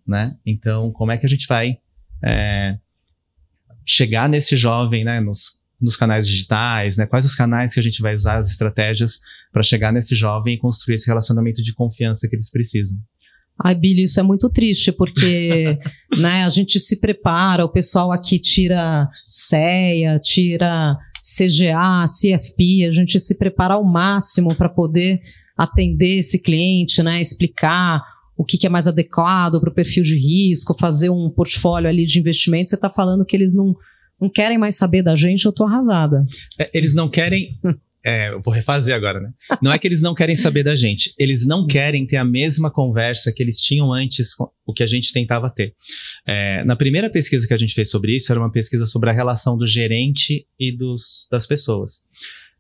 né? 0.08 0.38
Então, 0.46 0.94
como 0.94 1.12
é 1.12 1.18
que 1.18 1.26
a 1.26 1.30
gente 1.30 1.46
vai 1.46 1.78
é, 2.24 2.78
chegar 3.86 4.30
nesse 4.30 4.56
jovem, 4.56 5.04
né? 5.04 5.20
Nos 5.20 5.60
nos 5.84 5.98
canais 5.98 6.26
digitais, 6.26 6.98
né? 6.98 7.06
Quais 7.06 7.26
os 7.26 7.36
canais 7.36 7.74
que 7.74 7.80
a 7.80 7.84
gente 7.84 8.02
vai 8.02 8.16
usar 8.16 8.36
as 8.36 8.50
estratégias 8.50 9.20
para 9.52 9.62
chegar 9.62 9.92
nesse 9.92 10.16
jovem 10.16 10.56
e 10.56 10.58
construir 10.58 10.96
esse 10.96 11.08
relacionamento 11.08 11.62
de 11.62 11.74
confiança 11.74 12.28
que 12.28 12.36
eles 12.36 12.50
precisam. 12.50 12.98
Ai, 13.62 13.76
Billy, 13.76 14.04
isso 14.04 14.20
é 14.20 14.24
muito 14.24 14.50
triste, 14.50 14.92
porque 14.92 15.78
né, 16.18 16.44
a 16.44 16.50
gente 16.50 16.80
se 16.80 17.00
prepara, 17.00 17.66
o 17.66 17.70
pessoal 17.70 18.12
aqui 18.12 18.40
tira 18.40 19.08
CEA, 19.28 20.20
tira 20.20 20.98
CGA, 21.22 22.06
CFP, 22.06 22.86
a 22.88 22.92
gente 22.92 23.20
se 23.20 23.38
prepara 23.38 23.76
ao 23.76 23.84
máximo 23.84 24.56
para 24.56 24.70
poder 24.70 25.22
atender 25.56 26.18
esse 26.18 26.40
cliente, 26.40 27.04
né, 27.04 27.22
explicar 27.22 28.02
o 28.36 28.44
que, 28.44 28.58
que 28.58 28.66
é 28.66 28.70
mais 28.70 28.88
adequado 28.88 29.60
para 29.60 29.70
o 29.70 29.74
perfil 29.74 30.04
de 30.04 30.18
risco, 30.18 30.76
fazer 30.78 31.12
um 31.12 31.30
portfólio 31.30 31.88
ali 31.88 32.06
de 32.06 32.20
investimento. 32.20 32.72
Você 32.72 32.76
está 32.76 32.90
falando 32.90 33.24
que 33.24 33.36
eles 33.36 33.54
não, 33.54 33.76
não 34.20 34.30
querem 34.30 34.58
mais 34.58 34.76
saber 34.76 35.02
da 35.02 35.16
gente, 35.16 35.46
eu 35.46 35.52
tô 35.52 35.66
arrasada. 35.66 36.26
É, 36.60 36.70
eles 36.74 36.94
não 36.94 37.10
querem. 37.10 37.60
É, 38.06 38.34
eu 38.34 38.42
vou 38.42 38.54
refazer 38.54 38.94
agora, 38.94 39.22
né? 39.22 39.32
Não 39.62 39.72
é 39.72 39.80
que 39.80 39.88
eles 39.88 40.02
não 40.02 40.14
querem 40.14 40.36
saber 40.36 40.62
da 40.62 40.76
gente, 40.76 41.14
eles 41.18 41.46
não 41.46 41.66
querem 41.66 42.06
ter 42.06 42.18
a 42.18 42.26
mesma 42.26 42.70
conversa 42.70 43.32
que 43.32 43.42
eles 43.42 43.62
tinham 43.62 43.94
antes, 43.94 44.32
o 44.66 44.74
que 44.74 44.84
a 44.84 44.86
gente 44.86 45.14
tentava 45.14 45.50
ter. 45.50 45.74
É, 46.28 46.66
na 46.66 46.76
primeira 46.76 47.10
pesquisa 47.10 47.48
que 47.48 47.54
a 47.54 47.58
gente 47.58 47.74
fez 47.74 47.90
sobre 47.90 48.14
isso, 48.14 48.30
era 48.30 48.42
uma 48.42 48.52
pesquisa 48.52 48.86
sobre 48.86 49.10
a 49.10 49.14
relação 49.14 49.58
do 49.58 49.66
gerente 49.66 50.46
e 50.60 50.76
dos, 50.76 51.30
das 51.32 51.48
pessoas. 51.48 52.02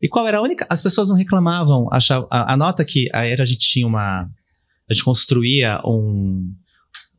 E 0.01 0.09
qual 0.09 0.27
era 0.27 0.37
a 0.37 0.41
única. 0.41 0.67
As 0.69 0.81
pessoas 0.81 1.07
não 1.07 1.15
reclamavam. 1.15 1.87
Achavam, 1.89 2.27
a, 2.29 2.53
a 2.53 2.57
nota 2.57 2.83
que 2.83 3.09
a 3.13 3.25
era 3.25 3.43
a 3.43 3.45
gente 3.45 3.67
tinha 3.69 3.87
uma. 3.87 4.29
A 4.89 4.93
gente 4.93 5.03
construía 5.03 5.81
um, 5.85 6.53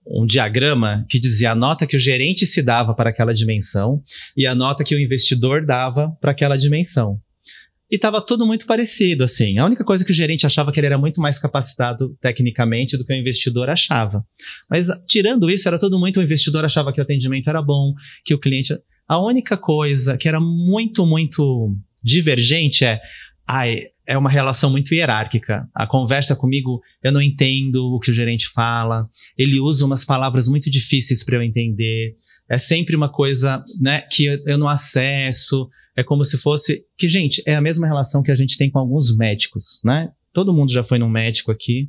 um 0.07 0.27
diagrama 0.27 1.07
que 1.09 1.19
dizia 1.19 1.53
a 1.53 1.55
nota 1.55 1.87
que 1.87 1.97
o 1.97 2.01
gerente 2.01 2.47
se 2.47 2.62
dava 2.62 2.95
para 2.95 3.11
aquela 3.11 3.33
dimensão 3.33 4.03
e 4.37 4.46
a 4.46 4.55
nota 4.55 4.85
que 4.85 4.94
o 4.94 5.00
investidor 5.00 5.65
dava 5.65 6.11
para 6.21 6.33
aquela 6.33 6.57
dimensão. 6.57 7.21
E 7.90 7.96
estava 7.96 8.21
tudo 8.21 8.46
muito 8.46 8.67
parecido, 8.67 9.25
assim. 9.25 9.59
A 9.59 9.65
única 9.65 9.85
coisa 9.85 10.05
que 10.05 10.11
o 10.11 10.15
gerente 10.15 10.46
achava 10.46 10.73
que 10.73 10.81
ele 10.81 10.87
era 10.87 10.98
muito 10.98 11.21
mais 11.21 11.38
capacitado 11.38 12.17
tecnicamente 12.21 12.96
do 12.96 13.05
que 13.05 13.13
o 13.13 13.17
investidor 13.17 13.71
achava. 13.71 14.25
Mas, 14.69 14.88
tirando 15.07 15.50
isso, 15.50 15.69
era 15.69 15.79
tudo 15.79 15.98
muito. 15.98 16.19
O 16.19 16.23
investidor 16.23 16.65
achava 16.65 16.92
que 16.92 17.00
o 17.00 17.02
atendimento 17.02 17.48
era 17.48 17.63
bom, 17.63 17.92
que 18.25 18.35
o 18.35 18.38
cliente. 18.38 18.77
A 19.07 19.19
única 19.19 19.57
coisa 19.57 20.17
que 20.17 20.27
era 20.27 20.40
muito, 20.40 21.07
muito 21.07 21.77
divergente 22.02 22.85
é 22.85 23.00
ai, 23.47 23.81
é 24.07 24.17
uma 24.17 24.31
relação 24.31 24.71
muito 24.71 24.95
hierárquica. 24.95 25.69
A 25.75 25.87
conversa 25.87 26.35
comigo, 26.35 26.81
eu 27.03 27.13
não 27.13 27.21
entendo 27.21 27.95
o 27.95 28.01
que 28.01 28.11
o 28.11 28.15
gerente 28.15 28.49
fala. 28.49 29.09
Ele 29.37 29.61
usa 29.61 29.85
umas 29.85 30.05
palavras 30.05 30.49
muito 30.49 30.71
difíceis 30.71 31.25
para 31.25 31.37
eu 31.37 31.42
entender. 31.42 32.17
É 32.49 32.59
sempre 32.59 32.95
uma 32.95 33.09
coisa, 33.09 33.65
né, 33.81 34.03
que 34.11 34.27
eu, 34.27 34.42
eu 34.47 34.59
não 34.59 34.69
acesso. 34.69 35.69
É 35.97 36.03
como 36.03 36.25
se 36.25 36.37
fosse 36.37 36.85
que, 36.97 37.09
gente, 37.09 37.42
é 37.47 37.55
a 37.55 37.61
mesma 37.61 37.87
relação 37.87 38.23
que 38.23 38.31
a 38.31 38.35
gente 38.35 38.57
tem 38.57 38.71
com 38.71 38.79
alguns 38.79 39.17
médicos, 39.17 39.81
né? 39.85 40.11
Todo 40.33 40.53
mundo 40.53 40.73
já 40.73 40.83
foi 40.83 40.99
num 40.99 41.09
médico 41.09 41.53
aqui 41.53 41.88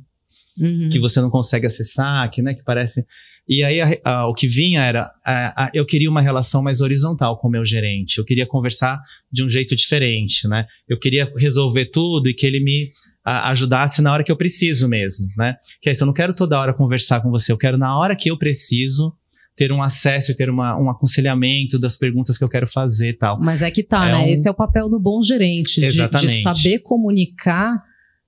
uhum. 0.58 0.88
que 0.90 0.98
você 0.98 1.20
não 1.20 1.30
consegue 1.30 1.66
acessar, 1.66 2.30
que, 2.30 2.42
né, 2.42 2.54
que 2.54 2.62
parece. 2.62 3.04
E 3.48 3.62
aí 3.62 3.80
a, 3.80 3.98
a, 4.04 4.26
o 4.26 4.34
que 4.34 4.48
vinha 4.48 4.82
era, 4.82 5.10
a, 5.24 5.70
eu 5.72 5.86
queria 5.86 6.10
uma 6.10 6.20
relação 6.20 6.62
mais 6.62 6.80
horizontal 6.80 7.38
com 7.38 7.48
o 7.48 7.50
meu 7.50 7.64
gerente, 7.64 8.18
eu 8.18 8.24
queria 8.24 8.46
conversar 8.46 9.00
de 9.30 9.44
um 9.44 9.48
jeito 9.48 9.76
diferente, 9.76 10.48
né? 10.48 10.66
Eu 10.88 10.98
queria 10.98 11.32
resolver 11.36 11.86
tudo 11.86 12.28
e 12.28 12.34
que 12.34 12.44
ele 12.44 12.60
me 12.60 12.90
ajudasse 13.24 14.00
na 14.00 14.12
hora 14.12 14.22
que 14.22 14.30
eu 14.30 14.36
preciso 14.36 14.88
mesmo, 14.88 15.28
né? 15.36 15.56
Que 15.80 15.88
é 15.88 15.92
isso, 15.92 16.02
eu 16.02 16.06
não 16.06 16.14
quero 16.14 16.34
toda 16.34 16.58
hora 16.60 16.74
conversar 16.74 17.20
com 17.20 17.30
você, 17.30 17.52
eu 17.52 17.58
quero 17.58 17.76
na 17.76 17.98
hora 17.98 18.16
que 18.16 18.30
eu 18.30 18.38
preciso 18.38 19.12
ter 19.56 19.72
um 19.72 19.82
acesso 19.82 20.30
e 20.30 20.34
ter 20.34 20.50
uma, 20.50 20.78
um 20.78 20.90
aconselhamento 20.90 21.78
das 21.78 21.96
perguntas 21.96 22.36
que 22.36 22.44
eu 22.44 22.48
quero 22.48 22.66
fazer 22.66 23.08
e 23.08 23.14
tal. 23.14 23.40
Mas 23.40 23.62
é 23.62 23.70
que 23.70 23.82
tá, 23.82 24.08
é 24.08 24.12
né? 24.12 24.18
Um... 24.18 24.28
Esse 24.28 24.46
é 24.46 24.50
o 24.50 24.54
papel 24.54 24.88
do 24.88 25.00
bom 25.00 25.22
gerente, 25.22 25.80
de, 25.80 25.88
de 25.88 26.42
saber 26.42 26.80
comunicar 26.80 27.82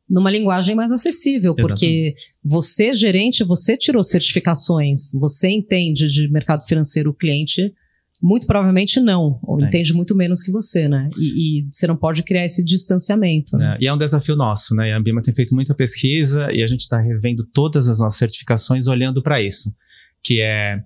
numa 0.09 0.31
linguagem 0.31 0.75
mais 0.75 0.91
acessível, 0.91 1.55
porque 1.55 2.15
você, 2.43 2.93
gerente, 2.93 3.45
você 3.45 3.77
tirou 3.77 4.03
certificações, 4.03 5.13
você 5.13 5.51
entende 5.51 6.09
de 6.09 6.29
mercado 6.31 6.65
financeiro 6.67 7.11
o 7.11 7.15
cliente. 7.15 7.73
Muito 8.21 8.49
provavelmente 8.49 8.99
não, 8.99 9.39
ou 9.45 9.63
é 9.63 9.67
entende 9.67 9.95
muito 9.95 10.13
menos 10.17 10.43
que 10.43 10.51
você, 10.51 10.89
né? 10.89 11.09
E, 11.17 11.61
e, 11.61 11.69
você 11.71 11.87
não 11.87 11.97
pode 11.97 12.25
criar 12.25 12.45
esse 12.45 12.65
distanciamento. 12.65 13.57
Né? 13.57 13.77
É, 13.77 13.85
e 13.85 13.87
é 13.87 13.95
um 13.95 13.99
desafio 13.99 14.35
nosso, 14.35 14.75
né? 14.75 14.93
A 14.93 14.99
Ambima 14.99 15.23
tem 15.23 15.33
feito 15.33 15.55
muita 15.55 15.73
pesquisa 15.73 16.53
e 16.53 16.65
a 16.65 16.67
gente 16.67 16.81
está 16.81 16.99
revendo 16.99 17.47
todas 17.55 17.87
as 17.87 18.01
nossas 18.01 18.19
certificações 18.19 18.89
olhando 18.89 19.23
para 19.23 19.41
isso, 19.41 19.73
que 20.21 20.41
é 20.41 20.81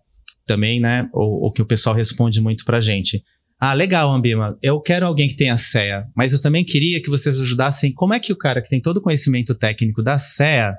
também, 0.47 0.79
né, 0.79 1.09
o, 1.15 1.47
o 1.47 1.53
que 1.53 1.63
o 1.63 1.67
pessoal 1.67 1.97
responde 1.97 2.39
muito 2.39 2.67
para 2.67 2.79
a 2.79 2.81
gente. 2.81 3.23
Ah, 3.65 3.75
legal, 3.75 4.13
Ambima. 4.13 4.59
Eu 4.61 4.81
quero 4.81 5.07
alguém 5.07 5.29
que 5.29 5.37
tenha 5.37 5.57
CEA, 5.57 6.09
mas 6.17 6.33
eu 6.33 6.41
também 6.41 6.65
queria 6.65 7.01
que 7.01 7.09
vocês 7.09 7.41
ajudassem 7.41 7.93
como 7.93 8.13
é 8.13 8.19
que 8.19 8.33
o 8.33 8.37
cara 8.37 8.61
que 8.61 8.69
tem 8.69 8.81
todo 8.81 8.97
o 8.97 9.01
conhecimento 9.01 9.55
técnico 9.55 10.03
da 10.03 10.19
CEA 10.19 10.77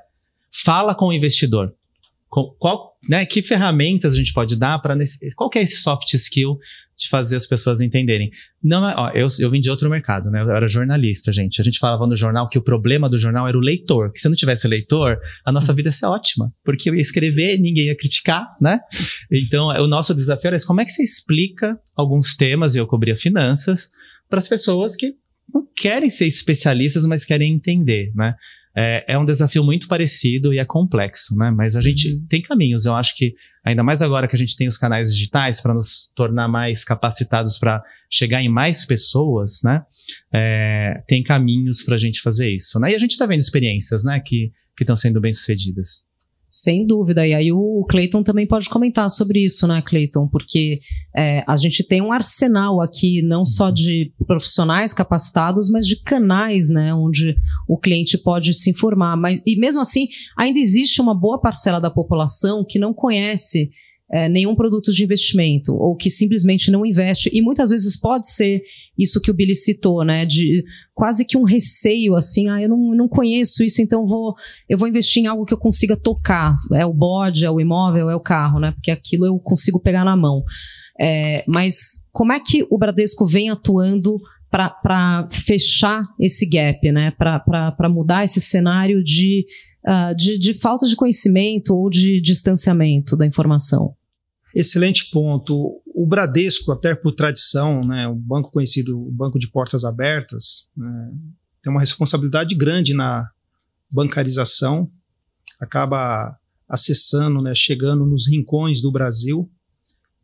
fala 0.51 0.93
com 0.93 1.05
o 1.05 1.13
investidor. 1.13 1.73
Qual, 2.29 2.92
né, 3.08 3.26
que 3.26 3.41
ferramentas 3.41 4.14
a 4.14 4.16
gente 4.16 4.34
pode 4.34 4.56
dar 4.56 4.80
para 4.80 4.97
qual 5.36 5.49
que 5.49 5.60
é 5.60 5.62
esse 5.62 5.78
soft 5.78 6.14
skill 6.14 6.58
de 6.97 7.10
fazer 7.10 7.36
as 7.36 7.45
pessoas 7.45 7.82
entenderem? 7.82 8.30
Não 8.64 8.88
é, 8.88 8.93
ó, 8.95 9.10
eu, 9.10 9.28
eu 9.39 9.49
vim 9.49 9.60
de 9.60 9.70
outro 9.70 9.89
mercado, 9.89 10.30
né? 10.30 10.41
Eu 10.41 10.51
era 10.51 10.68
jornalista, 10.68 11.34
gente. 11.34 11.60
A 11.60 11.64
gente 11.64 11.80
falava 11.80 12.08
no 12.08 12.16
jornal 12.16 12.47
que 12.47 12.58
o 12.58 12.62
problema 12.62 13.10
do 13.10 13.20
jornal 13.20 13.47
era 13.47 13.58
o 13.58 13.62
leitor, 13.62 14.12
que 14.12 14.20
se 14.20 14.30
não 14.30 14.36
tivesse 14.36 14.68
leitor, 14.68 15.18
a 15.45 15.51
nossa 15.51 15.74
vida 15.74 15.89
ia 15.89 15.91
ser 15.91 16.06
ótima, 16.06 16.54
porque 16.64 16.89
eu 16.89 16.95
ia 16.95 17.01
escrever, 17.01 17.58
ninguém 17.60 17.88
ia 17.88 17.97
criticar, 17.97 18.47
né? 18.62 18.80
Então, 19.32 19.68
o 19.68 19.88
nosso 19.88 20.14
desafio 20.14 20.47
era 20.47 20.56
esse, 20.56 20.66
como 20.66 20.82
é 20.82 20.86
que 20.86 20.91
você 20.91 21.04
explica 21.04 21.78
alguns 21.95 22.36
temas, 22.36 22.76
e 22.76 22.78
eu 22.78 22.88
cobria 22.88 23.16
finanças, 23.16 23.89
para 24.30 24.39
as 24.39 24.47
pessoas 24.47 24.95
que 24.95 25.14
não 25.54 25.68
querem 25.76 26.10
ser 26.10 26.26
especialistas, 26.26 27.06
mas 27.06 27.26
querem 27.26 27.51
entender, 27.51 28.12
né? 28.16 28.36
É, 28.76 29.05
é, 29.07 29.17
um 29.17 29.26
desafio 29.26 29.63
muito 29.63 29.88
parecido 29.88 30.53
e 30.53 30.57
é 30.57 30.65
complexo, 30.65 31.36
né? 31.36 31.51
Mas 31.51 31.76
a 31.76 31.82
gente 31.82 32.11
uhum. 32.11 32.26
tem 32.28 32.41
caminhos. 32.41 32.86
Eu 32.86 32.95
acho 32.95 33.15
que, 33.15 33.36
ainda 33.63 33.84
mais 33.84 34.01
agora 34.01 34.28
que 34.28 34.36
a 34.36 34.39
gente 34.39 34.55
tem 34.55 34.67
os 34.67 34.78
canais 34.78 35.13
digitais 35.13 35.61
para 35.61 35.74
nos 35.74 36.11
tornar 36.15 36.47
mais 36.47 36.84
capacitados 36.84 37.59
para 37.59 37.84
chegar 38.09 38.41
em 38.41 38.49
mais 38.49 38.86
pessoas, 38.86 39.59
né? 39.63 39.84
É, 40.34 41.03
tem 41.07 41.21
caminhos 41.21 41.84
para 41.84 41.95
a 41.95 41.99
gente 41.99 42.21
fazer 42.21 42.49
isso, 42.49 42.80
né? 42.80 42.91
E 42.91 42.95
a 42.95 42.99
gente 42.99 43.11
está 43.11 43.26
vendo 43.26 43.41
experiências, 43.41 44.03
né? 44.03 44.19
Que 44.19 44.51
estão 44.80 44.95
sendo 44.95 45.21
bem 45.21 45.34
sucedidas. 45.34 46.05
Sem 46.56 46.86
dúvida. 46.86 47.26
E 47.26 47.34
aí 47.34 47.51
o 47.51 47.84
Cleiton 47.89 48.22
também 48.22 48.45
pode 48.45 48.70
comentar 48.70 49.10
sobre 49.10 49.43
isso, 49.43 49.66
né, 49.66 49.82
Cleiton? 49.82 50.28
Porque 50.28 50.82
é, 51.18 51.43
a 51.47 51.58
gente 51.58 51.84
tem 51.84 51.99
um 51.99 52.12
arsenal 52.12 52.80
aqui, 52.80 53.24
não 53.24 53.43
só 53.43 53.72
de 53.72 54.14
profissionais 54.28 54.93
capacitados, 54.93 55.68
mas 55.72 55.88
de 55.88 55.99
canais, 56.04 56.70
né, 56.70 56.93
onde 56.93 57.36
o 57.68 57.76
cliente 57.76 58.20
pode 58.20 58.54
se 58.54 58.70
informar. 58.70 59.18
Mas, 59.18 59.41
e 59.47 59.56
mesmo 59.58 59.82
assim, 59.82 60.08
ainda 60.38 60.60
existe 60.60 61.01
uma 61.01 61.20
boa 61.20 61.41
parcela 61.41 61.82
da 61.82 61.89
população 61.89 62.64
que 62.64 62.78
não 62.78 62.93
conhece 62.93 63.72
é, 64.14 64.30
nenhum 64.30 64.53
produto 64.53 64.93
de 64.93 65.03
investimento 65.03 65.74
ou 65.74 65.95
que 65.95 66.07
simplesmente 66.07 66.70
não 66.70 66.86
investe. 66.86 67.32
E 67.34 67.41
muitas 67.41 67.72
vezes 67.72 67.99
pode 67.99 68.30
ser 68.30 68.61
isso 68.95 69.20
que 69.20 69.32
o 69.32 69.34
Billy 69.34 69.55
citou, 69.55 70.05
né? 70.05 70.24
De 70.24 70.64
quase 70.93 71.26
que 71.26 71.36
um 71.36 71.43
receio, 71.43 72.16
assim, 72.16 72.47
ah, 72.47 72.61
eu 72.61 72.70
não, 72.70 72.93
não 72.93 73.07
conheço 73.07 73.64
isso, 73.64 73.82
então 73.82 74.05
vou, 74.05 74.36
eu 74.70 74.78
vou 74.78 74.88
investir 74.88 75.24
em 75.24 75.26
algo 75.26 75.45
que 75.45 75.53
eu 75.53 75.57
consiga 75.57 75.97
tocar. 75.97 76.53
É 76.74 76.86
o 76.86 76.93
bode, 76.93 77.43
é 77.43 77.49
o 77.49 77.59
imóvel, 77.59 78.07
é 78.07 78.16
o 78.16 78.20
carro, 78.20 78.59
né? 78.59 78.72
Porque 78.74 78.91
aquilo 78.91 79.26
eu 79.26 79.39
consigo 79.39 79.80
pegar 79.80 80.05
na 80.05 80.16
mão. 80.16 80.43
É, 81.01 81.43
mas 81.47 81.76
como 82.11 82.34
é 82.34 82.39
que 82.39 82.68
o 82.70 82.78
Bradesco 82.78 83.26
vem 83.26 83.49
atuando 83.49 84.20
para 84.51 85.28
fechar 85.32 86.03
esse 86.20 86.47
gap, 86.47 86.91
né? 86.91 87.09
Para 87.18 87.89
mudar 87.89 88.24
esse 88.24 88.39
cenário 88.39 89.03
de, 89.03 89.47
uh, 89.88 90.16
de, 90.16 90.38
de, 90.38 90.53
falta 90.53 90.86
de 90.86 90.95
conhecimento 90.95 91.76
ou 91.76 91.89
de 91.89 92.22
distanciamento 92.22 93.18
da 93.18 93.26
informação? 93.26 93.95
Excelente 94.54 95.10
ponto. 95.10 95.82
O 95.95 96.06
Bradesco, 96.06 96.72
até 96.72 96.93
por 96.93 97.14
tradição, 97.14 97.82
né, 97.82 98.08
um 98.08 98.20
banco 98.20 98.51
conhecido, 98.51 98.99
o 98.99 99.12
banco 99.12 99.39
de 99.39 99.49
portas 99.49 99.84
abertas, 99.84 100.70
né, 100.78 101.12
tem 101.62 101.72
uma 101.72 101.80
responsabilidade 101.80 102.54
grande 102.56 102.93
na 102.93 103.28
bancarização, 103.89 104.91
acaba 105.60 106.38
acessando, 106.68 107.41
né, 107.41 107.54
chegando 107.56 108.06
nos 108.06 108.28
rincões 108.28 108.82
do 108.82 108.91
Brasil 108.91 109.49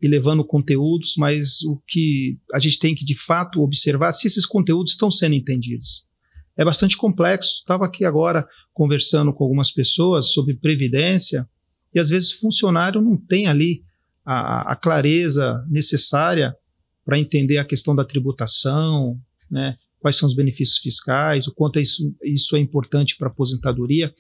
e 0.02 0.08
levando 0.08 0.46
conteúdos, 0.46 1.16
mas 1.18 1.62
o 1.64 1.82
que 1.88 2.38
a 2.54 2.60
gente 2.60 2.80
tem 2.80 2.94
que 2.94 3.06
de 3.06 3.16
fato 3.16 3.62
observar 3.62 4.12
se 4.12 4.28
esses 4.28 4.46
conteúdos 4.46 4.92
estão 4.92 5.10
sendo 5.10 5.36
entendidos. 5.36 6.06
É 6.56 6.64
bastante 6.64 6.98
complexo. 6.98 7.60
Estava 7.60 7.86
aqui 7.86 8.06
agora 8.06 8.48
conversando 8.74 9.34
com 9.34 9.44
algumas 9.44 9.72
pessoas 9.72 10.32
sobre 10.32 10.56
previdência 10.56 11.48
e 11.94 12.00
às 12.00 12.10
vezes 12.10 12.32
o 12.32 12.40
funcionário 12.40 13.02
não 13.02 13.18
tem 13.18 13.48
ali 13.48 13.84
a, 14.32 14.74
a 14.74 14.76
clareza 14.76 15.66
necessária 15.68 16.56
para 17.04 17.18
entender 17.18 17.58
a 17.58 17.66
questão 17.66 17.96
da 17.96 18.06
tributação, 18.06 19.20
né, 19.50 19.76
quais 20.00 20.18
são 20.18 20.28
os 20.28 20.36
benefícios 20.36 20.78
fiscais, 20.78 21.48
o 21.48 21.54
quanto 21.54 21.80
isso, 21.80 22.16
isso 22.24 22.56
é 22.56 22.60
importante 22.60 23.18
para 23.18 23.28
a 23.28 23.32
aposentadoria. 23.32 24.14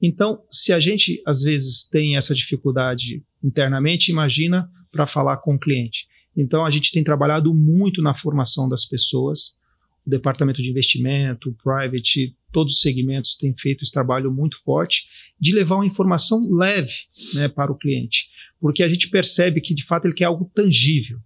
Então, 0.00 0.42
se 0.50 0.72
a 0.72 0.80
gente 0.80 1.22
às 1.24 1.42
vezes 1.42 1.88
tem 1.88 2.16
essa 2.16 2.34
dificuldade 2.34 3.22
internamente, 3.42 4.10
imagina 4.10 4.68
para 4.90 5.06
falar 5.06 5.36
com 5.36 5.54
o 5.54 5.58
cliente. 5.58 6.08
Então, 6.36 6.66
a 6.66 6.70
gente 6.70 6.90
tem 6.90 7.04
trabalhado 7.04 7.54
muito 7.54 8.02
na 8.02 8.14
formação 8.14 8.68
das 8.68 8.84
pessoas. 8.84 9.52
O 10.06 10.10
departamento 10.10 10.62
de 10.62 10.70
investimento, 10.70 11.50
o 11.50 11.54
private, 11.54 12.36
todos 12.50 12.74
os 12.74 12.80
segmentos 12.80 13.36
têm 13.36 13.54
feito 13.56 13.82
esse 13.82 13.92
trabalho 13.92 14.32
muito 14.32 14.62
forte 14.62 15.04
de 15.40 15.54
levar 15.54 15.76
uma 15.76 15.86
informação 15.86 16.48
leve 16.50 16.92
né, 17.34 17.48
para 17.48 17.70
o 17.70 17.78
cliente 17.78 18.26
porque 18.62 18.84
a 18.84 18.88
gente 18.88 19.10
percebe 19.10 19.60
que 19.60 19.74
de 19.74 19.84
fato 19.84 20.06
ele 20.06 20.14
quer 20.14 20.26
algo 20.26 20.48
tangível. 20.54 21.18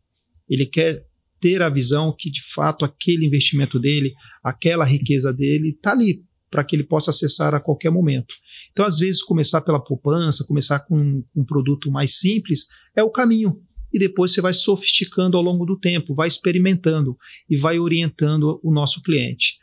Ele 0.49 0.65
quer 0.65 1.05
ter 1.39 1.61
a 1.61 1.69
visão 1.69 2.17
que 2.19 2.31
de 2.31 2.43
fato 2.43 2.83
aquele 2.83 3.27
investimento 3.27 3.79
dele, 3.79 4.15
aquela 4.43 4.87
riqueza 4.87 5.35
dele 5.35 5.69
está 5.69 5.93
ali 5.93 6.25
para 6.51 6.65
que 6.65 6.75
ele 6.75 6.85
possa 6.85 7.11
acessar 7.11 7.55
a 7.55 7.61
qualquer 7.61 7.91
momento. 7.91 8.35
Então, 8.73 8.87
às 8.87 8.99
vezes, 8.99 9.23
começar 9.23 9.61
pela 9.61 9.85
poupança, 9.85 10.47
começar 10.47 10.81
com 10.81 11.23
um 11.35 11.45
produto 11.45 11.91
mais 11.91 12.19
simples 12.19 12.67
é 12.97 13.03
o 13.03 13.11
caminho. 13.11 13.61
E 13.93 13.99
depois 13.99 14.33
você 14.33 14.41
vai 14.41 14.53
sofisticando 14.53 15.37
ao 15.37 15.43
longo 15.43 15.65
do 15.65 15.79
tempo, 15.79 16.15
vai 16.15 16.29
experimentando 16.29 17.17
e 17.49 17.57
vai 17.57 17.79
orientando 17.79 18.61
o 18.63 18.73
nosso 18.73 19.03
cliente. 19.03 19.59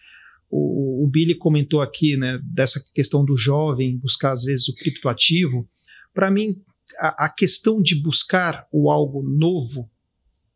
O, 0.49 1.03
o 1.05 1.07
Billy 1.09 1.35
comentou 1.35 1.81
aqui 1.81 2.15
né, 2.15 2.39
dessa 2.43 2.79
questão 2.93 3.25
do 3.25 3.35
jovem 3.35 3.97
buscar, 3.97 4.31
às 4.31 4.43
vezes, 4.43 4.67
o 4.67 4.75
criptoativo. 4.75 5.67
Para 6.13 6.29
mim, 6.29 6.55
a, 6.99 7.25
a 7.25 7.29
questão 7.29 7.81
de 7.81 7.95
buscar 7.95 8.67
o 8.71 8.91
algo 8.91 9.23
novo 9.23 9.89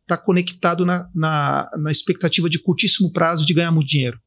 está 0.02 0.16
conectado 0.16 0.86
na, 0.86 1.10
na, 1.14 1.70
na 1.78 1.90
expectativa 1.90 2.48
de 2.48 2.58
curtíssimo 2.58 3.12
prazo 3.12 3.44
de 3.44 3.52
ganhar 3.52 3.72
muito 3.72 3.88
dinheiro. 3.88 4.18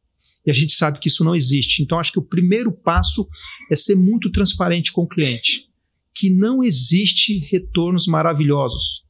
E 0.45 0.51
a 0.51 0.53
gente 0.53 0.73
sabe 0.73 0.99
que 0.99 1.07
isso 1.07 1.23
não 1.23 1.35
existe. 1.35 1.81
Então, 1.81 1.99
acho 1.99 2.11
que 2.11 2.19
o 2.19 2.25
primeiro 2.25 2.71
passo 2.71 3.27
é 3.71 3.75
ser 3.75 3.95
muito 3.95 4.31
transparente 4.31 4.91
com 4.91 5.03
o 5.03 5.07
cliente, 5.07 5.67
que 6.13 6.29
não 6.29 6.63
existe 6.63 7.37
retornos 7.49 8.07
maravilhosos. 8.07 9.03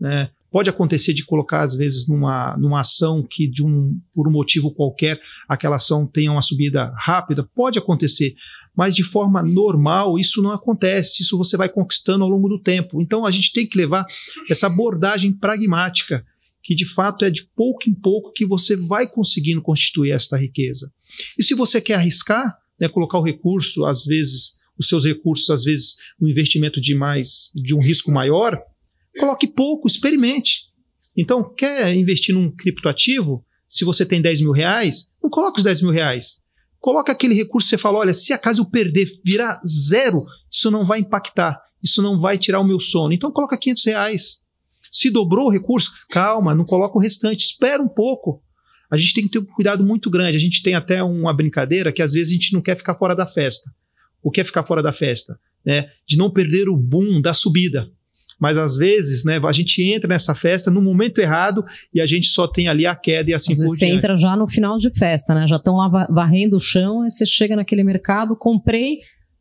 Né? 0.00 0.30
Pode 0.50 0.70
acontecer 0.70 1.12
de 1.12 1.24
colocar, 1.24 1.62
às 1.62 1.74
vezes, 1.74 2.06
numa, 2.06 2.56
numa 2.56 2.80
ação 2.80 3.22
que, 3.22 3.46
de 3.46 3.64
um, 3.64 3.98
por 4.14 4.26
um 4.26 4.30
motivo 4.30 4.72
qualquer, 4.72 5.20
aquela 5.48 5.76
ação 5.76 6.06
tenha 6.06 6.32
uma 6.32 6.42
subida 6.42 6.92
rápida. 6.96 7.48
Pode 7.54 7.78
acontecer 7.78 8.34
mas 8.76 8.94
de 8.94 9.02
forma 9.02 9.42
normal 9.42 10.20
isso 10.20 10.40
não 10.40 10.52
acontece, 10.52 11.20
isso 11.20 11.36
você 11.36 11.56
vai 11.56 11.68
conquistando 11.68 12.22
ao 12.22 12.30
longo 12.30 12.48
do 12.48 12.62
tempo. 12.62 13.02
Então 13.02 13.26
a 13.26 13.30
gente 13.32 13.52
tem 13.52 13.66
que 13.66 13.76
levar 13.76 14.06
essa 14.48 14.68
abordagem 14.68 15.32
pragmática 15.32 16.24
que 16.62 16.76
de 16.76 16.84
fato 16.84 17.24
é 17.24 17.30
de 17.30 17.42
pouco 17.56 17.90
em 17.90 17.94
pouco 17.94 18.32
que 18.32 18.46
você 18.46 18.76
vai 18.76 19.08
conseguindo 19.08 19.60
constituir 19.60 20.12
esta 20.12 20.36
riqueza. 20.36 20.92
E 21.36 21.42
se 21.42 21.54
você 21.54 21.80
quer 21.80 21.94
arriscar, 21.94 22.56
né, 22.78 22.88
colocar 22.88 23.18
o 23.18 23.24
recurso, 23.24 23.84
às 23.84 24.04
vezes, 24.04 24.52
os 24.78 24.86
seus 24.86 25.04
recursos, 25.04 25.50
às 25.50 25.64
vezes, 25.64 25.96
no 26.20 26.28
investimento 26.28 26.80
de 26.80 26.94
mais, 26.94 27.50
de 27.54 27.74
um 27.74 27.80
risco 27.80 28.12
maior, 28.12 28.60
coloque 29.18 29.46
pouco, 29.46 29.86
experimente. 29.88 30.68
Então, 31.16 31.42
quer 31.54 31.94
investir 31.94 32.34
num 32.34 32.50
criptoativo? 32.50 33.44
Se 33.68 33.84
você 33.84 34.06
tem 34.06 34.22
10 34.22 34.40
mil 34.40 34.52
reais, 34.52 35.08
não 35.22 35.28
coloque 35.28 35.58
os 35.58 35.64
10 35.64 35.82
mil 35.82 35.90
reais. 35.90 36.40
Coloca 36.80 37.12
aquele 37.12 37.34
recurso 37.34 37.66
que 37.66 37.70
você 37.70 37.78
fala: 37.78 37.98
olha, 37.98 38.14
se 38.14 38.32
acaso 38.32 38.62
eu 38.62 38.70
perder, 38.70 39.08
virar 39.24 39.60
zero, 39.66 40.24
isso 40.50 40.70
não 40.70 40.84
vai 40.84 41.00
impactar, 41.00 41.60
isso 41.82 42.00
não 42.00 42.20
vai 42.20 42.38
tirar 42.38 42.60
o 42.60 42.66
meu 42.66 42.78
sono. 42.78 43.12
Então 43.12 43.30
coloca 43.30 43.58
500 43.58 43.84
reais. 43.84 44.40
Se 44.90 45.10
dobrou 45.10 45.46
o 45.46 45.50
recurso, 45.50 45.90
calma, 46.08 46.54
não 46.54 46.64
coloca 46.64 46.96
o 46.96 47.00
restante, 47.00 47.44
espera 47.44 47.82
um 47.82 47.88
pouco. 47.88 48.42
A 48.90 48.96
gente 48.96 49.12
tem 49.12 49.24
que 49.24 49.30
ter 49.30 49.38
um 49.38 49.44
cuidado 49.44 49.84
muito 49.84 50.08
grande. 50.08 50.36
A 50.36 50.40
gente 50.40 50.62
tem 50.62 50.74
até 50.74 51.02
uma 51.02 51.34
brincadeira 51.34 51.92
que 51.92 52.00
às 52.00 52.12
vezes 52.14 52.30
a 52.30 52.34
gente 52.34 52.54
não 52.54 52.62
quer 52.62 52.76
ficar 52.76 52.94
fora 52.94 53.14
da 53.14 53.26
festa. 53.26 53.70
O 54.22 54.30
que 54.30 54.40
é 54.40 54.44
ficar 54.44 54.64
fora 54.64 54.82
da 54.82 54.92
festa? 54.92 55.38
Né? 55.64 55.90
De 56.06 56.16
não 56.16 56.30
perder 56.30 56.68
o 56.68 56.76
boom 56.76 57.20
da 57.20 57.34
subida. 57.34 57.92
Mas 58.38 58.56
às 58.56 58.76
vezes, 58.76 59.24
né, 59.24 59.40
a 59.42 59.52
gente 59.52 59.82
entra 59.82 60.08
nessa 60.08 60.34
festa 60.34 60.70
no 60.70 60.80
momento 60.80 61.18
errado 61.18 61.64
e 61.92 62.00
a 62.00 62.06
gente 62.06 62.28
só 62.28 62.46
tem 62.46 62.68
ali 62.68 62.86
a 62.86 62.94
queda 62.94 63.30
e 63.30 63.34
assim 63.34 63.52
às 63.52 63.58
por 63.58 63.64
diante. 63.64 63.78
Você 63.78 63.86
entra 63.86 64.16
já 64.16 64.36
no 64.36 64.46
final 64.46 64.76
de 64.76 64.90
festa, 64.90 65.34
né? 65.34 65.46
Já 65.46 65.56
estão 65.56 65.76
lá 65.76 66.06
varrendo 66.08 66.56
o 66.56 66.60
chão, 66.60 67.02
aí 67.02 67.10
você 67.10 67.26
chega 67.26 67.56
naquele 67.56 67.82
mercado, 67.82 68.36
comprei, 68.36 68.98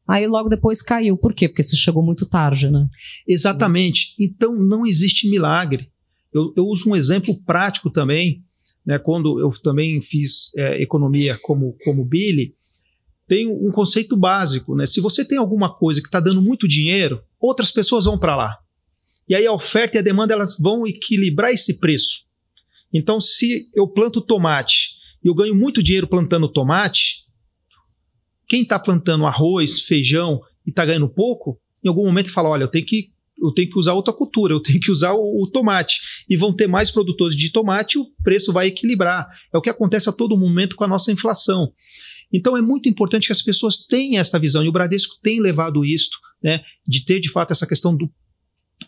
Aí 0.08 0.26
logo 0.26 0.48
depois 0.48 0.82
caiu. 0.82 1.18
Por 1.18 1.34
quê? 1.34 1.50
Porque 1.50 1.62
você 1.62 1.76
chegou 1.76 2.02
muito 2.02 2.26
tarde, 2.26 2.72
né? 2.72 2.88
Exatamente. 3.28 4.16
Então 4.18 4.56
não 4.56 4.88
existe 4.88 5.30
milagre. 5.30 5.90
Eu, 6.34 6.54
eu 6.56 6.66
uso 6.66 6.90
um 6.90 6.96
exemplo 6.96 7.36
prático 7.44 7.90
também. 7.90 8.42
Né, 8.86 8.98
quando 8.98 9.38
eu 9.38 9.52
também 9.62 10.00
fiz 10.00 10.50
é, 10.56 10.82
economia 10.82 11.38
como, 11.42 11.76
como 11.84 12.06
Billy, 12.06 12.56
tem 13.28 13.46
um 13.46 13.70
conceito 13.70 14.16
básico. 14.16 14.74
Né? 14.78 14.86
Se 14.86 15.02
você 15.02 15.26
tem 15.26 15.38
alguma 15.38 15.76
coisa 15.76 16.00
que 16.00 16.08
está 16.08 16.22
dando 16.22 16.42
muito 16.42 16.70
dinheiro, 16.70 17.22
outras 17.38 17.70
pessoas 17.70 18.06
vão 18.06 18.18
para 18.18 18.38
lá. 18.38 18.58
E 19.28 19.36
aí 19.36 19.46
a 19.46 19.52
oferta 19.52 19.98
e 19.98 20.00
a 20.00 20.04
demanda 20.04 20.34
elas 20.34 20.58
vão 20.58 20.88
equilibrar 20.88 21.52
esse 21.52 21.80
preço. 21.80 22.26
Então, 22.94 23.20
se 23.20 23.70
eu 23.76 23.88
planto 23.88 24.22
tomate 24.22 24.92
e 25.24 25.28
eu 25.28 25.36
ganho 25.36 25.54
muito 25.54 25.84
dinheiro 25.84 26.08
plantando 26.08 26.48
tomate, 26.48 27.26
quem 28.48 28.62
está 28.62 28.80
plantando 28.80 29.26
arroz, 29.26 29.82
feijão 29.82 30.42
e 30.66 30.70
está 30.70 30.86
ganhando 30.86 31.10
pouco, 31.10 31.60
em 31.84 31.90
algum 31.90 32.06
momento 32.06 32.32
fala: 32.32 32.50
olha, 32.50 32.64
eu 32.64 32.70
tenho 32.70 32.86
que 32.86 33.12
eu 33.40 33.52
tenho 33.52 33.70
que 33.70 33.78
usar 33.78 33.94
outra 33.94 34.12
cultura, 34.12 34.54
eu 34.54 34.60
tenho 34.60 34.80
que 34.80 34.90
usar 34.90 35.14
o, 35.14 35.44
o, 35.44 35.48
tomate. 35.48 36.00
E 36.28 36.36
vão 36.36 36.52
ter 36.52 36.66
mais 36.66 36.90
produtores 36.90 37.36
de 37.36 37.52
tomate, 37.52 38.00
o 38.00 38.06
preço 38.24 38.52
vai 38.52 38.66
equilibrar. 38.66 39.28
É 39.54 39.58
o 39.58 39.62
que 39.62 39.70
acontece 39.70 40.10
a 40.10 40.12
todo 40.12 40.36
momento 40.36 40.76
com 40.76 40.84
a 40.84 40.88
nossa 40.88 41.12
inflação. 41.12 41.72
Então 42.34 42.58
é 42.58 42.62
muito 42.62 42.90
importante 42.90 43.28
que 43.28 43.32
as 43.32 43.44
pessoas 43.44 43.78
tenham 43.78 44.20
esta 44.20 44.40
visão, 44.40 44.64
e 44.64 44.68
o 44.68 44.72
Bradesco 44.72 45.20
tem 45.22 45.40
levado 45.40 45.86
isto, 45.86 46.18
né, 46.44 46.62
de 46.88 47.06
ter 47.06 47.20
de 47.20 47.30
fato 47.30 47.52
essa 47.52 47.68
questão 47.68 47.96
do, 47.96 48.12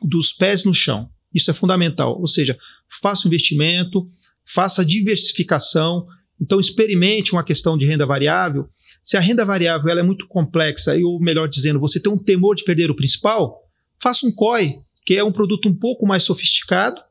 dos 0.02 0.32
pés 0.32 0.64
no 0.64 0.74
chão. 0.74 1.10
Isso 1.34 1.52
é 1.52 1.54
fundamental. 1.54 2.20
Ou 2.20 2.28
seja, 2.28 2.58
faça 3.02 3.28
investimento, 3.28 4.10
faça 4.46 4.86
diversificação. 4.86 6.06
Então 6.42 6.60
experimente 6.60 7.34
uma 7.34 7.44
questão 7.44 7.78
de 7.78 7.86
renda 7.86 8.06
variável 8.06 8.70
se 9.04 9.18
a 9.18 9.20
renda 9.20 9.46
variável 9.46 9.90
ela 9.90 10.02
é 10.02 10.04
muito 10.04 10.28
complexa, 10.28 10.96
ou 11.04 11.20
melhor 11.20 11.48
dizendo, 11.48 11.80
você 11.80 12.00
tem 12.00 12.12
um 12.12 12.18
temor 12.18 12.56
de 12.56 12.64
perder 12.64 12.92
o 12.92 12.96
principal, 12.96 13.58
faça 14.02 14.26
um 14.26 14.32
COI, 14.32 14.76
que 15.06 15.16
é 15.16 15.24
um 15.24 15.32
produto 15.32 15.68
um 15.68 15.74
pouco 15.74 16.06
mais 16.06 16.24
sofisticado, 16.24 17.02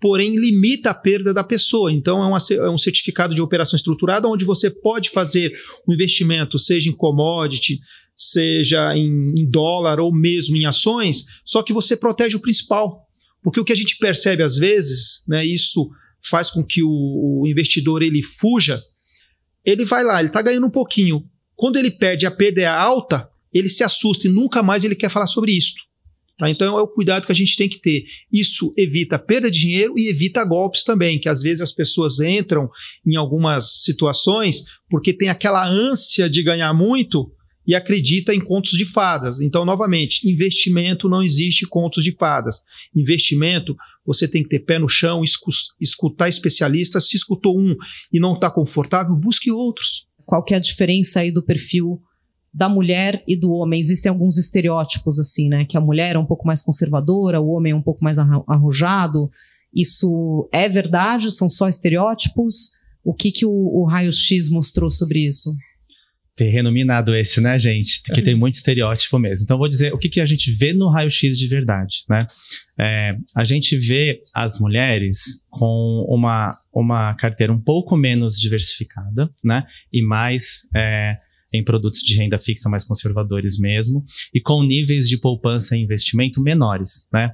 porém 0.00 0.36
limita 0.36 0.90
a 0.90 0.94
perda 0.94 1.34
da 1.34 1.44
pessoa. 1.44 1.92
Então, 1.92 2.22
é, 2.22 2.26
uma, 2.26 2.38
é 2.38 2.70
um 2.70 2.78
certificado 2.78 3.34
de 3.34 3.42
operação 3.42 3.76
estruturada 3.76 4.26
onde 4.26 4.44
você 4.44 4.70
pode 4.70 5.10
fazer 5.10 5.52
um 5.86 5.92
investimento, 5.92 6.58
seja 6.58 6.88
em 6.88 6.96
commodity, 6.96 7.80
seja 8.22 8.94
em, 8.94 9.32
em 9.36 9.50
dólar 9.50 9.98
ou 10.00 10.12
mesmo 10.12 10.56
em 10.56 10.66
ações, 10.66 11.24
só 11.44 11.62
que 11.62 11.72
você 11.72 11.96
protege 11.96 12.36
o 12.36 12.40
principal. 12.40 13.06
Porque 13.42 13.58
o 13.58 13.64
que 13.64 13.72
a 13.72 13.76
gente 13.76 13.96
percebe 13.96 14.42
às 14.42 14.56
vezes, 14.56 15.24
né, 15.26 15.44
isso 15.44 15.90
faz 16.22 16.50
com 16.50 16.62
que 16.62 16.82
o, 16.82 17.40
o 17.42 17.46
investidor 17.46 18.02
ele 18.02 18.22
fuja 18.22 18.80
ele 19.64 19.84
vai 19.84 20.02
lá, 20.02 20.20
ele 20.20 20.28
está 20.28 20.42
ganhando 20.42 20.66
um 20.66 20.70
pouquinho. 20.70 21.24
Quando 21.54 21.76
ele 21.76 21.90
perde, 21.90 22.26
a 22.26 22.30
perda 22.30 22.62
é 22.62 22.66
alta, 22.66 23.28
ele 23.52 23.68
se 23.68 23.84
assusta 23.84 24.26
e 24.26 24.30
nunca 24.30 24.62
mais 24.62 24.84
ele 24.84 24.94
quer 24.94 25.10
falar 25.10 25.26
sobre 25.26 25.52
isso. 25.52 25.74
Tá? 26.38 26.48
Então 26.48 26.78
é 26.78 26.82
o 26.82 26.88
cuidado 26.88 27.26
que 27.26 27.32
a 27.32 27.34
gente 27.34 27.56
tem 27.56 27.68
que 27.68 27.78
ter. 27.78 28.04
Isso 28.32 28.72
evita 28.76 29.18
perda 29.18 29.50
de 29.50 29.60
dinheiro 29.60 29.98
e 29.98 30.08
evita 30.08 30.44
golpes 30.44 30.82
também, 30.82 31.18
que 31.18 31.28
às 31.28 31.42
vezes 31.42 31.60
as 31.60 31.72
pessoas 31.72 32.18
entram 32.18 32.70
em 33.06 33.16
algumas 33.16 33.82
situações 33.82 34.62
porque 34.88 35.12
tem 35.12 35.28
aquela 35.28 35.66
ânsia 35.66 36.30
de 36.30 36.42
ganhar 36.42 36.72
muito 36.72 37.30
e 37.66 37.74
acredita 37.74 38.34
em 38.34 38.40
contos 38.40 38.72
de 38.72 38.84
fadas. 38.84 39.40
Então, 39.40 39.64
novamente, 39.64 40.28
investimento 40.28 41.08
não 41.08 41.22
existe 41.22 41.66
contos 41.66 42.02
de 42.02 42.12
fadas. 42.16 42.62
Investimento, 42.94 43.76
você 44.04 44.26
tem 44.26 44.42
que 44.42 44.48
ter 44.48 44.60
pé 44.60 44.78
no 44.78 44.88
chão, 44.88 45.22
escutar 45.80 46.28
especialistas. 46.28 47.08
Se 47.08 47.16
escutou 47.16 47.58
um 47.58 47.76
e 48.12 48.18
não 48.18 48.34
está 48.34 48.50
confortável, 48.50 49.14
busque 49.14 49.50
outros. 49.50 50.06
Qual 50.24 50.42
que 50.42 50.54
é 50.54 50.56
a 50.56 50.60
diferença 50.60 51.20
aí 51.20 51.30
do 51.30 51.42
perfil 51.42 52.00
da 52.52 52.68
mulher 52.68 53.22
e 53.26 53.36
do 53.36 53.52
homem? 53.52 53.78
Existem 53.78 54.10
alguns 54.10 54.38
estereótipos 54.38 55.18
assim, 55.18 55.48
né? 55.48 55.64
Que 55.64 55.76
a 55.76 55.80
mulher 55.80 56.16
é 56.16 56.18
um 56.18 56.26
pouco 56.26 56.46
mais 56.46 56.62
conservadora, 56.62 57.40
o 57.40 57.50
homem 57.50 57.72
é 57.72 57.76
um 57.76 57.82
pouco 57.82 58.02
mais 58.02 58.18
arrojado. 58.18 59.30
Isso 59.74 60.48
é 60.52 60.68
verdade? 60.68 61.30
São 61.30 61.48
só 61.48 61.68
estereótipos? 61.68 62.70
O 63.04 63.14
que, 63.14 63.30
que 63.30 63.46
o, 63.46 63.50
o 63.50 63.84
raio-x 63.84 64.50
mostrou 64.50 64.90
sobre 64.90 65.26
isso? 65.26 65.54
Terreno 66.36 66.72
minado 66.72 67.14
esse, 67.14 67.40
né, 67.40 67.58
gente? 67.58 68.02
Que 68.14 68.22
tem 68.22 68.34
muito 68.34 68.54
estereótipo 68.54 69.18
mesmo. 69.18 69.44
Então, 69.44 69.58
vou 69.58 69.68
dizer 69.68 69.92
o 69.92 69.98
que, 69.98 70.08
que 70.08 70.20
a 70.20 70.26
gente 70.26 70.50
vê 70.50 70.72
no 70.72 70.88
raio-x 70.88 71.38
de 71.38 71.46
verdade, 71.46 72.04
né? 72.08 72.26
É, 72.78 73.14
a 73.36 73.44
gente 73.44 73.76
vê 73.76 74.20
as 74.34 74.58
mulheres 74.58 75.44
com 75.50 76.04
uma, 76.08 76.58
uma 76.72 77.14
carteira 77.14 77.52
um 77.52 77.60
pouco 77.60 77.96
menos 77.96 78.38
diversificada, 78.38 79.30
né? 79.44 79.64
E 79.92 80.02
mais 80.02 80.62
é, 80.74 81.18
em 81.52 81.64
produtos 81.64 82.00
de 82.00 82.16
renda 82.16 82.38
fixa 82.38 82.68
mais 82.68 82.84
conservadores 82.84 83.58
mesmo, 83.58 84.04
e 84.32 84.40
com 84.40 84.62
níveis 84.62 85.08
de 85.08 85.18
poupança 85.18 85.76
e 85.76 85.82
investimento 85.82 86.40
menores, 86.40 87.08
né? 87.12 87.32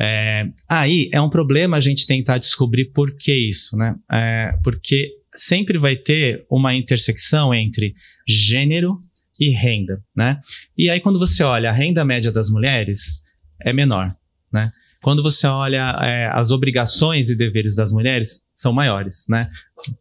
É, 0.00 0.44
aí 0.68 1.08
é 1.12 1.20
um 1.20 1.30
problema 1.30 1.76
a 1.76 1.80
gente 1.80 2.06
tentar 2.06 2.38
descobrir 2.38 2.86
por 2.86 3.16
que 3.16 3.32
isso, 3.32 3.76
né? 3.76 3.94
É, 4.10 4.52
porque 4.64 5.21
sempre 5.34 5.78
vai 5.78 5.96
ter 5.96 6.44
uma 6.50 6.74
intersecção 6.74 7.54
entre 7.54 7.94
gênero 8.26 9.02
e 9.38 9.50
renda, 9.50 10.02
né? 10.14 10.40
E 10.76 10.90
aí 10.90 11.00
quando 11.00 11.18
você 11.18 11.42
olha 11.42 11.70
a 11.70 11.72
renda 11.72 12.04
média 12.04 12.30
das 12.30 12.48
mulheres 12.48 13.22
é 13.60 13.72
menor, 13.72 14.14
né? 14.52 14.72
Quando 15.02 15.20
você 15.22 15.48
olha 15.48 15.98
é, 16.00 16.30
as 16.32 16.52
obrigações 16.52 17.28
e 17.28 17.36
deveres 17.36 17.74
das 17.74 17.90
mulheres 17.90 18.42
são 18.54 18.72
maiores, 18.72 19.24
né? 19.28 19.50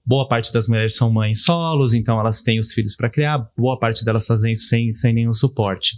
Boa 0.05 0.27
parte 0.27 0.53
das 0.53 0.67
mulheres 0.67 0.95
são 0.95 1.11
mães 1.11 1.43
solos, 1.43 1.95
então 1.95 2.19
elas 2.19 2.43
têm 2.43 2.59
os 2.59 2.71
filhos 2.71 2.95
para 2.95 3.09
criar. 3.09 3.39
Boa 3.57 3.79
parte 3.79 4.05
delas 4.05 4.27
fazem 4.27 4.53
isso 4.53 4.67
sem, 4.67 4.93
sem 4.93 5.11
nenhum 5.11 5.33
suporte. 5.33 5.95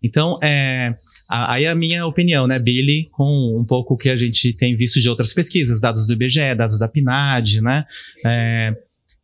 Então, 0.00 0.38
é, 0.40 0.96
Aí 1.28 1.66
a 1.66 1.74
minha 1.74 2.06
opinião, 2.06 2.46
né, 2.46 2.58
Billy, 2.58 3.08
com 3.10 3.58
um 3.58 3.64
pouco 3.64 3.94
o 3.94 3.96
que 3.96 4.10
a 4.10 4.16
gente 4.16 4.52
tem 4.52 4.76
visto 4.76 5.00
de 5.00 5.08
outras 5.08 5.32
pesquisas, 5.32 5.80
dados 5.80 6.06
do 6.06 6.12
IBGE, 6.12 6.54
dados 6.56 6.78
da 6.78 6.88
PNAD, 6.88 7.60
né, 7.60 7.84
é, 8.24 8.74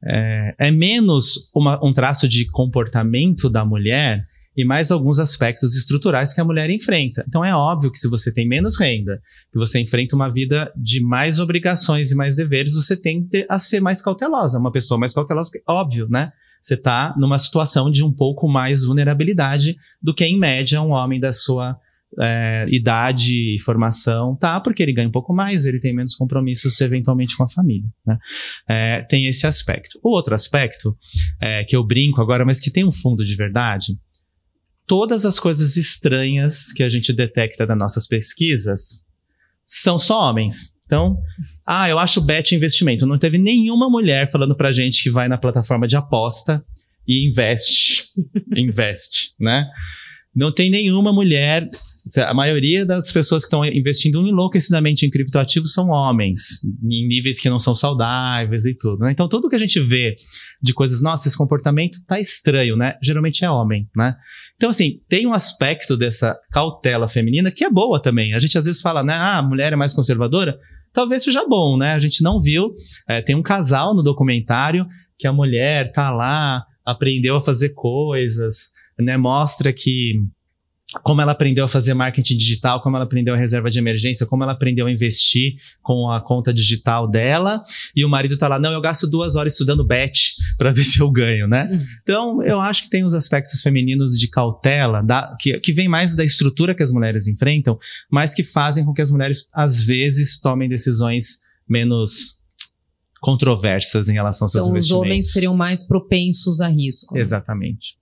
é, 0.05 0.55
é 0.59 0.71
menos 0.71 1.51
uma, 1.55 1.79
um 1.85 1.93
traço 1.93 2.27
de 2.29 2.47
comportamento 2.51 3.51
da 3.51 3.65
mulher 3.65 4.25
e 4.57 4.65
mais 4.65 4.91
alguns 4.91 5.19
aspectos 5.19 5.75
estruturais 5.77 6.33
que 6.33 6.41
a 6.41 6.45
mulher 6.45 6.71
enfrenta. 6.71 7.25
Então 7.29 7.45
é 7.45 7.55
óbvio 7.55 7.91
que 7.91 7.99
se 7.99 8.09
você 8.09 8.33
tem 8.33 8.49
menos 8.49 8.79
renda, 8.79 9.21
que 9.53 9.59
você 9.59 9.79
enfrenta 9.79 10.17
uma 10.17 10.29
vida 10.29 10.73
de 10.77 11.01
mais 11.01 11.39
obrigações 11.39 12.11
e 12.11 12.17
mais 12.17 12.37
deveres, 12.37 12.75
você 12.75 12.97
tem 12.97 13.29
a 13.49 13.59
ser 13.59 13.81
mais 13.81 14.03
cautelosa, 14.03 14.59
uma 14.59 14.73
pessoa 14.73 14.99
mais 14.99 15.13
cautelosa, 15.13 15.51
óbvio, 15.69 16.09
né? 16.09 16.33
Você 16.63 16.75
está 16.75 17.15
numa 17.17 17.39
situação 17.39 17.91
de 17.91 18.05
um 18.05 18.13
pouco 18.13 18.47
mais 18.49 18.85
vulnerabilidade 18.85 19.77
do 20.03 20.15
que, 20.15 20.25
em 20.25 20.39
média, 20.39 20.83
um 20.83 20.91
homem 20.91 21.19
da 21.19 21.33
sua 21.33 21.79
é, 22.19 22.67
idade 22.69 23.57
e 23.57 23.61
formação, 23.61 24.37
tá? 24.37 24.61
Porque 24.61 24.83
ele 24.83 24.93
ganha 24.93 25.09
um 25.09 25.13
pouco 25.13 25.33
mais, 25.33 25.65
ele 25.65 25.79
tem 25.79 25.95
menos 25.95 26.15
compromissos 26.15 26.81
eventualmente 26.81 27.37
com 27.37 27.45
a 27.45 27.49
família, 27.49 27.89
né? 28.07 28.19
É, 28.69 29.03
tem 29.03 29.27
esse 29.27 29.47
aspecto. 29.47 29.99
O 30.03 30.11
outro 30.11 30.35
aspecto, 30.35 30.97
é, 31.41 31.65
que 31.65 31.77
eu 31.77 31.85
brinco 31.85 32.21
agora, 32.21 32.45
mas 32.45 32.61
que 32.61 32.71
tem 32.71 32.85
um 32.85 32.93
fundo 32.93 33.25
de 33.25 33.35
verdade, 33.37 33.99
todas 34.87 35.25
as 35.25 35.39
coisas 35.39 35.77
estranhas 35.77 36.73
que 36.73 36.83
a 36.83 36.89
gente 36.89 37.13
detecta 37.13 37.67
das 37.67 37.79
nossas 37.79 38.07
pesquisas 38.07 39.07
são 39.65 39.99
só 39.99 40.29
homens. 40.29 40.75
Então, 40.85 41.17
ah, 41.65 41.89
eu 41.89 42.01
acho 42.01 42.21
bet 42.21 42.53
investimento. 42.53 43.07
Não 43.07 43.17
teve 43.17 43.39
nenhuma 43.39 43.89
mulher 43.89 44.29
falando 44.29 44.57
pra 44.57 44.73
gente 44.73 45.01
que 45.01 45.11
vai 45.11 45.29
na 45.29 45.39
plataforma 45.39 45.87
de 45.87 45.95
aposta 45.95 46.65
e 47.07 47.29
investe. 47.29 48.07
investe, 48.57 49.33
né? 49.39 49.69
Não 50.35 50.53
tem 50.53 50.69
nenhuma 50.69 51.13
mulher 51.13 51.69
A 52.19 52.35
maioria 52.35 52.85
das 52.85 53.13
pessoas 53.13 53.43
que 53.43 53.47
estão 53.47 53.65
investindo 53.65 54.27
enlouquecidamente 54.27 55.07
em 55.07 55.11
criptoativos 55.11 55.73
são 55.73 55.89
homens, 55.89 56.63
em 56.83 57.07
níveis 57.07 57.39
que 57.39 57.49
não 57.49 57.59
são 57.59 57.75
saudáveis 57.75 58.65
e 58.65 58.75
tudo. 58.75 59.05
Né? 59.05 59.13
Então, 59.13 59.29
tudo 59.29 59.49
que 59.49 59.57
a 59.57 59.59
gente 59.59 59.79
vê 59.81 60.17
de 60.63 60.75
coisas, 60.75 61.01
nossa, 61.01 61.29
esse 61.29 61.37
comportamento 61.37 61.99
tá 62.07 62.19
estranho, 62.19 62.77
né? 62.77 62.97
Geralmente 63.03 63.45
é 63.45 63.51
homem, 63.51 63.89
né? 63.97 64.17
Então, 64.57 64.71
assim, 64.71 65.01
tem 65.09 65.27
um 65.27 65.33
aspecto 65.33 65.97
dessa 65.97 66.39
cautela 66.51 67.09
feminina 67.09 67.51
que 67.51 67.65
é 67.65 67.71
boa 67.71 68.01
também. 68.01 68.35
A 68.35 68.39
gente 68.39 68.59
às 68.59 68.65
vezes 68.65 68.81
fala, 68.81 69.03
né? 69.03 69.15
Ah, 69.15 69.39
a 69.39 69.43
mulher 69.43 69.73
é 69.73 69.77
mais 69.77 69.95
conservadora. 69.95 70.59
Talvez 70.93 71.23
seja 71.23 71.47
bom, 71.47 71.79
né? 71.79 71.95
A 71.95 71.99
gente 71.99 72.23
não 72.23 72.41
viu. 72.41 72.75
É, 73.09 73.23
tem 73.23 73.35
um 73.35 73.43
casal 73.43 73.95
no 73.95 74.03
documentário 74.03 74.87
que 75.19 75.27
a 75.27 75.33
mulher 75.33 75.93
tá 75.93 76.11
lá, 76.11 76.65
aprendeu 76.85 77.37
a 77.37 77.43
fazer 77.43 77.71
coisas, 77.71 78.71
né? 78.99 79.17
Mostra 79.17 79.73
que 79.73 80.15
como 81.03 81.21
ela 81.21 81.33
aprendeu 81.33 81.65
a 81.65 81.69
fazer 81.69 81.95
marketing 81.95 82.37
digital, 82.37 82.81
como 82.81 82.97
ela 82.97 83.05
aprendeu 83.05 83.35
a 83.35 83.37
reserva 83.37 83.71
de 83.71 83.79
emergência, 83.79 84.27
como 84.27 84.43
ela 84.43 84.53
aprendeu 84.53 84.87
a 84.87 84.91
investir 84.91 85.55
com 85.83 86.11
a 86.11 86.21
conta 86.21 86.53
digital 86.53 87.09
dela, 87.09 87.63
e 87.95 88.05
o 88.05 88.09
marido 88.09 88.37
tá 88.37 88.49
lá, 88.49 88.59
não, 88.59 88.73
eu 88.73 88.81
gasto 88.81 89.07
duas 89.07 89.37
horas 89.37 89.53
estudando 89.53 89.87
bet 89.87 90.33
para 90.59 90.73
ver 90.73 90.85
se 90.85 91.01
eu 91.01 91.11
ganho, 91.11 91.47
né? 91.47 91.69
Uhum. 91.71 91.87
Então, 92.03 92.43
eu 92.43 92.61
acho 92.61 92.85
que 92.85 92.91
tem 92.91 93.05
os 93.05 93.15
aspectos 93.15 93.63
femininos 93.63 94.19
de 94.19 94.29
cautela, 94.29 95.01
da, 95.03 95.37
que, 95.39 95.61
que 95.61 95.73
vem 95.73 95.89
mais 95.89 96.17
da 96.17 96.25
estrutura 96.25 96.75
que 96.75 96.83
as 96.83 96.91
mulheres 96.91 97.29
enfrentam, 97.29 97.79
mas 98.11 98.35
que 98.35 98.43
fazem 98.43 98.85
com 98.85 98.93
que 98.93 99.03
as 99.03 99.13
mulheres, 99.13 99.49
às 99.53 99.83
vezes, 99.83 100.41
tomem 100.41 100.69
decisões 100.69 101.39
menos 101.69 102.41
controversas 103.21 104.09
em 104.09 104.15
relação 104.15 104.47
aos 104.47 104.53
seus 104.53 104.65
então, 104.65 104.73
investimentos. 104.73 105.03
Os 105.03 105.07
homens 105.07 105.33
seriam 105.33 105.57
mais 105.57 105.87
propensos 105.87 106.61
a 106.61 106.69
risco. 106.69 107.15
Né? 107.15 107.21
Exatamente. 107.21 108.01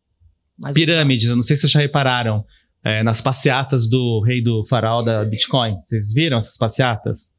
Pirâmides, 0.75 1.29
eu 1.29 1.37
não 1.37 1.43
sei 1.43 1.55
se 1.55 1.63
vocês 1.63 1.73
já 1.73 1.81
repararam, 1.81 2.45
é, 2.85 3.03
nas 3.03 3.21
passeatas 3.21 3.89
do 3.89 4.23
rei 4.25 4.43
do 4.43 4.65
faraó 4.67 5.03
da 5.03 5.25
Bitcoin. 5.25 5.77
Vocês 5.87 6.13
viram 6.13 6.39
essas 6.39 6.57
passeatas? 6.57 7.33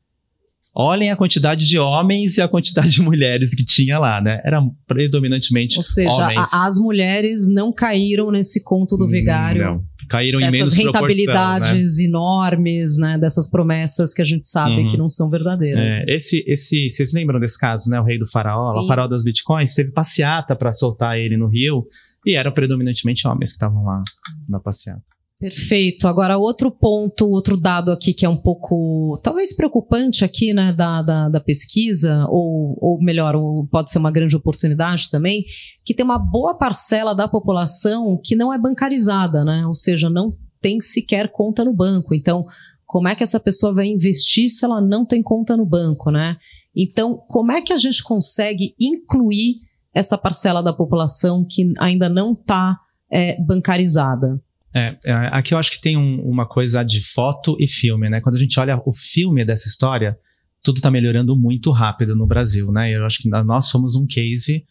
Olhem 0.73 1.09
a 1.11 1.15
quantidade 1.15 1.67
de 1.67 1.79
homens 1.79 2.37
e 2.37 2.41
a 2.41 2.47
quantidade 2.47 2.91
de 2.91 3.01
mulheres 3.01 3.53
que 3.53 3.65
tinha 3.65 3.97
lá, 3.97 4.21
né? 4.21 4.39
Era 4.45 4.61
predominantemente 4.87 5.77
Ou 5.77 5.83
seja, 5.83 6.11
homens. 6.11 6.53
A, 6.53 6.67
as 6.67 6.77
mulheres 6.77 7.47
não 7.47 7.73
caíram 7.73 8.29
nesse 8.29 8.63
conto 8.63 8.95
do 8.95 9.07
vigário. 9.07 9.63
Não, 9.63 9.83
caíram 10.07 10.39
em 10.39 10.49
menos 10.51 10.73
rentabilidades 10.73 11.97
né? 11.97 12.03
enormes, 12.03 12.97
né? 12.97 13.17
Dessas 13.17 13.49
promessas 13.49 14.13
que 14.13 14.21
a 14.21 14.25
gente 14.25 14.47
sabe 14.47 14.77
uhum. 14.77 14.89
que 14.89 14.97
não 14.97 15.09
são 15.09 15.29
verdadeiras. 15.29 15.81
É, 15.81 16.15
esse, 16.15 16.43
esse, 16.47 16.89
vocês 16.89 17.13
lembram 17.13 17.39
desse 17.39 17.57
caso, 17.57 17.89
né? 17.89 17.99
O 17.99 18.03
rei 18.03 18.19
do 18.19 18.27
faraó, 18.27 18.73
Sim. 18.73 18.79
o 18.79 18.87
faraó 18.87 19.07
das 19.07 19.23
bitcoins, 19.23 19.73
teve 19.73 19.91
passeata 19.91 20.55
para 20.55 20.71
soltar 20.71 21.17
ele 21.17 21.35
no 21.35 21.47
rio 21.47 21.83
e 22.25 22.35
eram 22.35 22.51
predominantemente 22.51 23.27
homens 23.27 23.49
que 23.49 23.55
estavam 23.55 23.83
lá 23.83 24.03
na 24.47 24.59
passeata. 24.59 25.01
Perfeito. 25.39 26.05
Agora, 26.05 26.37
outro 26.37 26.69
ponto, 26.69 27.29
outro 27.29 27.55
dado 27.55 27.93
aqui 27.93 28.13
que 28.13 28.25
é 28.25 28.29
um 28.29 28.35
pouco, 28.35 29.17
talvez 29.23 29.55
preocupante 29.55 30.25
aqui, 30.25 30.53
né, 30.53 30.73
da, 30.73 31.01
da, 31.01 31.29
da 31.29 31.39
pesquisa, 31.39 32.25
ou, 32.27 32.77
ou 32.81 33.01
melhor, 33.01 33.37
ou 33.37 33.65
pode 33.65 33.89
ser 33.89 33.99
uma 33.99 34.11
grande 34.11 34.35
oportunidade 34.35 35.09
também, 35.09 35.45
que 35.85 35.93
tem 35.93 36.03
uma 36.03 36.19
boa 36.19 36.55
parcela 36.55 37.15
da 37.15 37.25
população 37.25 38.19
que 38.21 38.35
não 38.35 38.53
é 38.53 38.57
bancarizada, 38.57 39.45
né, 39.45 39.65
ou 39.65 39.73
seja, 39.73 40.09
não 40.09 40.35
tem 40.59 40.81
sequer 40.81 41.31
conta 41.31 41.63
no 41.63 41.71
banco. 41.71 42.13
Então, 42.13 42.45
como 42.85 43.07
é 43.07 43.15
que 43.15 43.23
essa 43.23 43.39
pessoa 43.39 43.73
vai 43.73 43.87
investir 43.87 44.49
se 44.49 44.65
ela 44.65 44.81
não 44.81 45.05
tem 45.05 45.23
conta 45.23 45.55
no 45.55 45.65
banco, 45.65 46.11
né? 46.11 46.35
Então, 46.75 47.15
como 47.29 47.53
é 47.53 47.61
que 47.61 47.71
a 47.71 47.77
gente 47.77 48.03
consegue 48.03 48.75
incluir 48.77 49.61
essa 49.93 50.17
parcela 50.17 50.61
da 50.61 50.73
população 50.73 51.45
que 51.49 51.71
ainda 51.79 52.09
não 52.09 52.33
está 52.33 52.77
é, 53.09 53.41
bancarizada? 53.41 54.41
É, 54.73 54.97
é, 55.03 55.13
aqui 55.31 55.53
eu 55.53 55.57
acho 55.57 55.71
que 55.71 55.81
tem 55.81 55.97
um, 55.97 56.21
uma 56.21 56.47
coisa 56.47 56.83
de 56.83 57.01
foto 57.01 57.55
e 57.59 57.67
filme, 57.67 58.09
né? 58.09 58.21
Quando 58.21 58.35
a 58.35 58.39
gente 58.39 58.59
olha 58.59 58.81
o 58.85 58.93
filme 58.93 59.43
dessa 59.43 59.67
história, 59.67 60.17
tudo 60.63 60.77
está 60.77 60.91
melhorando 60.91 61.35
muito 61.35 61.71
rápido 61.71 62.15
no 62.15 62.27
Brasil, 62.27 62.71
né? 62.71 62.91
Eu 62.91 63.05
acho 63.05 63.19
que 63.19 63.29
nós 63.29 63.65
somos 63.65 63.95
um 63.95 64.05
case 64.05 64.65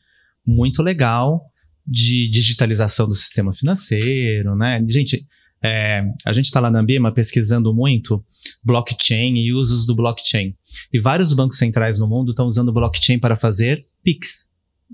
muito 0.46 0.82
legal 0.82 1.42
de 1.86 2.28
digitalização 2.30 3.09
do 3.09 3.14
sistema 3.14 3.53
financeiro, 3.53 4.55
né? 4.55 4.84
Gente, 4.88 5.26
é, 5.64 6.05
a 6.24 6.32
gente 6.32 6.44
está 6.44 6.61
lá 6.61 6.70
na 6.70 6.80
Ambima 6.80 7.11
pesquisando 7.12 7.74
muito 7.74 8.24
blockchain 8.62 9.36
e 9.36 9.53
usos 9.53 9.84
do 9.84 9.94
blockchain. 9.94 10.55
E 10.92 11.01
vários 11.01 11.32
bancos 11.32 11.59
centrais 11.59 11.99
no 11.99 12.07
mundo 12.07 12.30
estão 12.30 12.46
usando 12.46 12.72
blockchain 12.72 13.18
para 13.18 13.36
fazer 13.36 13.86
PIX. 14.05 14.46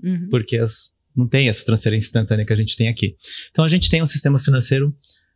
Uhum. 0.03 0.27
Porque 0.29 0.57
as, 0.57 0.94
não 1.15 1.27
tem 1.27 1.49
essa 1.49 1.63
transferência 1.63 2.07
instantânea 2.07 2.45
que 2.45 2.53
a 2.53 2.55
gente 2.55 2.75
tem 2.75 2.87
aqui. 2.87 3.15
Então 3.51 3.63
a 3.65 3.69
gente 3.69 3.89
tem 3.89 4.01
um 4.01 4.05
sistema 4.05 4.39
financeiro 4.39 4.93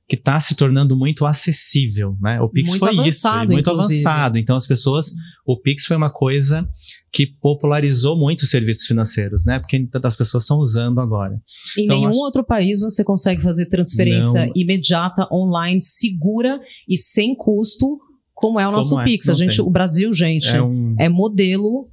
que 0.09 0.15
está 0.15 0.39
se 0.39 0.55
tornando 0.55 0.97
muito 0.97 1.23
acessível, 1.23 2.17
né? 2.19 2.41
O 2.41 2.49
Pix 2.49 2.71
muito 2.71 2.79
foi 2.79 3.07
isso, 3.07 3.29
muito 3.45 3.59
inclusive. 3.59 4.01
avançado. 4.01 4.37
Então 4.39 4.55
as 4.55 4.65
pessoas, 4.65 5.13
o 5.45 5.55
Pix 5.55 5.85
foi 5.85 5.95
uma 5.95 6.09
coisa 6.09 6.67
que 7.13 7.27
popularizou 7.27 8.17
muito 8.17 8.41
os 8.41 8.49
serviços 8.49 8.87
financeiros, 8.87 9.45
né? 9.45 9.59
Porque 9.59 9.87
as 10.03 10.15
pessoas 10.15 10.43
estão 10.43 10.57
usando 10.57 10.99
agora. 10.99 11.39
Em 11.77 11.83
então, 11.83 11.95
nenhum 11.95 12.09
acho... 12.09 12.17
outro 12.17 12.43
país 12.43 12.79
você 12.79 13.03
consegue 13.03 13.39
fazer 13.43 13.67
transferência 13.67 14.47
não... 14.47 14.53
imediata, 14.55 15.27
online, 15.31 15.79
segura 15.79 16.59
e 16.87 16.97
sem 16.97 17.35
custo, 17.35 17.99
como 18.33 18.59
é 18.59 18.67
o 18.67 18.71
nosso 18.71 18.99
é? 18.99 19.03
Pix. 19.03 19.29
a 19.29 19.35
gente, 19.35 19.57
tem. 19.57 19.65
o 19.65 19.69
Brasil, 19.69 20.11
gente, 20.11 20.47
é, 20.47 20.59
um... 20.59 20.95
é 20.97 21.07
modelo 21.07 21.87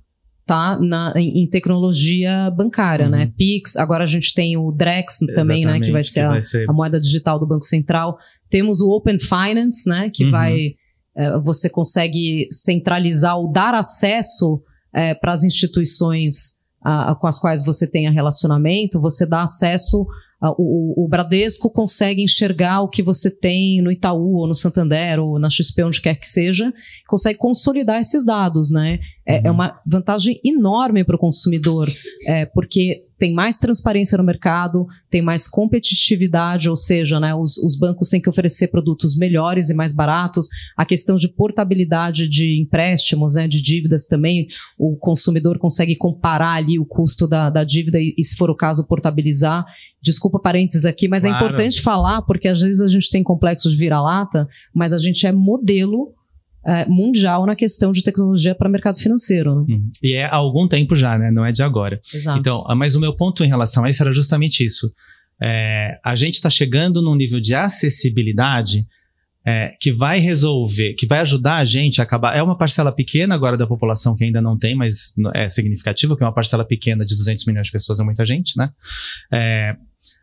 tá 0.47 0.79
na, 0.81 1.13
em, 1.17 1.47
tecnologia 1.49 2.51
bancária, 2.57 3.09
né? 3.09 3.19
uhum. 3.19 3.25
né? 3.25 3.33
Pix, 3.37 3.77
agora 3.77 4.05
a 4.05 4.07
gente 4.07 4.33
tem 4.33 4.57
o 4.57 4.71
Drex 4.71 5.19
também, 5.35 5.63
Exatamente, 5.63 5.67
né? 5.67 5.81
Que 5.81 5.93
vai 5.93 6.05
ser, 6.05 6.21
que 6.21 6.29
vai 6.29 6.39
a, 6.39 6.43
ser, 6.43 6.71
a, 6.71 6.73
moeda 6.73 7.01
digital 7.01 7.39
do 7.39 7.47
Banco 7.47 7.65
Central. 7.65 8.17
Temos 8.49 8.81
o 8.81 8.89
Open 8.91 9.19
Finance, 9.19 9.89
né? 9.89 10.09
Que 10.09 10.25
uhum. 10.25 10.31
vai. 10.31 10.75
É, 11.17 11.39
você 11.39 11.69
consegue 11.69 12.47
centralizar 12.51 13.39
ou 13.39 13.51
dar 13.51 13.75
acesso 13.75 14.63
é, 14.95 15.15
para 15.15 15.33
as 15.33 15.45
instituições 15.45 16.55
a, 16.83 17.13
a, 17.13 17.15
com 17.17 17.27
as 17.27 17.39
quais 17.39 17.65
você 17.65 17.91
tenha 17.91 18.11
relacionamento, 18.11 19.01
você 19.01 19.27
dá 19.27 19.43
acesso 19.43 20.07
o, 20.59 21.05
o, 21.05 21.09
Bradesco 21.09 21.71
consegue 21.71 22.23
enxergar 22.23 22.83
o 22.83 22.89
que 22.89 23.03
você 23.03 23.31
tem 23.31 23.81
no 23.81 23.91
Itaú 23.91 24.37
ou 24.37 24.47
no 24.47 24.55
Santander 24.55 25.19
ou 25.19 25.39
na 25.39 25.49
XP, 25.49 25.83
onde 25.83 26.01
quer 26.01 26.17
que 26.17 26.29
seja, 26.29 26.73
consegue 27.09 27.39
consolidar 27.39 28.01
esses 28.01 28.25
dados, 28.25 28.71
né? 28.71 28.99
É, 29.27 29.37
é 29.37 29.39
uhum. 29.39 29.47
é 29.47 29.51
uma 29.51 29.81
vantagem 29.87 30.41
enorme 30.45 31.05
para 31.05 31.17
o 31.17 31.19
consumidor, 31.19 31.91
é, 32.27 32.47
porque 32.47 33.07
tem 33.19 33.33
mais 33.33 33.57
transparência 33.57 34.19
no 34.19 34.25
mercado, 34.25 34.87
tem 35.11 35.23
mais 35.23 35.49
competitividade, 35.49 36.69
ou 36.69 36.77
seja, 36.77 37.19
né, 37.19 37.35
os, 37.35 37.57
os, 37.59 37.77
bancos 37.79 38.09
têm 38.09 38.21
que 38.21 38.29
oferecer 38.29 38.69
produtos 38.69 39.17
melhores 39.17 39.71
e 39.71 39.75
mais 39.75 39.93
baratos. 39.93 40.49
A 40.77 40.85
questão 40.85 41.17
de 41.17 41.29
portabilidade 41.29 42.29
de 42.29 42.61
empréstimos, 42.61 43.35
né, 43.35 43.49
de 43.49 43.63
dívidas 43.63 44.07
também, 44.07 44.47
o 44.79 44.97
consumidor 44.97 45.59
consegue 45.59 45.97
comparar 45.97 46.55
ali 46.55 46.79
o 46.79 46.85
custo 46.85 47.27
da, 47.27 47.49
da 47.49 47.65
dívida 47.65 47.99
e, 47.99 48.15
e, 48.17 48.23
se 48.23 48.37
for 48.37 48.51
o 48.51 48.57
caso, 48.57 48.87
portabilizar. 48.87 49.65
Desculpa 50.03 50.39
parênteses 50.39 50.85
aqui, 50.85 51.09
mas 51.09 51.25
é 51.25 51.29
claro. 51.29 51.45
é 51.45 51.49
importante 51.49 51.83
falar, 51.83 52.23
porque 52.23 52.49
às 52.49 52.61
vezes 52.61 52.81
a 52.81 52.89
gente 52.89 53.11
tem 53.11 53.23
complexo 53.23 53.71
de 53.71 53.77
vira-lata, 53.77 54.47
mas 54.75 54.93
a 54.93 54.99
gente 54.99 55.27
é 55.27 55.33
modelo 55.33 56.15
é, 56.67 56.85
mundial 56.87 57.47
na 57.47 57.55
questão 57.55 57.93
de 57.93 58.03
tecnologia 58.03 58.55
para 58.55 58.69
mercado 58.69 58.99
financeiro. 58.99 59.55
Né? 59.55 59.75
Uhum. 59.75 59.91
E 60.03 60.15
é 60.15 60.25
há 60.25 60.35
algum 60.35 60.67
tempo 60.67 60.97
já, 60.97 61.17
né? 61.17 61.31
Não 61.31 61.45
é 61.45 61.53
de 61.53 61.63
agora. 61.63 62.01
Exato. 62.13 62.41
Então, 62.41 62.65
ah, 62.67 62.75
mas 62.75 62.97
o 62.97 63.01
meu 63.01 63.15
ponto 63.15 63.45
em 63.45 63.49
relação 63.49 63.85
a 63.85 63.91
isso 63.91 64.03
era 64.03 64.13
justamente 64.13 64.65
isso. 64.65 64.93
É, 65.41 65.99
a 66.05 66.15
gente 66.15 66.35
está 66.35 66.51
chegando 66.51 67.01
num 67.01 67.15
nível 67.15 67.39
de 67.39 67.55
acessibilidade 67.55 68.87
é, 69.47 69.77
que 69.81 69.93
vai 69.93 70.19
resolver, 70.19 70.95
que 70.95 71.07
vai 71.07 71.21
ajudar 71.21 71.59
a 71.59 71.65
gente 71.65 72.01
a 72.01 72.05
acabar. 72.05 72.37
É 72.37 72.43
uma 72.43 72.59
parcela 72.59 72.91
pequena 72.91 73.35
agora 73.35 73.57
da 73.57 73.67
população 73.67 74.17
que 74.17 74.25
ainda 74.25 74.43
não 74.43 74.59
tem, 74.59 74.75
mas 74.75 75.13
é 75.35 75.49
significativa, 75.49 76.17
que 76.17 76.23
é 76.25 76.27
uma 76.27 76.35
parcela 76.35 76.65
pequena 76.65 77.05
de 77.05 77.15
200 77.15 77.45
milhões 77.45 77.67
de 77.67 77.73
pessoas, 77.73 78.01
é 78.01 78.03
muita 78.03 78.27
gente, 78.27 78.59
né? 78.59 78.71
É, 79.33 79.77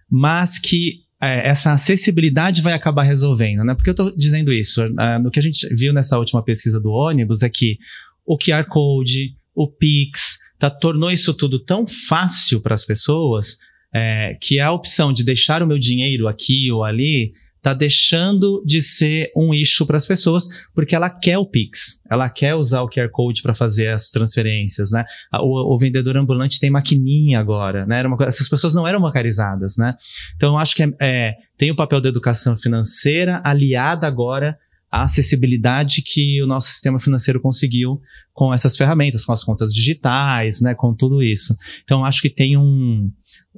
mas 0.09 0.59
que 0.59 1.02
é, 1.23 1.47
essa 1.47 1.71
acessibilidade 1.71 2.61
vai 2.61 2.73
acabar 2.73 3.03
resolvendo, 3.03 3.63
né? 3.63 3.73
Porque 3.73 3.89
eu 3.89 3.93
estou 3.93 4.15
dizendo 4.15 4.51
isso? 4.51 4.83
Uh, 4.83 5.23
no 5.23 5.31
que 5.31 5.39
a 5.39 5.41
gente 5.41 5.67
viu 5.73 5.93
nessa 5.93 6.19
última 6.19 6.43
pesquisa 6.43 6.79
do 6.81 6.91
ônibus 6.91 7.41
é 7.41 7.49
que 7.49 7.77
o 8.25 8.37
QR 8.37 8.65
Code, 8.67 9.33
o 9.55 9.67
Pix, 9.67 10.37
tá, 10.59 10.69
tornou 10.69 11.09
isso 11.09 11.33
tudo 11.33 11.59
tão 11.59 11.87
fácil 11.87 12.59
para 12.59 12.75
as 12.75 12.83
pessoas 12.83 13.57
é, 13.93 14.37
que 14.41 14.59
a 14.59 14.71
opção 14.71 15.13
de 15.13 15.23
deixar 15.23 15.63
o 15.63 15.67
meu 15.67 15.79
dinheiro 15.79 16.27
aqui 16.27 16.69
ou 16.71 16.83
ali 16.83 17.31
está 17.63 17.73
deixando 17.73 18.61
de 18.65 18.81
ser 18.81 19.31
um 19.33 19.53
issue 19.53 19.87
para 19.87 19.95
as 19.95 20.05
pessoas, 20.05 20.49
porque 20.75 20.93
ela 20.93 21.09
quer 21.09 21.37
o 21.37 21.45
Pix, 21.45 21.97
ela 22.09 22.29
quer 22.29 22.55
usar 22.55 22.81
o 22.81 22.89
QR 22.89 23.09
Code 23.09 23.41
para 23.41 23.53
fazer 23.53 23.87
as 23.87 24.09
transferências, 24.09 24.91
né? 24.91 25.05
O, 25.35 25.73
o, 25.73 25.77
vendedor 25.77 26.17
ambulante 26.17 26.59
tem 26.59 26.69
maquininha 26.69 27.39
agora, 27.39 27.85
né? 27.85 27.99
Era 27.99 28.07
uma, 28.09 28.21
essas 28.25 28.49
pessoas 28.49 28.73
não 28.73 28.85
eram 28.85 29.01
bancarizadas, 29.01 29.77
né? 29.77 29.95
Então, 30.35 30.55
eu 30.55 30.57
acho 30.57 30.75
que 30.75 30.83
é, 30.83 30.89
é, 30.99 31.33
tem 31.57 31.71
o 31.71 31.75
papel 31.75 32.01
da 32.01 32.09
educação 32.09 32.57
financeira 32.57 33.41
aliada 33.45 34.05
agora 34.05 34.57
a 34.91 35.03
acessibilidade 35.03 36.03
que 36.03 36.39
o 36.43 36.45
nosso 36.45 36.67
sistema 36.67 36.99
financeiro 36.99 37.41
conseguiu 37.41 37.99
com 38.31 38.53
essas 38.53 38.77
ferramentas, 38.77 39.25
com 39.25 39.31
as 39.31 39.43
contas 39.43 39.73
digitais, 39.73 40.61
né, 40.61 40.75
com 40.75 40.93
tudo 40.93 41.23
isso. 41.23 41.57
Então, 41.83 42.05
acho 42.05 42.21
que 42.21 42.29
tem 42.29 42.55
um, 42.57 43.11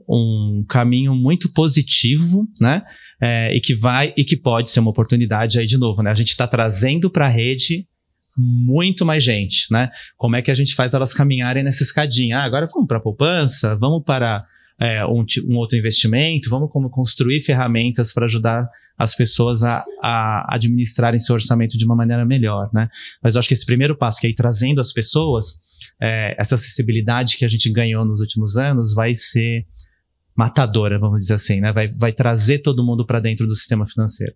um 0.07 0.63
caminho 0.69 1.13
muito 1.13 1.51
positivo, 1.51 2.47
né, 2.61 2.83
é, 3.21 3.55
e 3.55 3.59
que 3.59 3.73
vai 3.73 4.13
e 4.17 4.23
que 4.23 4.37
pode 4.37 4.69
ser 4.69 4.79
uma 4.79 4.91
oportunidade 4.91 5.59
aí 5.59 5.65
de 5.65 5.77
novo, 5.77 6.01
né? 6.03 6.11
A 6.11 6.15
gente 6.15 6.29
está 6.29 6.47
trazendo 6.47 7.09
para 7.09 7.25
a 7.25 7.29
rede 7.29 7.87
muito 8.37 9.05
mais 9.05 9.23
gente, 9.23 9.67
né? 9.71 9.89
Como 10.17 10.35
é 10.35 10.41
que 10.41 10.51
a 10.51 10.55
gente 10.55 10.75
faz 10.75 10.93
elas 10.93 11.13
caminharem 11.13 11.63
nessa 11.63 11.83
escadinha? 11.83 12.39
Ah, 12.39 12.43
agora 12.43 12.65
vamos 12.65 12.87
para 12.87 12.97
a 12.97 13.01
poupança, 13.01 13.75
vamos 13.75 14.03
para 14.03 14.45
é, 14.79 15.05
um, 15.05 15.25
um, 15.47 15.55
outro 15.55 15.77
investimento, 15.77 16.49
vamos 16.49 16.69
como 16.69 16.89
construir 16.89 17.41
ferramentas 17.41 18.11
para 18.11 18.25
ajudar 18.25 18.67
as 18.97 19.15
pessoas 19.15 19.63
a, 19.63 19.83
a, 20.01 20.55
administrarem 20.55 21.19
seu 21.19 21.35
orçamento 21.35 21.77
de 21.77 21.85
uma 21.85 21.95
maneira 21.95 22.25
melhor, 22.25 22.69
né? 22.73 22.89
Mas 23.21 23.35
eu 23.35 23.39
acho 23.39 23.47
que 23.47 23.53
esse 23.53 23.65
primeiro 23.65 23.95
passo, 23.95 24.19
que 24.19 24.27
é 24.27 24.29
ir 24.29 24.35
trazendo 24.35 24.79
as 24.81 24.91
pessoas, 24.91 25.59
é, 26.01 26.35
essa 26.37 26.55
acessibilidade 26.55 27.37
que 27.37 27.45
a 27.45 27.47
gente 27.47 27.71
ganhou 27.71 28.05
nos 28.05 28.19
últimos 28.19 28.57
anos, 28.57 28.93
vai 28.93 29.13
ser 29.13 29.65
matadora, 30.35 30.99
vamos 30.99 31.21
dizer 31.21 31.35
assim, 31.35 31.61
né? 31.61 31.71
Vai, 31.71 31.87
vai 31.87 32.11
trazer 32.11 32.59
todo 32.59 32.83
mundo 32.83 33.05
para 33.05 33.19
dentro 33.19 33.47
do 33.47 33.55
sistema 33.55 33.87
financeiro. 33.87 34.33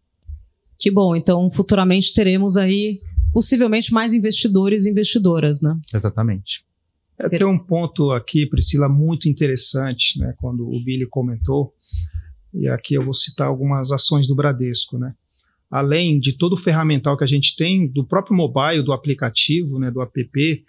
Que 0.77 0.89
bom. 0.89 1.15
Então, 1.15 1.51
futuramente 1.51 2.13
teremos 2.13 2.55
aí 2.55 3.01
possivelmente 3.33 3.93
mais 3.93 4.13
investidores 4.13 4.85
e 4.85 4.91
investidoras, 4.91 5.61
né? 5.61 5.77
Exatamente. 5.93 6.63
É, 7.19 7.27
tem 7.27 7.45
um 7.45 7.59
ponto 7.59 8.11
aqui, 8.11 8.45
Priscila, 8.45 8.87
muito 8.87 9.27
interessante, 9.27 10.17
né? 10.17 10.33
Quando 10.37 10.65
o 10.65 10.83
Billy 10.83 11.05
comentou, 11.05 11.73
e 12.53 12.67
aqui 12.69 12.93
eu 12.93 13.03
vou 13.03 13.13
citar 13.13 13.47
algumas 13.47 13.91
ações 13.91 14.25
do 14.25 14.35
Bradesco, 14.35 14.97
né? 14.97 15.13
Além 15.69 16.19
de 16.19 16.33
todo 16.33 16.53
o 16.53 16.57
ferramental 16.57 17.17
que 17.17 17.23
a 17.23 17.27
gente 17.27 17.55
tem, 17.55 17.87
do 17.87 18.05
próprio 18.05 18.35
mobile, 18.35 18.81
do 18.81 18.93
aplicativo, 18.93 19.77
né, 19.77 19.91
do 19.91 20.01
app, 20.01 20.65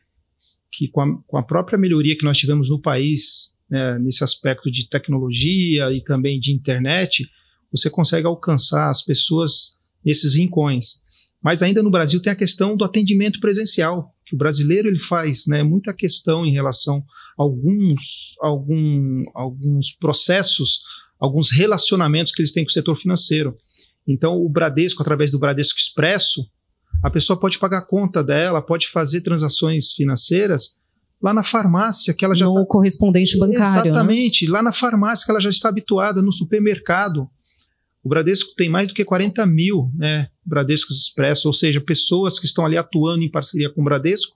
que 0.70 0.88
com 0.88 1.00
a, 1.00 1.22
com 1.26 1.38
a 1.38 1.42
própria 1.42 1.78
melhoria 1.78 2.16
que 2.16 2.24
nós 2.24 2.36
tivemos 2.36 2.68
no 2.68 2.78
país, 2.78 3.50
né, 3.70 3.98
nesse 3.98 4.24
aspecto 4.24 4.70
de 4.70 4.88
tecnologia 4.88 5.92
e 5.92 6.02
também 6.02 6.40
de 6.40 6.52
internet, 6.52 7.30
você 7.70 7.88
consegue 7.88 8.26
alcançar 8.26 8.90
as 8.90 9.00
pessoas 9.00 9.76
nesses 10.04 10.34
rincões. 10.34 11.00
Mas 11.42 11.62
ainda 11.62 11.82
no 11.82 11.90
Brasil 11.90 12.20
tem 12.20 12.32
a 12.32 12.36
questão 12.36 12.76
do 12.76 12.84
atendimento 12.84 13.40
presencial, 13.40 14.14
que 14.26 14.34
o 14.34 14.38
brasileiro 14.38 14.88
ele 14.88 14.98
faz 14.98 15.46
né, 15.46 15.62
muita 15.62 15.94
questão 15.94 16.44
em 16.44 16.52
relação 16.52 16.98
a 17.38 17.42
alguns, 17.42 18.34
algum, 18.40 19.24
alguns 19.34 19.92
processos, 19.92 20.80
alguns 21.18 21.50
relacionamentos 21.50 22.32
que 22.32 22.42
eles 22.42 22.52
têm 22.52 22.64
com 22.64 22.70
o 22.70 22.72
setor 22.72 22.96
financeiro. 22.96 23.56
Então, 24.06 24.34
o 24.36 24.48
Bradesco, 24.48 25.02
através 25.02 25.30
do 25.30 25.38
Bradesco 25.38 25.78
Expresso, 25.78 26.44
a 27.02 27.10
pessoa 27.10 27.38
pode 27.38 27.58
pagar 27.58 27.78
a 27.78 27.86
conta 27.86 28.22
dela, 28.22 28.60
pode 28.60 28.88
fazer 28.88 29.22
transações 29.22 29.92
financeiras 29.92 30.74
lá 31.22 31.34
na 31.34 31.42
farmácia 31.42 32.14
que 32.14 32.24
ela 32.24 32.34
já 32.34 32.46
no 32.46 32.54
tá... 32.54 32.66
correspondente 32.66 33.38
bancário. 33.38 33.60
Né? 33.60 33.90
Exatamente, 33.90 34.46
né? 34.46 34.52
lá 34.52 34.62
na 34.62 34.72
farmácia 34.72 35.24
que 35.24 35.30
ela 35.30 35.40
já 35.40 35.50
está 35.50 35.68
habituada, 35.68 36.22
no 36.22 36.32
supermercado. 36.32 37.28
O 38.02 38.08
Bradesco 38.08 38.54
tem 38.56 38.70
mais 38.70 38.88
do 38.88 38.94
que 38.94 39.04
40 39.04 39.44
mil 39.46 39.90
né, 39.94 40.28
Bradescos 40.44 40.96
Expresso, 41.02 41.48
ou 41.48 41.52
seja, 41.52 41.80
pessoas 41.80 42.38
que 42.38 42.46
estão 42.46 42.64
ali 42.64 42.76
atuando 42.76 43.22
em 43.22 43.30
parceria 43.30 43.70
com 43.70 43.82
o 43.82 43.84
Bradesco, 43.84 44.34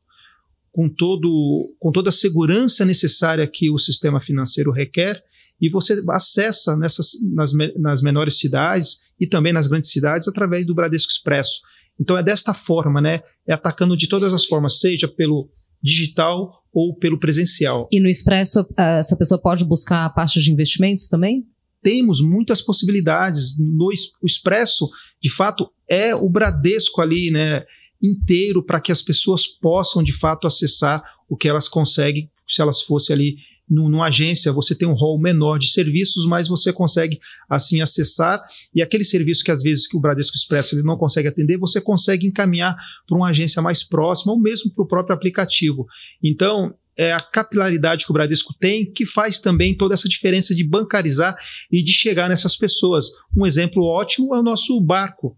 com, 0.70 0.88
todo, 0.88 1.74
com 1.78 1.90
toda 1.90 2.10
a 2.10 2.12
segurança 2.12 2.84
necessária 2.84 3.46
que 3.46 3.70
o 3.70 3.78
sistema 3.78 4.20
financeiro 4.20 4.70
requer, 4.70 5.22
e 5.60 5.70
você 5.70 6.02
acessa 6.10 6.76
nessas, 6.76 7.12
nas, 7.32 7.52
nas 7.76 8.02
menores 8.02 8.38
cidades 8.38 8.98
e 9.18 9.26
também 9.26 9.52
nas 9.52 9.66
grandes 9.66 9.90
cidades 9.90 10.28
através 10.28 10.66
do 10.66 10.74
Bradesco 10.74 11.10
Expresso. 11.10 11.60
Então 11.98 12.18
é 12.18 12.22
desta 12.22 12.52
forma, 12.52 13.00
né? 13.00 13.22
É 13.46 13.54
atacando 13.54 13.96
de 13.96 14.08
todas 14.08 14.34
as 14.34 14.44
formas, 14.44 14.80
seja 14.80 15.06
pelo 15.06 15.48
digital 15.80 16.63
ou 16.74 16.94
pelo 16.96 17.18
presencial. 17.18 17.88
E 17.92 18.00
no 18.00 18.08
Expresso, 18.08 18.66
essa 18.76 19.16
pessoa 19.16 19.40
pode 19.40 19.64
buscar 19.64 20.04
a 20.04 20.10
parte 20.10 20.40
de 20.40 20.50
investimentos 20.50 21.06
também? 21.06 21.46
temos 21.84 22.22
muitas 22.22 22.62
possibilidades. 22.62 23.56
No 23.58 23.90
o 24.22 24.26
Expresso, 24.26 24.88
de 25.22 25.28
fato, 25.28 25.70
é 25.88 26.14
o 26.14 26.30
Bradesco 26.30 27.02
ali, 27.02 27.30
né, 27.30 27.62
inteiro 28.02 28.64
para 28.64 28.80
que 28.80 28.90
as 28.90 29.02
pessoas 29.02 29.46
possam 29.46 30.02
de 30.02 30.12
fato 30.12 30.46
acessar 30.46 31.02
o 31.28 31.36
que 31.36 31.46
elas 31.46 31.68
conseguem 31.68 32.30
se 32.46 32.60
elas 32.60 32.80
fossem 32.82 33.14
ali 33.14 33.36
numa 33.68 34.06
agência, 34.06 34.52
você 34.52 34.74
tem 34.74 34.86
um 34.86 34.92
rol 34.92 35.18
menor 35.18 35.58
de 35.58 35.70
serviços, 35.70 36.26
mas 36.26 36.48
você 36.48 36.72
consegue 36.72 37.18
assim 37.48 37.80
acessar 37.80 38.42
e 38.74 38.82
aquele 38.82 39.04
serviço 39.04 39.42
que 39.42 39.50
às 39.50 39.62
vezes 39.62 39.86
que 39.86 39.96
o 39.96 40.00
Bradesco 40.00 40.36
Expresso 40.36 40.74
ele 40.74 40.82
não 40.82 40.96
consegue 40.96 41.28
atender, 41.28 41.56
você 41.58 41.80
consegue 41.80 42.26
encaminhar 42.26 42.76
para 43.06 43.16
uma 43.16 43.28
agência 43.28 43.62
mais 43.62 43.82
próxima 43.82 44.32
ou 44.32 44.40
mesmo 44.40 44.70
para 44.72 44.84
o 44.84 44.88
próprio 44.88 45.16
aplicativo. 45.16 45.86
Então, 46.22 46.74
é 46.96 47.12
a 47.12 47.20
capilaridade 47.20 48.04
que 48.04 48.10
o 48.10 48.14
Bradesco 48.14 48.54
tem, 48.58 48.90
que 48.90 49.04
faz 49.04 49.38
também 49.38 49.76
toda 49.76 49.94
essa 49.94 50.08
diferença 50.08 50.54
de 50.54 50.66
bancarizar 50.66 51.34
e 51.70 51.82
de 51.82 51.92
chegar 51.92 52.28
nessas 52.28 52.56
pessoas. 52.56 53.06
Um 53.36 53.44
exemplo 53.44 53.82
ótimo 53.82 54.34
é 54.34 54.38
o 54.38 54.44
nosso 54.44 54.80
barco. 54.80 55.36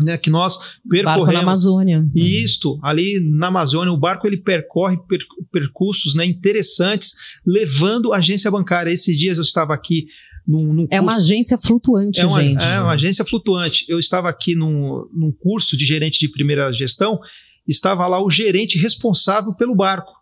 Né, 0.00 0.18
que 0.18 0.28
nós 0.28 0.58
percorremos. 0.88 1.24
Barco 1.26 1.32
na 1.32 1.40
Amazônia. 1.40 2.10
Isto, 2.16 2.80
ali 2.82 3.20
na 3.20 3.46
Amazônia, 3.46 3.92
o 3.92 3.96
barco 3.96 4.26
ele 4.26 4.38
percorre 4.38 4.96
per, 5.06 5.20
percursos 5.52 6.16
né, 6.16 6.26
interessantes, 6.26 7.12
levando 7.46 8.12
agência 8.12 8.50
bancária. 8.50 8.90
Esses 8.90 9.16
dias 9.16 9.36
eu 9.36 9.44
estava 9.44 9.72
aqui 9.72 10.06
num, 10.46 10.72
num 10.72 10.86
É 10.90 11.00
uma 11.00 11.16
agência 11.16 11.56
flutuante, 11.56 12.20
é 12.20 12.26
uma, 12.26 12.42
gente. 12.42 12.64
É 12.64 12.80
uma 12.80 12.92
agência 12.92 13.24
flutuante. 13.24 13.84
Eu 13.88 13.98
estava 13.98 14.28
aqui 14.28 14.54
num, 14.54 15.08
num 15.12 15.32
curso 15.32 15.76
de 15.76 15.84
gerente 15.86 16.18
de 16.18 16.28
primeira 16.28 16.72
gestão, 16.72 17.18
estava 17.66 18.06
lá 18.06 18.22
o 18.22 18.30
gerente 18.30 18.78
responsável 18.78 19.54
pelo 19.54 19.74
barco. 19.74 20.12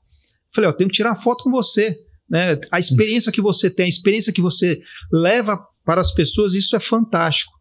Falei, 0.55 0.69
ó, 0.71 0.73
tenho 0.73 0.89
que 0.89 0.97
tirar 0.97 1.11
uma 1.11 1.21
foto 1.21 1.45
com 1.45 1.51
você. 1.51 1.97
Né? 2.29 2.59
A 2.71 2.79
experiência 2.79 3.33
que 3.33 3.41
você 3.41 3.69
tem, 3.69 3.87
a 3.87 3.89
experiência 3.89 4.33
que 4.33 4.41
você 4.41 4.81
leva 5.11 5.59
para 5.85 6.01
as 6.01 6.13
pessoas, 6.13 6.55
isso 6.55 6.77
é 6.77 6.81
fantástico. 6.81 7.53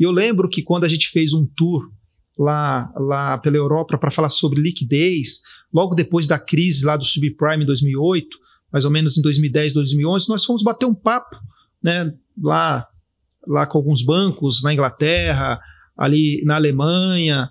E 0.00 0.02
eu 0.02 0.10
lembro 0.10 0.48
que 0.48 0.62
quando 0.62 0.84
a 0.84 0.88
gente 0.88 1.10
fez 1.10 1.34
um 1.34 1.46
tour 1.54 1.92
lá, 2.38 2.90
lá 2.96 3.36
pela 3.38 3.56
Europa 3.56 3.98
para 3.98 4.10
falar 4.10 4.30
sobre 4.30 4.60
liquidez, 4.60 5.40
logo 5.72 5.94
depois 5.94 6.26
da 6.26 6.38
crise 6.38 6.84
lá 6.84 6.96
do 6.96 7.04
subprime 7.04 7.64
em 7.64 7.66
2008, 7.66 8.26
mais 8.72 8.86
ou 8.86 8.90
menos 8.90 9.18
em 9.18 9.22
2010, 9.22 9.74
2011, 9.74 10.28
nós 10.28 10.44
fomos 10.44 10.62
bater 10.62 10.86
um 10.86 10.94
papo 10.94 11.36
né, 11.82 12.12
lá, 12.42 12.88
lá 13.46 13.66
com 13.66 13.76
alguns 13.76 14.02
bancos 14.02 14.62
na 14.62 14.72
Inglaterra, 14.72 15.60
ali 15.96 16.42
na 16.44 16.56
Alemanha. 16.56 17.50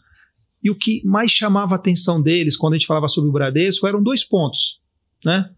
E 0.64 0.72
o 0.72 0.76
que 0.76 1.06
mais 1.06 1.32
chamava 1.32 1.76
a 1.76 1.78
atenção 1.78 2.20
deles 2.20 2.58
quando 2.58 2.74
a 2.74 2.78
gente 2.78 2.88
falava 2.88 3.08
sobre 3.08 3.30
o 3.30 3.34
Bradesco 3.34 3.86
eram 3.86 4.02
dois 4.02 4.24
pontos 4.24 4.80
né? 5.24 5.50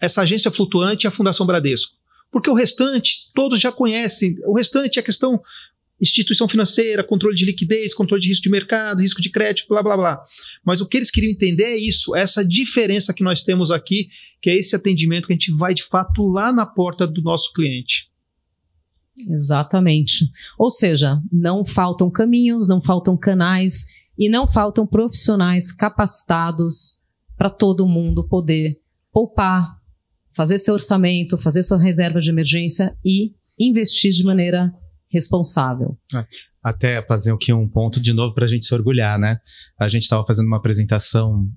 Essa 0.00 0.22
agência 0.22 0.50
flutuante 0.50 1.06
é 1.06 1.08
a 1.08 1.12
Fundação 1.12 1.46
Bradesco. 1.46 1.92
Porque 2.30 2.50
o 2.50 2.54
restante, 2.54 3.30
todos 3.34 3.60
já 3.60 3.70
conhecem. 3.70 4.34
O 4.44 4.56
restante 4.56 4.98
é 4.98 5.02
questão 5.02 5.40
instituição 6.00 6.48
financeira, 6.48 7.04
controle 7.04 7.36
de 7.36 7.44
liquidez, 7.44 7.94
controle 7.94 8.22
de 8.22 8.28
risco 8.28 8.42
de 8.42 8.50
mercado, 8.50 9.00
risco 9.00 9.22
de 9.22 9.30
crédito, 9.30 9.68
blá 9.68 9.82
blá 9.82 9.96
blá. 9.96 10.24
Mas 10.64 10.80
o 10.80 10.86
que 10.86 10.96
eles 10.96 11.10
queriam 11.10 11.30
entender 11.30 11.64
é 11.64 11.76
isso, 11.76 12.14
essa 12.14 12.44
diferença 12.44 13.14
que 13.14 13.22
nós 13.22 13.42
temos 13.42 13.70
aqui, 13.70 14.08
que 14.42 14.50
é 14.50 14.56
esse 14.56 14.74
atendimento 14.74 15.26
que 15.26 15.32
a 15.32 15.36
gente 15.36 15.52
vai 15.52 15.72
de 15.74 15.84
fato 15.84 16.26
lá 16.28 16.52
na 16.52 16.66
porta 16.66 17.06
do 17.06 17.22
nosso 17.22 17.52
cliente. 17.52 18.08
Exatamente. 19.28 20.28
Ou 20.58 20.70
seja, 20.70 21.20
não 21.32 21.64
faltam 21.64 22.10
caminhos, 22.10 22.66
não 22.66 22.82
faltam 22.82 23.16
canais 23.16 23.84
e 24.18 24.28
não 24.28 24.46
faltam 24.46 24.86
profissionais 24.86 25.72
capacitados 25.72 26.96
para 27.36 27.50
todo 27.50 27.86
mundo 27.86 28.26
poder 28.26 28.80
poupar, 29.12 29.76
fazer 30.32 30.58
seu 30.58 30.74
orçamento, 30.74 31.38
fazer 31.38 31.62
sua 31.62 31.78
reserva 31.78 32.20
de 32.20 32.30
emergência 32.30 32.96
e 33.04 33.34
investir 33.58 34.12
de 34.12 34.24
maneira 34.24 34.74
responsável. 35.14 35.96
É. 36.14 36.24
Até 36.62 37.06
fazer 37.06 37.32
aqui 37.32 37.52
um 37.52 37.68
ponto 37.68 38.00
de 38.00 38.12
novo 38.12 38.34
para 38.34 38.44
a 38.44 38.48
gente 38.48 38.66
se 38.66 38.74
orgulhar, 38.74 39.18
né? 39.18 39.38
A 39.78 39.88
gente 39.88 40.02
estava 40.02 40.24
fazendo 40.26 40.46
uma 40.46 40.56
apresentação 40.56 41.48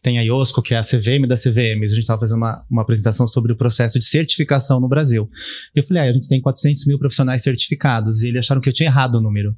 tem 0.00 0.18
a 0.18 0.22
IOSCO, 0.22 0.62
que 0.62 0.74
é 0.74 0.78
a 0.78 0.82
CVM 0.82 1.26
da 1.28 1.36
CVM, 1.36 1.82
a 1.82 1.86
gente 1.86 1.98
estava 1.98 2.20
fazendo 2.20 2.38
uma, 2.38 2.64
uma 2.70 2.82
apresentação 2.82 3.26
sobre 3.26 3.52
o 3.52 3.56
processo 3.56 3.98
de 3.98 4.04
certificação 4.04 4.80
no 4.80 4.88
Brasil. 4.88 5.28
E 5.74 5.80
eu 5.80 5.84
falei, 5.84 6.04
ah, 6.04 6.06
a 6.06 6.12
gente 6.12 6.28
tem 6.28 6.40
400 6.40 6.86
mil 6.86 6.98
profissionais 6.98 7.42
certificados, 7.42 8.22
e 8.22 8.28
eles 8.28 8.40
acharam 8.40 8.60
que 8.60 8.68
eu 8.68 8.72
tinha 8.72 8.88
errado 8.88 9.16
o 9.16 9.20
número. 9.20 9.54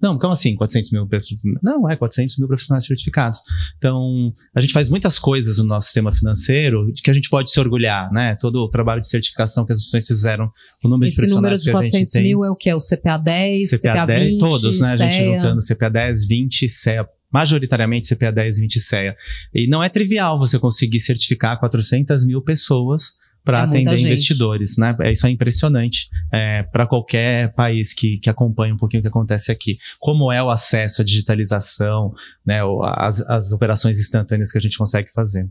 Não, 0.00 0.18
como 0.18 0.32
assim 0.32 0.54
400 0.54 0.90
mil 0.90 1.06
pessoas? 1.06 1.40
Não, 1.62 1.88
é 1.88 1.96
400 1.96 2.36
mil 2.38 2.46
profissionais 2.46 2.84
certificados. 2.84 3.40
Então, 3.78 4.32
a 4.54 4.60
gente 4.60 4.72
faz 4.72 4.90
muitas 4.90 5.18
coisas 5.18 5.58
no 5.58 5.64
nosso 5.64 5.86
sistema 5.86 6.12
financeiro 6.12 6.92
de 6.92 7.00
que 7.00 7.10
a 7.10 7.14
gente 7.14 7.30
pode 7.30 7.50
se 7.50 7.58
orgulhar, 7.58 8.12
né? 8.12 8.36
Todo 8.36 8.56
o 8.56 8.68
trabalho 8.68 9.00
de 9.00 9.08
certificação 9.08 9.64
que 9.64 9.72
as 9.72 9.78
instituições 9.78 10.06
fizeram, 10.06 10.50
o 10.84 10.88
número 10.88 11.08
Esse 11.08 11.16
de 11.16 11.20
profissionais 11.22 11.62
que 11.62 11.68
a 11.68 11.74
gente 11.76 11.92
tem. 11.92 12.02
Esse 12.02 12.12
número 12.12 12.12
de 12.12 12.12
400 12.12 12.22
mil 12.22 12.44
é 12.44 12.50
o 12.50 12.56
que? 12.56 12.70
É 12.70 12.74
o 12.74 12.78
CPA 12.78 13.16
10, 13.16 13.70
CPA, 13.70 13.78
CPA 13.78 14.06
10, 14.06 14.28
20, 14.30 14.38
todos, 14.38 14.80
né? 14.80 14.96
CEA. 14.96 15.06
A 15.06 15.10
gente 15.10 15.24
juntando 15.24 15.60
CPA 15.62 15.90
10, 15.90 16.26
20, 16.26 16.68
CEA, 16.68 17.08
majoritariamente 17.32 18.14
CPA 18.14 18.32
10 18.32 18.58
e 18.58 18.60
20 18.60 18.80
CEA. 18.80 19.16
E 19.54 19.66
não 19.66 19.82
é 19.82 19.88
trivial 19.88 20.38
você 20.38 20.58
conseguir 20.58 21.00
certificar 21.00 21.58
400 21.58 22.24
mil 22.24 22.42
pessoas 22.42 23.14
para 23.46 23.60
É 23.60 23.62
atender 23.62 23.96
gente. 23.96 24.06
investidores, 24.08 24.76
né? 24.76 24.94
É, 25.00 25.12
isso 25.12 25.24
é 25.24 25.30
impressionante 25.30 26.08
é, 26.32 26.64
para 26.64 26.84
qualquer 26.84 27.54
país 27.54 27.94
que, 27.94 28.18
que 28.18 28.28
acompanha 28.28 28.74
um 28.74 28.76
pouquinho 28.76 28.98
o 28.98 29.02
que 29.02 29.08
acontece 29.08 29.52
aqui. 29.52 29.76
Como 30.00 30.32
é 30.32 30.42
o 30.42 30.50
acesso 30.50 31.00
à 31.00 31.04
digitalização, 31.04 32.12
né? 32.44 32.60
As, 32.96 33.20
as 33.20 33.52
operações 33.52 34.00
instantâneas 34.00 34.50
que 34.50 34.58
a 34.58 34.60
gente 34.60 34.76
consegue 34.76 35.10
fazer. 35.12 35.48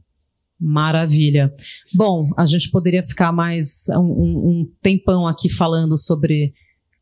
Maravilha. 0.59 1.53
Bom, 1.93 2.29
a 2.37 2.45
gente 2.45 2.69
poderia 2.69 3.01
ficar 3.01 3.31
mais 3.31 3.85
um- 3.89 4.01
um 4.61 4.71
tempão 4.81 5.25
aqui 5.25 5.49
falando 5.49 5.97
sobre 5.97 6.53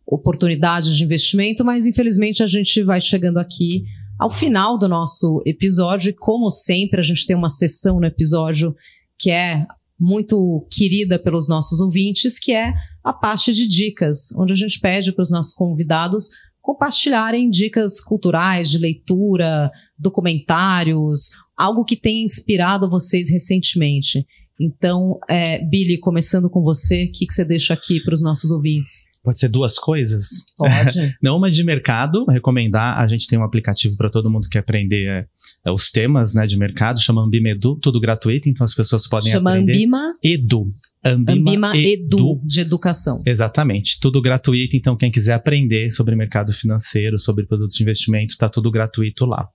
oportunidades 0.06 0.96
de 0.96 1.04
investimento, 1.04 1.64
mas 1.66 1.88
infelizmente 1.88 2.44
a 2.44 2.48
gente 2.48 2.84
vai 2.84 3.00
chegando 3.02 3.38
aqui 3.38 3.84
ao 4.20 4.30
final 4.30 4.78
do 4.78 4.88
nosso 4.88 5.42
episódio 5.46 6.10
e 6.10 6.14
como 6.14 6.52
sempre 6.52 7.00
a 7.00 7.04
gente 7.04 7.26
tem 7.26 7.36
uma 7.36 7.50
sessão 7.50 8.00
no 8.00 8.06
episódio 8.06 8.76
que 9.18 9.32
é 9.32 9.66
muito 10.00 10.68
querida 10.72 11.18
pelos 11.20 11.48
nossos 11.48 11.80
ouvintes, 11.80 12.40
que 12.40 12.52
é 12.52 12.74
a 13.04 13.14
parte 13.14 13.54
de 13.54 13.68
dicas, 13.68 14.32
onde 14.36 14.54
a 14.54 14.56
gente 14.56 14.80
pede 14.80 15.12
para 15.12 15.22
os 15.22 15.30
nossos 15.30 15.54
convidados 15.54 16.30
compartilharem 16.64 17.50
dicas 17.50 18.00
culturais 18.00 18.72
de 18.72 18.78
leitura, 18.78 19.70
documentários, 20.00 21.30
algo 21.58 21.84
que 21.84 21.98
tenha 21.98 22.24
inspirado 22.24 22.90
vocês 22.90 23.30
recentemente. 23.30 24.26
Então, 24.60 25.20
é, 25.30 25.60
Billy, 25.66 26.00
começando 26.00 26.50
com 26.50 26.62
você, 26.62 27.06
o 27.06 27.12
que, 27.12 27.26
que 27.26 27.34
você 27.34 27.44
deixa 27.44 27.74
aqui 27.74 28.00
para 28.04 28.14
os 28.14 28.22
nossos 28.22 28.52
ouvintes? 28.52 29.06
Pode 29.24 29.40
ser 29.40 29.48
duas 29.48 29.80
coisas? 29.80 30.28
Pode? 30.58 31.16
Não 31.24 31.38
uma 31.38 31.50
de 31.50 31.64
mercado, 31.64 32.26
recomendar. 32.26 33.00
A 33.00 33.08
gente 33.08 33.26
tem 33.26 33.40
um 33.40 33.44
aplicativo 33.44 33.96
para 33.96 34.10
todo 34.10 34.30
mundo 34.30 34.50
que 34.50 34.58
aprender 34.58 35.08
é, 35.08 35.26
é, 35.66 35.72
os 35.72 35.90
temas 35.90 36.34
né, 36.34 36.46
de 36.46 36.58
mercado, 36.58 37.02
chama 37.02 37.24
Ambimedu, 37.24 37.78
tudo 37.80 38.02
gratuito, 38.02 38.50
então 38.50 38.66
as 38.66 38.76
pessoas 38.76 39.08
podem 39.08 39.32
Chama 39.32 39.52
aprender. 39.52 39.74
Ambima, 39.74 40.14
Edu. 40.22 40.74
Ambima, 41.06 41.52
Ambima 41.52 41.78
Edu, 41.78 42.42
de 42.46 42.60
educação. 42.60 43.22
Exatamente, 43.26 43.98
tudo 44.02 44.22
gratuito. 44.22 44.76
Então, 44.76 44.98
quem 44.98 45.10
quiser 45.10 45.34
aprender 45.34 45.90
sobre 45.90 46.16
mercado 46.16 46.52
financeiro, 46.52 47.18
sobre 47.18 47.46
produtos 47.46 47.78
de 47.78 47.84
investimento, 47.84 48.38
tá 48.38 48.50
tudo 48.50 48.70
gratuito 48.70 49.26
lá. 49.26 49.48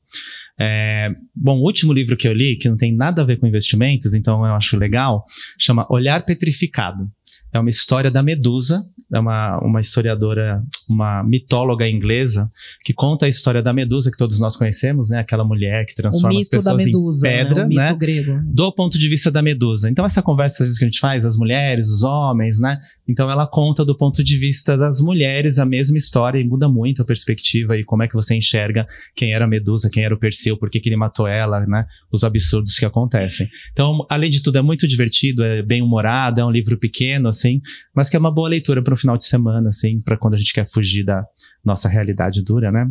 É, 0.60 1.10
bom, 1.34 1.58
o 1.58 1.64
último 1.64 1.92
livro 1.92 2.16
que 2.16 2.26
eu 2.26 2.32
li, 2.32 2.56
que 2.56 2.68
não 2.68 2.76
tem 2.76 2.94
nada 2.94 3.22
a 3.22 3.24
ver 3.24 3.38
com 3.38 3.46
investimentos, 3.46 4.12
então 4.12 4.44
eu 4.44 4.54
acho 4.54 4.76
legal, 4.76 5.24
chama 5.58 5.86
Olhar 5.88 6.24
Petrificado. 6.24 7.08
É 7.52 7.58
uma 7.58 7.70
história 7.70 8.10
da 8.10 8.22
Medusa, 8.22 8.84
é 9.12 9.18
uma, 9.18 9.58
uma 9.60 9.80
historiadora, 9.80 10.62
uma 10.88 11.22
mitóloga 11.24 11.88
inglesa, 11.88 12.50
que 12.84 12.92
conta 12.92 13.24
a 13.24 13.28
história 13.28 13.62
da 13.62 13.72
Medusa, 13.72 14.10
que 14.10 14.18
todos 14.18 14.38
nós 14.38 14.54
conhecemos, 14.54 15.08
né? 15.08 15.20
Aquela 15.20 15.44
mulher 15.44 15.86
que 15.86 15.94
transforma 15.94 16.38
as 16.38 16.48
pessoas 16.48 16.84
medusa, 16.84 17.26
em 17.26 17.30
pedra, 17.30 17.54
né? 17.54 17.64
o 17.64 17.68
mito 17.68 17.80
né? 17.80 17.94
grego. 17.94 18.40
do 18.44 18.70
ponto 18.72 18.98
de 18.98 19.08
vista 19.08 19.30
da 19.30 19.40
Medusa. 19.40 19.88
Então, 19.88 20.04
essa 20.04 20.20
conversa 20.20 20.62
às 20.62 20.68
vezes, 20.68 20.78
que 20.78 20.84
a 20.84 20.88
gente 20.88 21.00
faz, 21.00 21.24
as 21.24 21.36
mulheres, 21.36 21.88
os 21.88 22.02
homens, 22.02 22.58
né? 22.60 22.78
Então, 23.08 23.30
ela 23.30 23.46
conta 23.46 23.82
do 23.82 23.96
ponto 23.96 24.22
de 24.22 24.36
vista 24.36 24.76
das 24.76 25.00
mulheres 25.00 25.58
a 25.58 25.64
mesma 25.64 25.96
história 25.96 26.38
e 26.38 26.44
muda 26.44 26.68
muito 26.68 27.00
a 27.00 27.04
perspectiva 27.04 27.78
e 27.78 27.84
como 27.84 28.02
é 28.02 28.08
que 28.08 28.14
você 28.14 28.34
enxerga 28.34 28.86
quem 29.16 29.32
era 29.32 29.46
a 29.46 29.48
Medusa, 29.48 29.88
quem 29.88 30.04
era 30.04 30.14
o 30.14 30.18
Perseu, 30.18 30.58
por 30.58 30.68
que, 30.68 30.80
que 30.80 30.88
ele 30.88 30.96
matou 30.96 31.26
ela, 31.26 31.64
né? 31.66 31.86
Os 32.12 32.24
absurdos 32.24 32.76
que 32.76 32.84
acontecem. 32.84 33.48
Então, 33.72 34.06
além 34.10 34.28
de 34.28 34.42
tudo, 34.42 34.58
é 34.58 34.62
muito 34.62 34.86
divertido, 34.86 35.42
é 35.42 35.62
bem 35.62 35.80
humorado, 35.80 36.40
é 36.40 36.44
um 36.44 36.50
livro 36.50 36.76
pequeno, 36.76 37.28
assim, 37.38 37.60
mas 37.94 38.10
que 38.10 38.16
é 38.16 38.18
uma 38.18 38.30
boa 38.30 38.48
leitura 38.48 38.82
para 38.82 38.92
um 38.92 38.96
final 38.96 39.16
de 39.16 39.24
semana, 39.24 39.68
assim, 39.68 40.00
para 40.00 40.16
quando 40.16 40.34
a 40.34 40.36
gente 40.36 40.52
quer 40.52 40.68
fugir 40.68 41.04
da 41.04 41.24
nossa 41.64 41.88
realidade 41.88 42.42
dura, 42.42 42.72
né? 42.72 42.86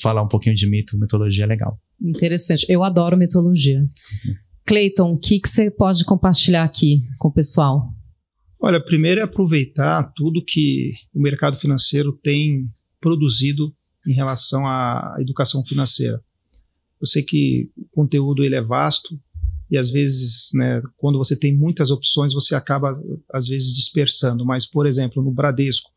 Falar 0.00 0.22
um 0.22 0.28
pouquinho 0.28 0.54
de 0.54 0.68
mito, 0.68 0.98
mitologia 0.98 1.44
é 1.44 1.46
legal. 1.46 1.78
Interessante. 2.00 2.64
Eu 2.68 2.84
adoro 2.84 3.16
mitologia. 3.16 3.84
Cleiton, 4.66 5.12
o 5.12 5.18
que, 5.18 5.40
que 5.40 5.48
você 5.48 5.70
pode 5.70 6.04
compartilhar 6.04 6.62
aqui 6.62 7.02
com 7.18 7.28
o 7.28 7.32
pessoal? 7.32 7.88
Olha, 8.60 8.80
primeiro 8.80 9.20
é 9.20 9.24
aproveitar 9.24 10.12
tudo 10.14 10.44
que 10.44 10.92
o 11.14 11.20
mercado 11.20 11.56
financeiro 11.58 12.12
tem 12.12 12.68
produzido 13.00 13.74
em 14.06 14.12
relação 14.12 14.66
à 14.66 15.16
educação 15.18 15.64
financeira. 15.64 16.20
Eu 17.00 17.06
sei 17.06 17.22
que 17.22 17.70
o 17.76 17.86
conteúdo 17.90 18.44
ele 18.44 18.54
é 18.54 18.60
vasto 18.60 19.18
e 19.70 19.78
às 19.78 19.88
vezes, 19.88 20.50
né, 20.52 20.82
quando 20.96 21.16
você 21.16 21.36
tem 21.36 21.56
muitas 21.56 21.90
opções, 21.90 22.34
você 22.34 22.54
acaba 22.54 23.00
às 23.32 23.46
vezes 23.46 23.72
dispersando. 23.72 24.44
Mas, 24.44 24.66
por 24.66 24.86
exemplo, 24.86 25.22
no 25.22 25.30
Bradesco, 25.30 25.90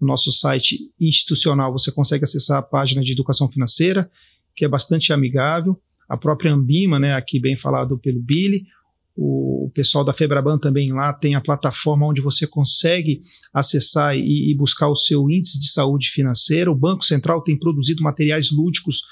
no 0.00 0.06
nosso 0.06 0.32
site 0.32 0.90
institucional, 0.98 1.70
você 1.72 1.92
consegue 1.92 2.24
acessar 2.24 2.58
a 2.58 2.62
página 2.62 3.02
de 3.02 3.12
educação 3.12 3.48
financeira, 3.48 4.10
que 4.56 4.64
é 4.64 4.68
bastante 4.68 5.12
amigável. 5.12 5.78
A 6.08 6.16
própria 6.16 6.52
Ambima, 6.52 6.98
né, 6.98 7.14
aqui 7.14 7.38
bem 7.38 7.56
falado 7.56 7.98
pelo 7.98 8.20
Billy, 8.20 8.64
o 9.20 9.68
pessoal 9.74 10.04
da 10.04 10.12
Febraban 10.14 10.58
também 10.58 10.92
lá 10.92 11.12
tem 11.12 11.34
a 11.34 11.40
plataforma 11.40 12.06
onde 12.06 12.22
você 12.22 12.46
consegue 12.46 13.20
acessar 13.52 14.16
e, 14.16 14.52
e 14.52 14.56
buscar 14.56 14.88
o 14.88 14.94
seu 14.94 15.28
índice 15.28 15.58
de 15.58 15.68
saúde 15.68 16.10
financeira. 16.10 16.70
O 16.70 16.76
Banco 16.76 17.04
Central 17.04 17.42
tem 17.42 17.58
produzido 17.58 18.00
materiais 18.00 18.52
lúdicos 18.52 19.02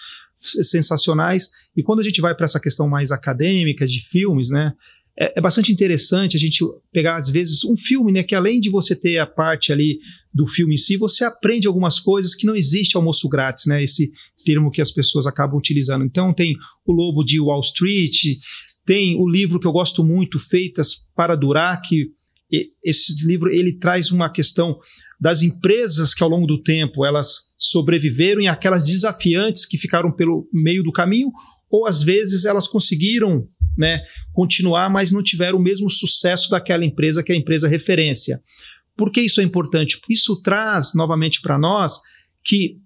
sensacionais. 0.41 1.51
E 1.77 1.83
quando 1.83 2.01
a 2.01 2.03
gente 2.03 2.21
vai 2.21 2.35
para 2.35 2.45
essa 2.45 2.61
questão 2.61 2.89
mais 2.89 3.11
acadêmica 3.11 3.87
de 3.87 4.01
filmes, 4.01 4.51
né? 4.51 4.73
É, 5.19 5.39
é, 5.39 5.41
bastante 5.41 5.73
interessante 5.73 6.37
a 6.37 6.41
gente 6.41 6.63
pegar, 6.93 7.17
às 7.17 7.31
vezes, 7.31 7.65
um 7.65 7.77
filme, 7.77 8.13
né? 8.13 8.23
Que 8.23 8.35
além 8.35 8.61
de 8.61 8.71
você 8.71 8.95
ter 8.95 9.19
a 9.19 9.27
parte 9.27 9.73
ali 9.73 9.99
do 10.33 10.47
filme 10.47 10.75
em 10.75 10.79
si, 10.79 10.97
você 10.97 11.25
aprende 11.25 11.67
algumas 11.67 11.99
coisas 11.99 12.35
que 12.35 12.47
não 12.47 12.55
existe 12.55 12.97
almoço 12.97 13.29
grátis, 13.29 13.65
né? 13.67 13.83
Esse 13.83 14.13
termo 14.45 14.71
que 14.71 14.83
as 14.83 14.91
pessoas 14.91 15.27
acabam 15.27 15.57
utilizando. 15.57 16.05
Então, 16.05 16.35
tem 16.35 16.55
o 16.85 16.93
Lobo 16.93 17.25
de 17.25 17.41
Wall 17.41 17.61
Street, 17.61 18.39
tem 18.85 19.17
o 19.17 19.27
livro 19.27 19.59
que 19.59 19.67
eu 19.67 19.73
gosto 19.73 20.05
muito, 20.05 20.39
Feitas 20.39 20.95
para 21.15 21.35
Durar, 21.35 21.81
que 21.81 22.15
esse 22.85 23.27
livro 23.27 23.51
ele 23.51 23.73
traz 23.73 24.13
uma 24.13 24.31
questão 24.31 24.79
das 25.21 25.43
empresas 25.43 26.15
que 26.15 26.23
ao 26.23 26.29
longo 26.29 26.47
do 26.47 26.63
tempo 26.63 27.05
elas 27.05 27.53
sobreviveram 27.59 28.41
e 28.41 28.49
aquelas 28.49 28.85
desafiantes 28.85 29.65
que 29.65 29.79
ficaram 29.79 30.13
pelo 30.13 30.49
meio 30.53 30.83
do 30.83 30.93
caminho 30.93 31.31
ou 31.71 31.87
às 31.87 32.03
vezes 32.03 32.45
elas 32.45 32.69
conseguiram 32.69 33.49
né, 33.77 34.01
continuar, 34.33 34.89
mas 34.91 35.13
não 35.13 35.23
tiveram 35.23 35.59
o 35.59 35.63
mesmo 35.63 35.91
sucesso 35.91 36.51
daquela 36.51 36.85
empresa 36.85 37.23
que 37.23 37.33
é 37.33 37.35
a 37.35 37.39
empresa 37.39 37.69
referência. 37.69 38.41
Por 38.97 39.11
que 39.11 39.21
isso 39.21 39.41
é 39.41 39.45
importante? 39.45 40.01
Isso 40.09 40.41
traz 40.41 40.95
novamente 40.95 41.41
para 41.41 41.59
nós 41.59 41.99
que 42.45 42.79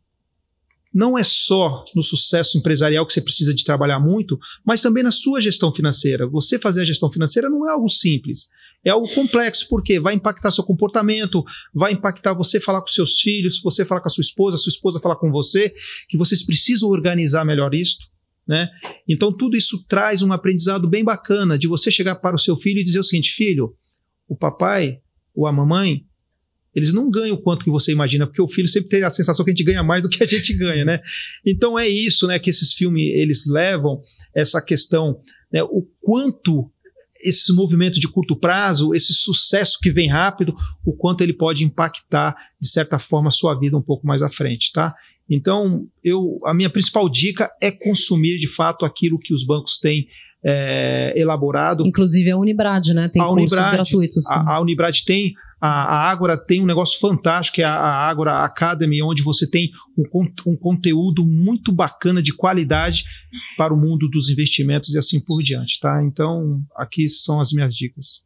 não 0.93 1.17
é 1.17 1.23
só 1.23 1.85
no 1.95 2.03
sucesso 2.03 2.59
empresarial 2.59 3.07
que 3.07 3.13
você 3.13 3.21
precisa 3.21 3.55
de 3.55 3.65
trabalhar 3.65 4.01
muito, 4.01 4.39
mas 4.65 4.81
também 4.81 5.05
na 5.05 5.13
sua 5.13 5.41
gestão 5.41 5.73
financeira. 5.73 6.27
Você 6.27 6.59
fazer 6.59 6.83
a 6.83 6.85
gestão 6.85 7.11
financeira 7.13 7.49
não 7.49 7.67
é 7.69 7.71
algo 7.71 7.89
simples, 7.89 8.49
é 8.85 8.91
algo 8.91 9.09
complexo, 9.15 9.69
porque 9.69 10.01
vai 10.01 10.15
impactar 10.15 10.51
seu 10.51 10.65
comportamento, 10.65 11.45
vai 11.73 11.93
impactar 11.93 12.35
você 12.35 12.61
falar 12.61 12.81
com 12.81 12.89
seus 12.89 13.21
filhos, 13.21 13.61
você 13.63 13.85
falar 13.85 14.01
com 14.01 14.09
a 14.09 14.11
sua 14.11 14.23
esposa, 14.23 14.57
a 14.57 14.59
sua 14.59 14.71
esposa 14.71 15.01
falar 15.01 15.17
com 15.17 15.31
você, 15.31 15.73
que 16.09 16.19
vocês 16.19 16.45
precisam 16.45 16.89
organizar 16.89 17.45
melhor 17.45 17.73
isto. 17.73 18.07
Né? 18.47 18.69
Então, 19.09 19.33
tudo 19.33 19.57
isso 19.57 19.85
traz 19.87 20.23
um 20.23 20.33
aprendizado 20.33 20.89
bem 20.89 21.05
bacana 21.05 21.57
de 21.57 21.69
você 21.69 21.89
chegar 21.89 22.17
para 22.17 22.35
o 22.35 22.39
seu 22.39 22.57
filho 22.57 22.81
e 22.81 22.85
dizer 22.85 22.99
o 22.99 23.05
seguinte: 23.05 23.31
filho, 23.31 23.77
o 24.27 24.35
papai 24.35 25.01
ou 25.33 25.47
a 25.47 25.53
mamãe 25.53 26.05
eles 26.75 26.93
não 26.93 27.11
ganham 27.11 27.37
o 27.37 27.41
quanto 27.41 27.65
que 27.65 27.71
você 27.71 27.93
imagina, 27.93 28.27
porque 28.27 28.43
o 28.43 28.49
filho 28.49 28.69
sempre 28.69 28.89
tem 28.89 29.03
a 29.03 29.11
sensação 29.11 29.45
que 29.45 29.51
a 29.51 29.55
gente 29.55 29.65
ganha 29.65 29.83
mais 29.83 30.03
do 30.03 30.09
que 30.09 30.23
a 30.23 30.27
gente 30.27 30.55
ganha, 30.55 30.85
né? 30.85 31.01
Então 31.45 31.79
é 31.79 31.89
isso, 31.89 32.27
né, 32.27 32.39
que 32.39 32.51
esses 32.51 32.73
filmes 32.73 33.03
eles 33.15 33.47
levam 33.47 34.01
essa 34.35 34.63
questão, 34.63 35.21
né, 35.53 35.63
o 35.63 35.87
quanto 36.01 36.71
esse 37.23 37.53
movimento 37.53 38.01
de 38.01 38.09
curto 38.09 38.35
prazo, 38.35 38.95
esse 38.95 39.13
sucesso 39.13 39.79
que 39.83 39.91
vem 39.91 40.09
rápido, 40.09 40.55
o 40.85 40.95
quanto 40.95 41.23
ele 41.23 41.35
pode 41.35 41.65
impactar 41.65 42.35
de 42.59 42.69
certa 42.69 42.99
forma 42.99 43.29
a 43.29 43.33
sua 43.33 43.55
vida 43.59 43.77
um 43.77 43.83
pouco 43.83 44.07
mais 44.07 44.23
à 44.23 44.31
frente, 44.31 44.73
tá? 44.73 44.95
Então, 45.29 45.87
eu 46.03 46.41
a 46.45 46.53
minha 46.53 46.71
principal 46.71 47.09
dica 47.09 47.51
é 47.63 47.71
consumir 47.71 48.39
de 48.39 48.49
fato 48.49 48.85
aquilo 48.85 49.19
que 49.19 49.33
os 49.33 49.45
bancos 49.45 49.79
têm 49.79 50.09
é, 50.45 51.13
elaborado. 51.17 51.87
Inclusive 51.87 52.31
a 52.31 52.37
Unibrad, 52.37 52.89
né? 52.89 53.09
Tem 53.09 53.21
a 53.21 53.27
cursos 53.27 53.53
Unibrad, 53.53 53.73
gratuitos. 53.73 54.27
A, 54.31 54.55
a, 54.55 54.61
Unibrad 54.61 54.99
tem, 55.05 55.33
a, 55.61 55.69
a 55.69 56.11
Ágora 56.11 56.37
tem 56.37 56.63
um 56.63 56.67
negócio 56.67 56.99
fantástico, 56.99 57.57
que 57.57 57.63
é 57.63 57.67
a, 57.67 57.75
a 57.75 58.09
Ágora 58.09 58.45
Academy, 58.45 59.03
onde 59.03 59.23
você 59.23 59.49
tem 59.49 59.71
um, 59.97 60.05
um, 60.51 60.57
conteúdo 60.57 61.25
muito 61.27 61.73
bacana 61.73 62.23
de 62.23 62.35
qualidade 62.35 63.05
para 63.57 63.75
o 63.75 63.77
mundo 63.77 64.09
dos 64.09 64.31
investimentos 64.31 64.95
e 64.95 64.99
assim 64.99 65.21
por 65.21 65.43
diante, 65.43 65.79
tá? 65.81 66.03
Então, 66.03 66.61
aqui 66.77 67.09
são 67.09 67.41
as 67.41 67.53
minhas 67.53 67.75
dicas. 67.75 68.23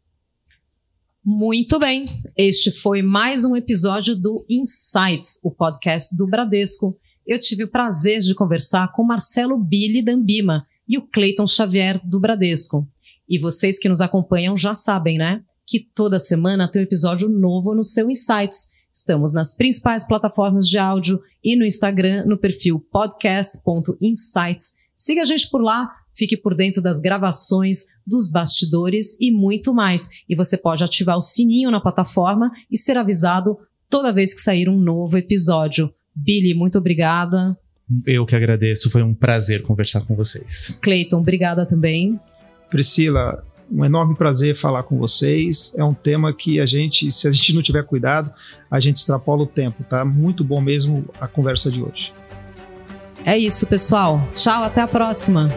Muito 1.27 1.79
bem, 1.79 2.05
este 2.37 2.71
foi 2.71 3.01
mais 3.01 3.47
um 3.47 3.57
episódio 3.57 4.15
do 4.15 4.45
Insights, 4.49 5.41
o 5.43 5.51
podcast 5.51 6.15
do 6.15 6.27
Bradesco. 6.27 6.99
Eu 7.27 7.39
tive 7.39 7.65
o 7.65 7.69
prazer 7.69 8.21
de 8.21 8.35
conversar 8.35 8.93
com 8.93 9.03
Marcelo 9.03 9.57
Billy 9.59 10.03
Dambima 10.03 10.67
e 10.87 10.99
o 10.99 11.03
Cleiton 11.03 11.47
Xavier 11.47 11.99
do 12.05 12.21
Bradesco. 12.21 12.87
E 13.27 13.39
vocês 13.39 13.79
que 13.79 13.89
nos 13.89 14.03
acompanham 14.03 14.55
já 14.55 14.75
sabem, 14.75 15.17
né? 15.17 15.43
Que 15.67 15.81
toda 15.81 16.19
semana 16.19 16.71
tem 16.71 16.83
um 16.83 16.85
episódio 16.85 17.27
novo 17.27 17.75
no 17.75 17.83
seu 17.83 18.11
Insights. 18.11 18.69
Estamos 18.93 19.33
nas 19.33 19.55
principais 19.55 20.07
plataformas 20.07 20.69
de 20.69 20.77
áudio 20.77 21.19
e 21.43 21.57
no 21.57 21.65
Instagram, 21.65 22.27
no 22.27 22.37
perfil 22.37 22.79
podcast.insights. 22.79 24.75
Siga 24.95 25.23
a 25.23 25.25
gente 25.25 25.49
por 25.49 25.63
lá, 25.63 25.91
fique 26.13 26.37
por 26.37 26.55
dentro 26.55 26.83
das 26.83 27.01
gravações, 27.01 27.87
dos 28.07 28.31
bastidores 28.31 29.17
e 29.19 29.33
muito 29.33 29.73
mais. 29.73 30.11
E 30.29 30.37
você 30.37 30.59
pode 30.59 30.85
ativar 30.85 31.17
o 31.17 31.23
sininho 31.23 31.71
na 31.71 31.81
plataforma 31.81 32.51
e 32.71 32.77
ser 32.77 32.99
avisado 32.99 33.57
toda 33.89 34.13
vez 34.13 34.35
que 34.35 34.43
sair 34.43 34.69
um 34.69 34.79
novo 34.79 35.17
episódio. 35.17 35.91
Billy, 36.15 36.55
muito 36.55 36.79
obrigada. 36.79 37.57
Eu 38.07 38.25
que 38.25 38.35
agradeço, 38.35 38.91
foi 38.91 39.03
um 39.03 39.13
prazer 39.13 39.63
conversar 39.63 40.01
com 40.03 40.15
vocês. 40.15 40.79
Cleiton, 40.81 41.19
obrigada 41.19 41.67
também. 41.67 42.19
Priscila, 42.71 43.45
um 43.71 43.85
enorme 43.85 44.15
prazer 44.15 44.55
falar 44.55 44.83
com 44.85 44.97
vocês. 44.99 45.73
É 45.77 45.85
um 45.85 45.95
tema 45.95 46.33
que 46.33 46.61
a 46.61 46.67
gente, 46.67 47.11
se 47.11 47.29
a 47.29 47.31
gente 47.31 47.55
não 47.55 47.63
tiver 47.63 47.85
cuidado, 47.85 48.33
a 48.71 48.81
gente 48.81 48.97
extrapola 48.97 49.43
o 49.43 49.47
tempo, 49.47 49.85
tá? 49.85 50.05
Muito 50.05 50.43
bom 50.43 50.61
mesmo 50.61 51.05
a 51.21 51.27
conversa 51.27 51.71
de 51.71 51.83
hoje. 51.83 52.13
É 53.25 53.37
isso, 53.39 53.67
pessoal. 53.67 54.21
Tchau, 54.35 54.65
até 54.65 54.81
a 54.81 54.89
próxima. 54.89 55.49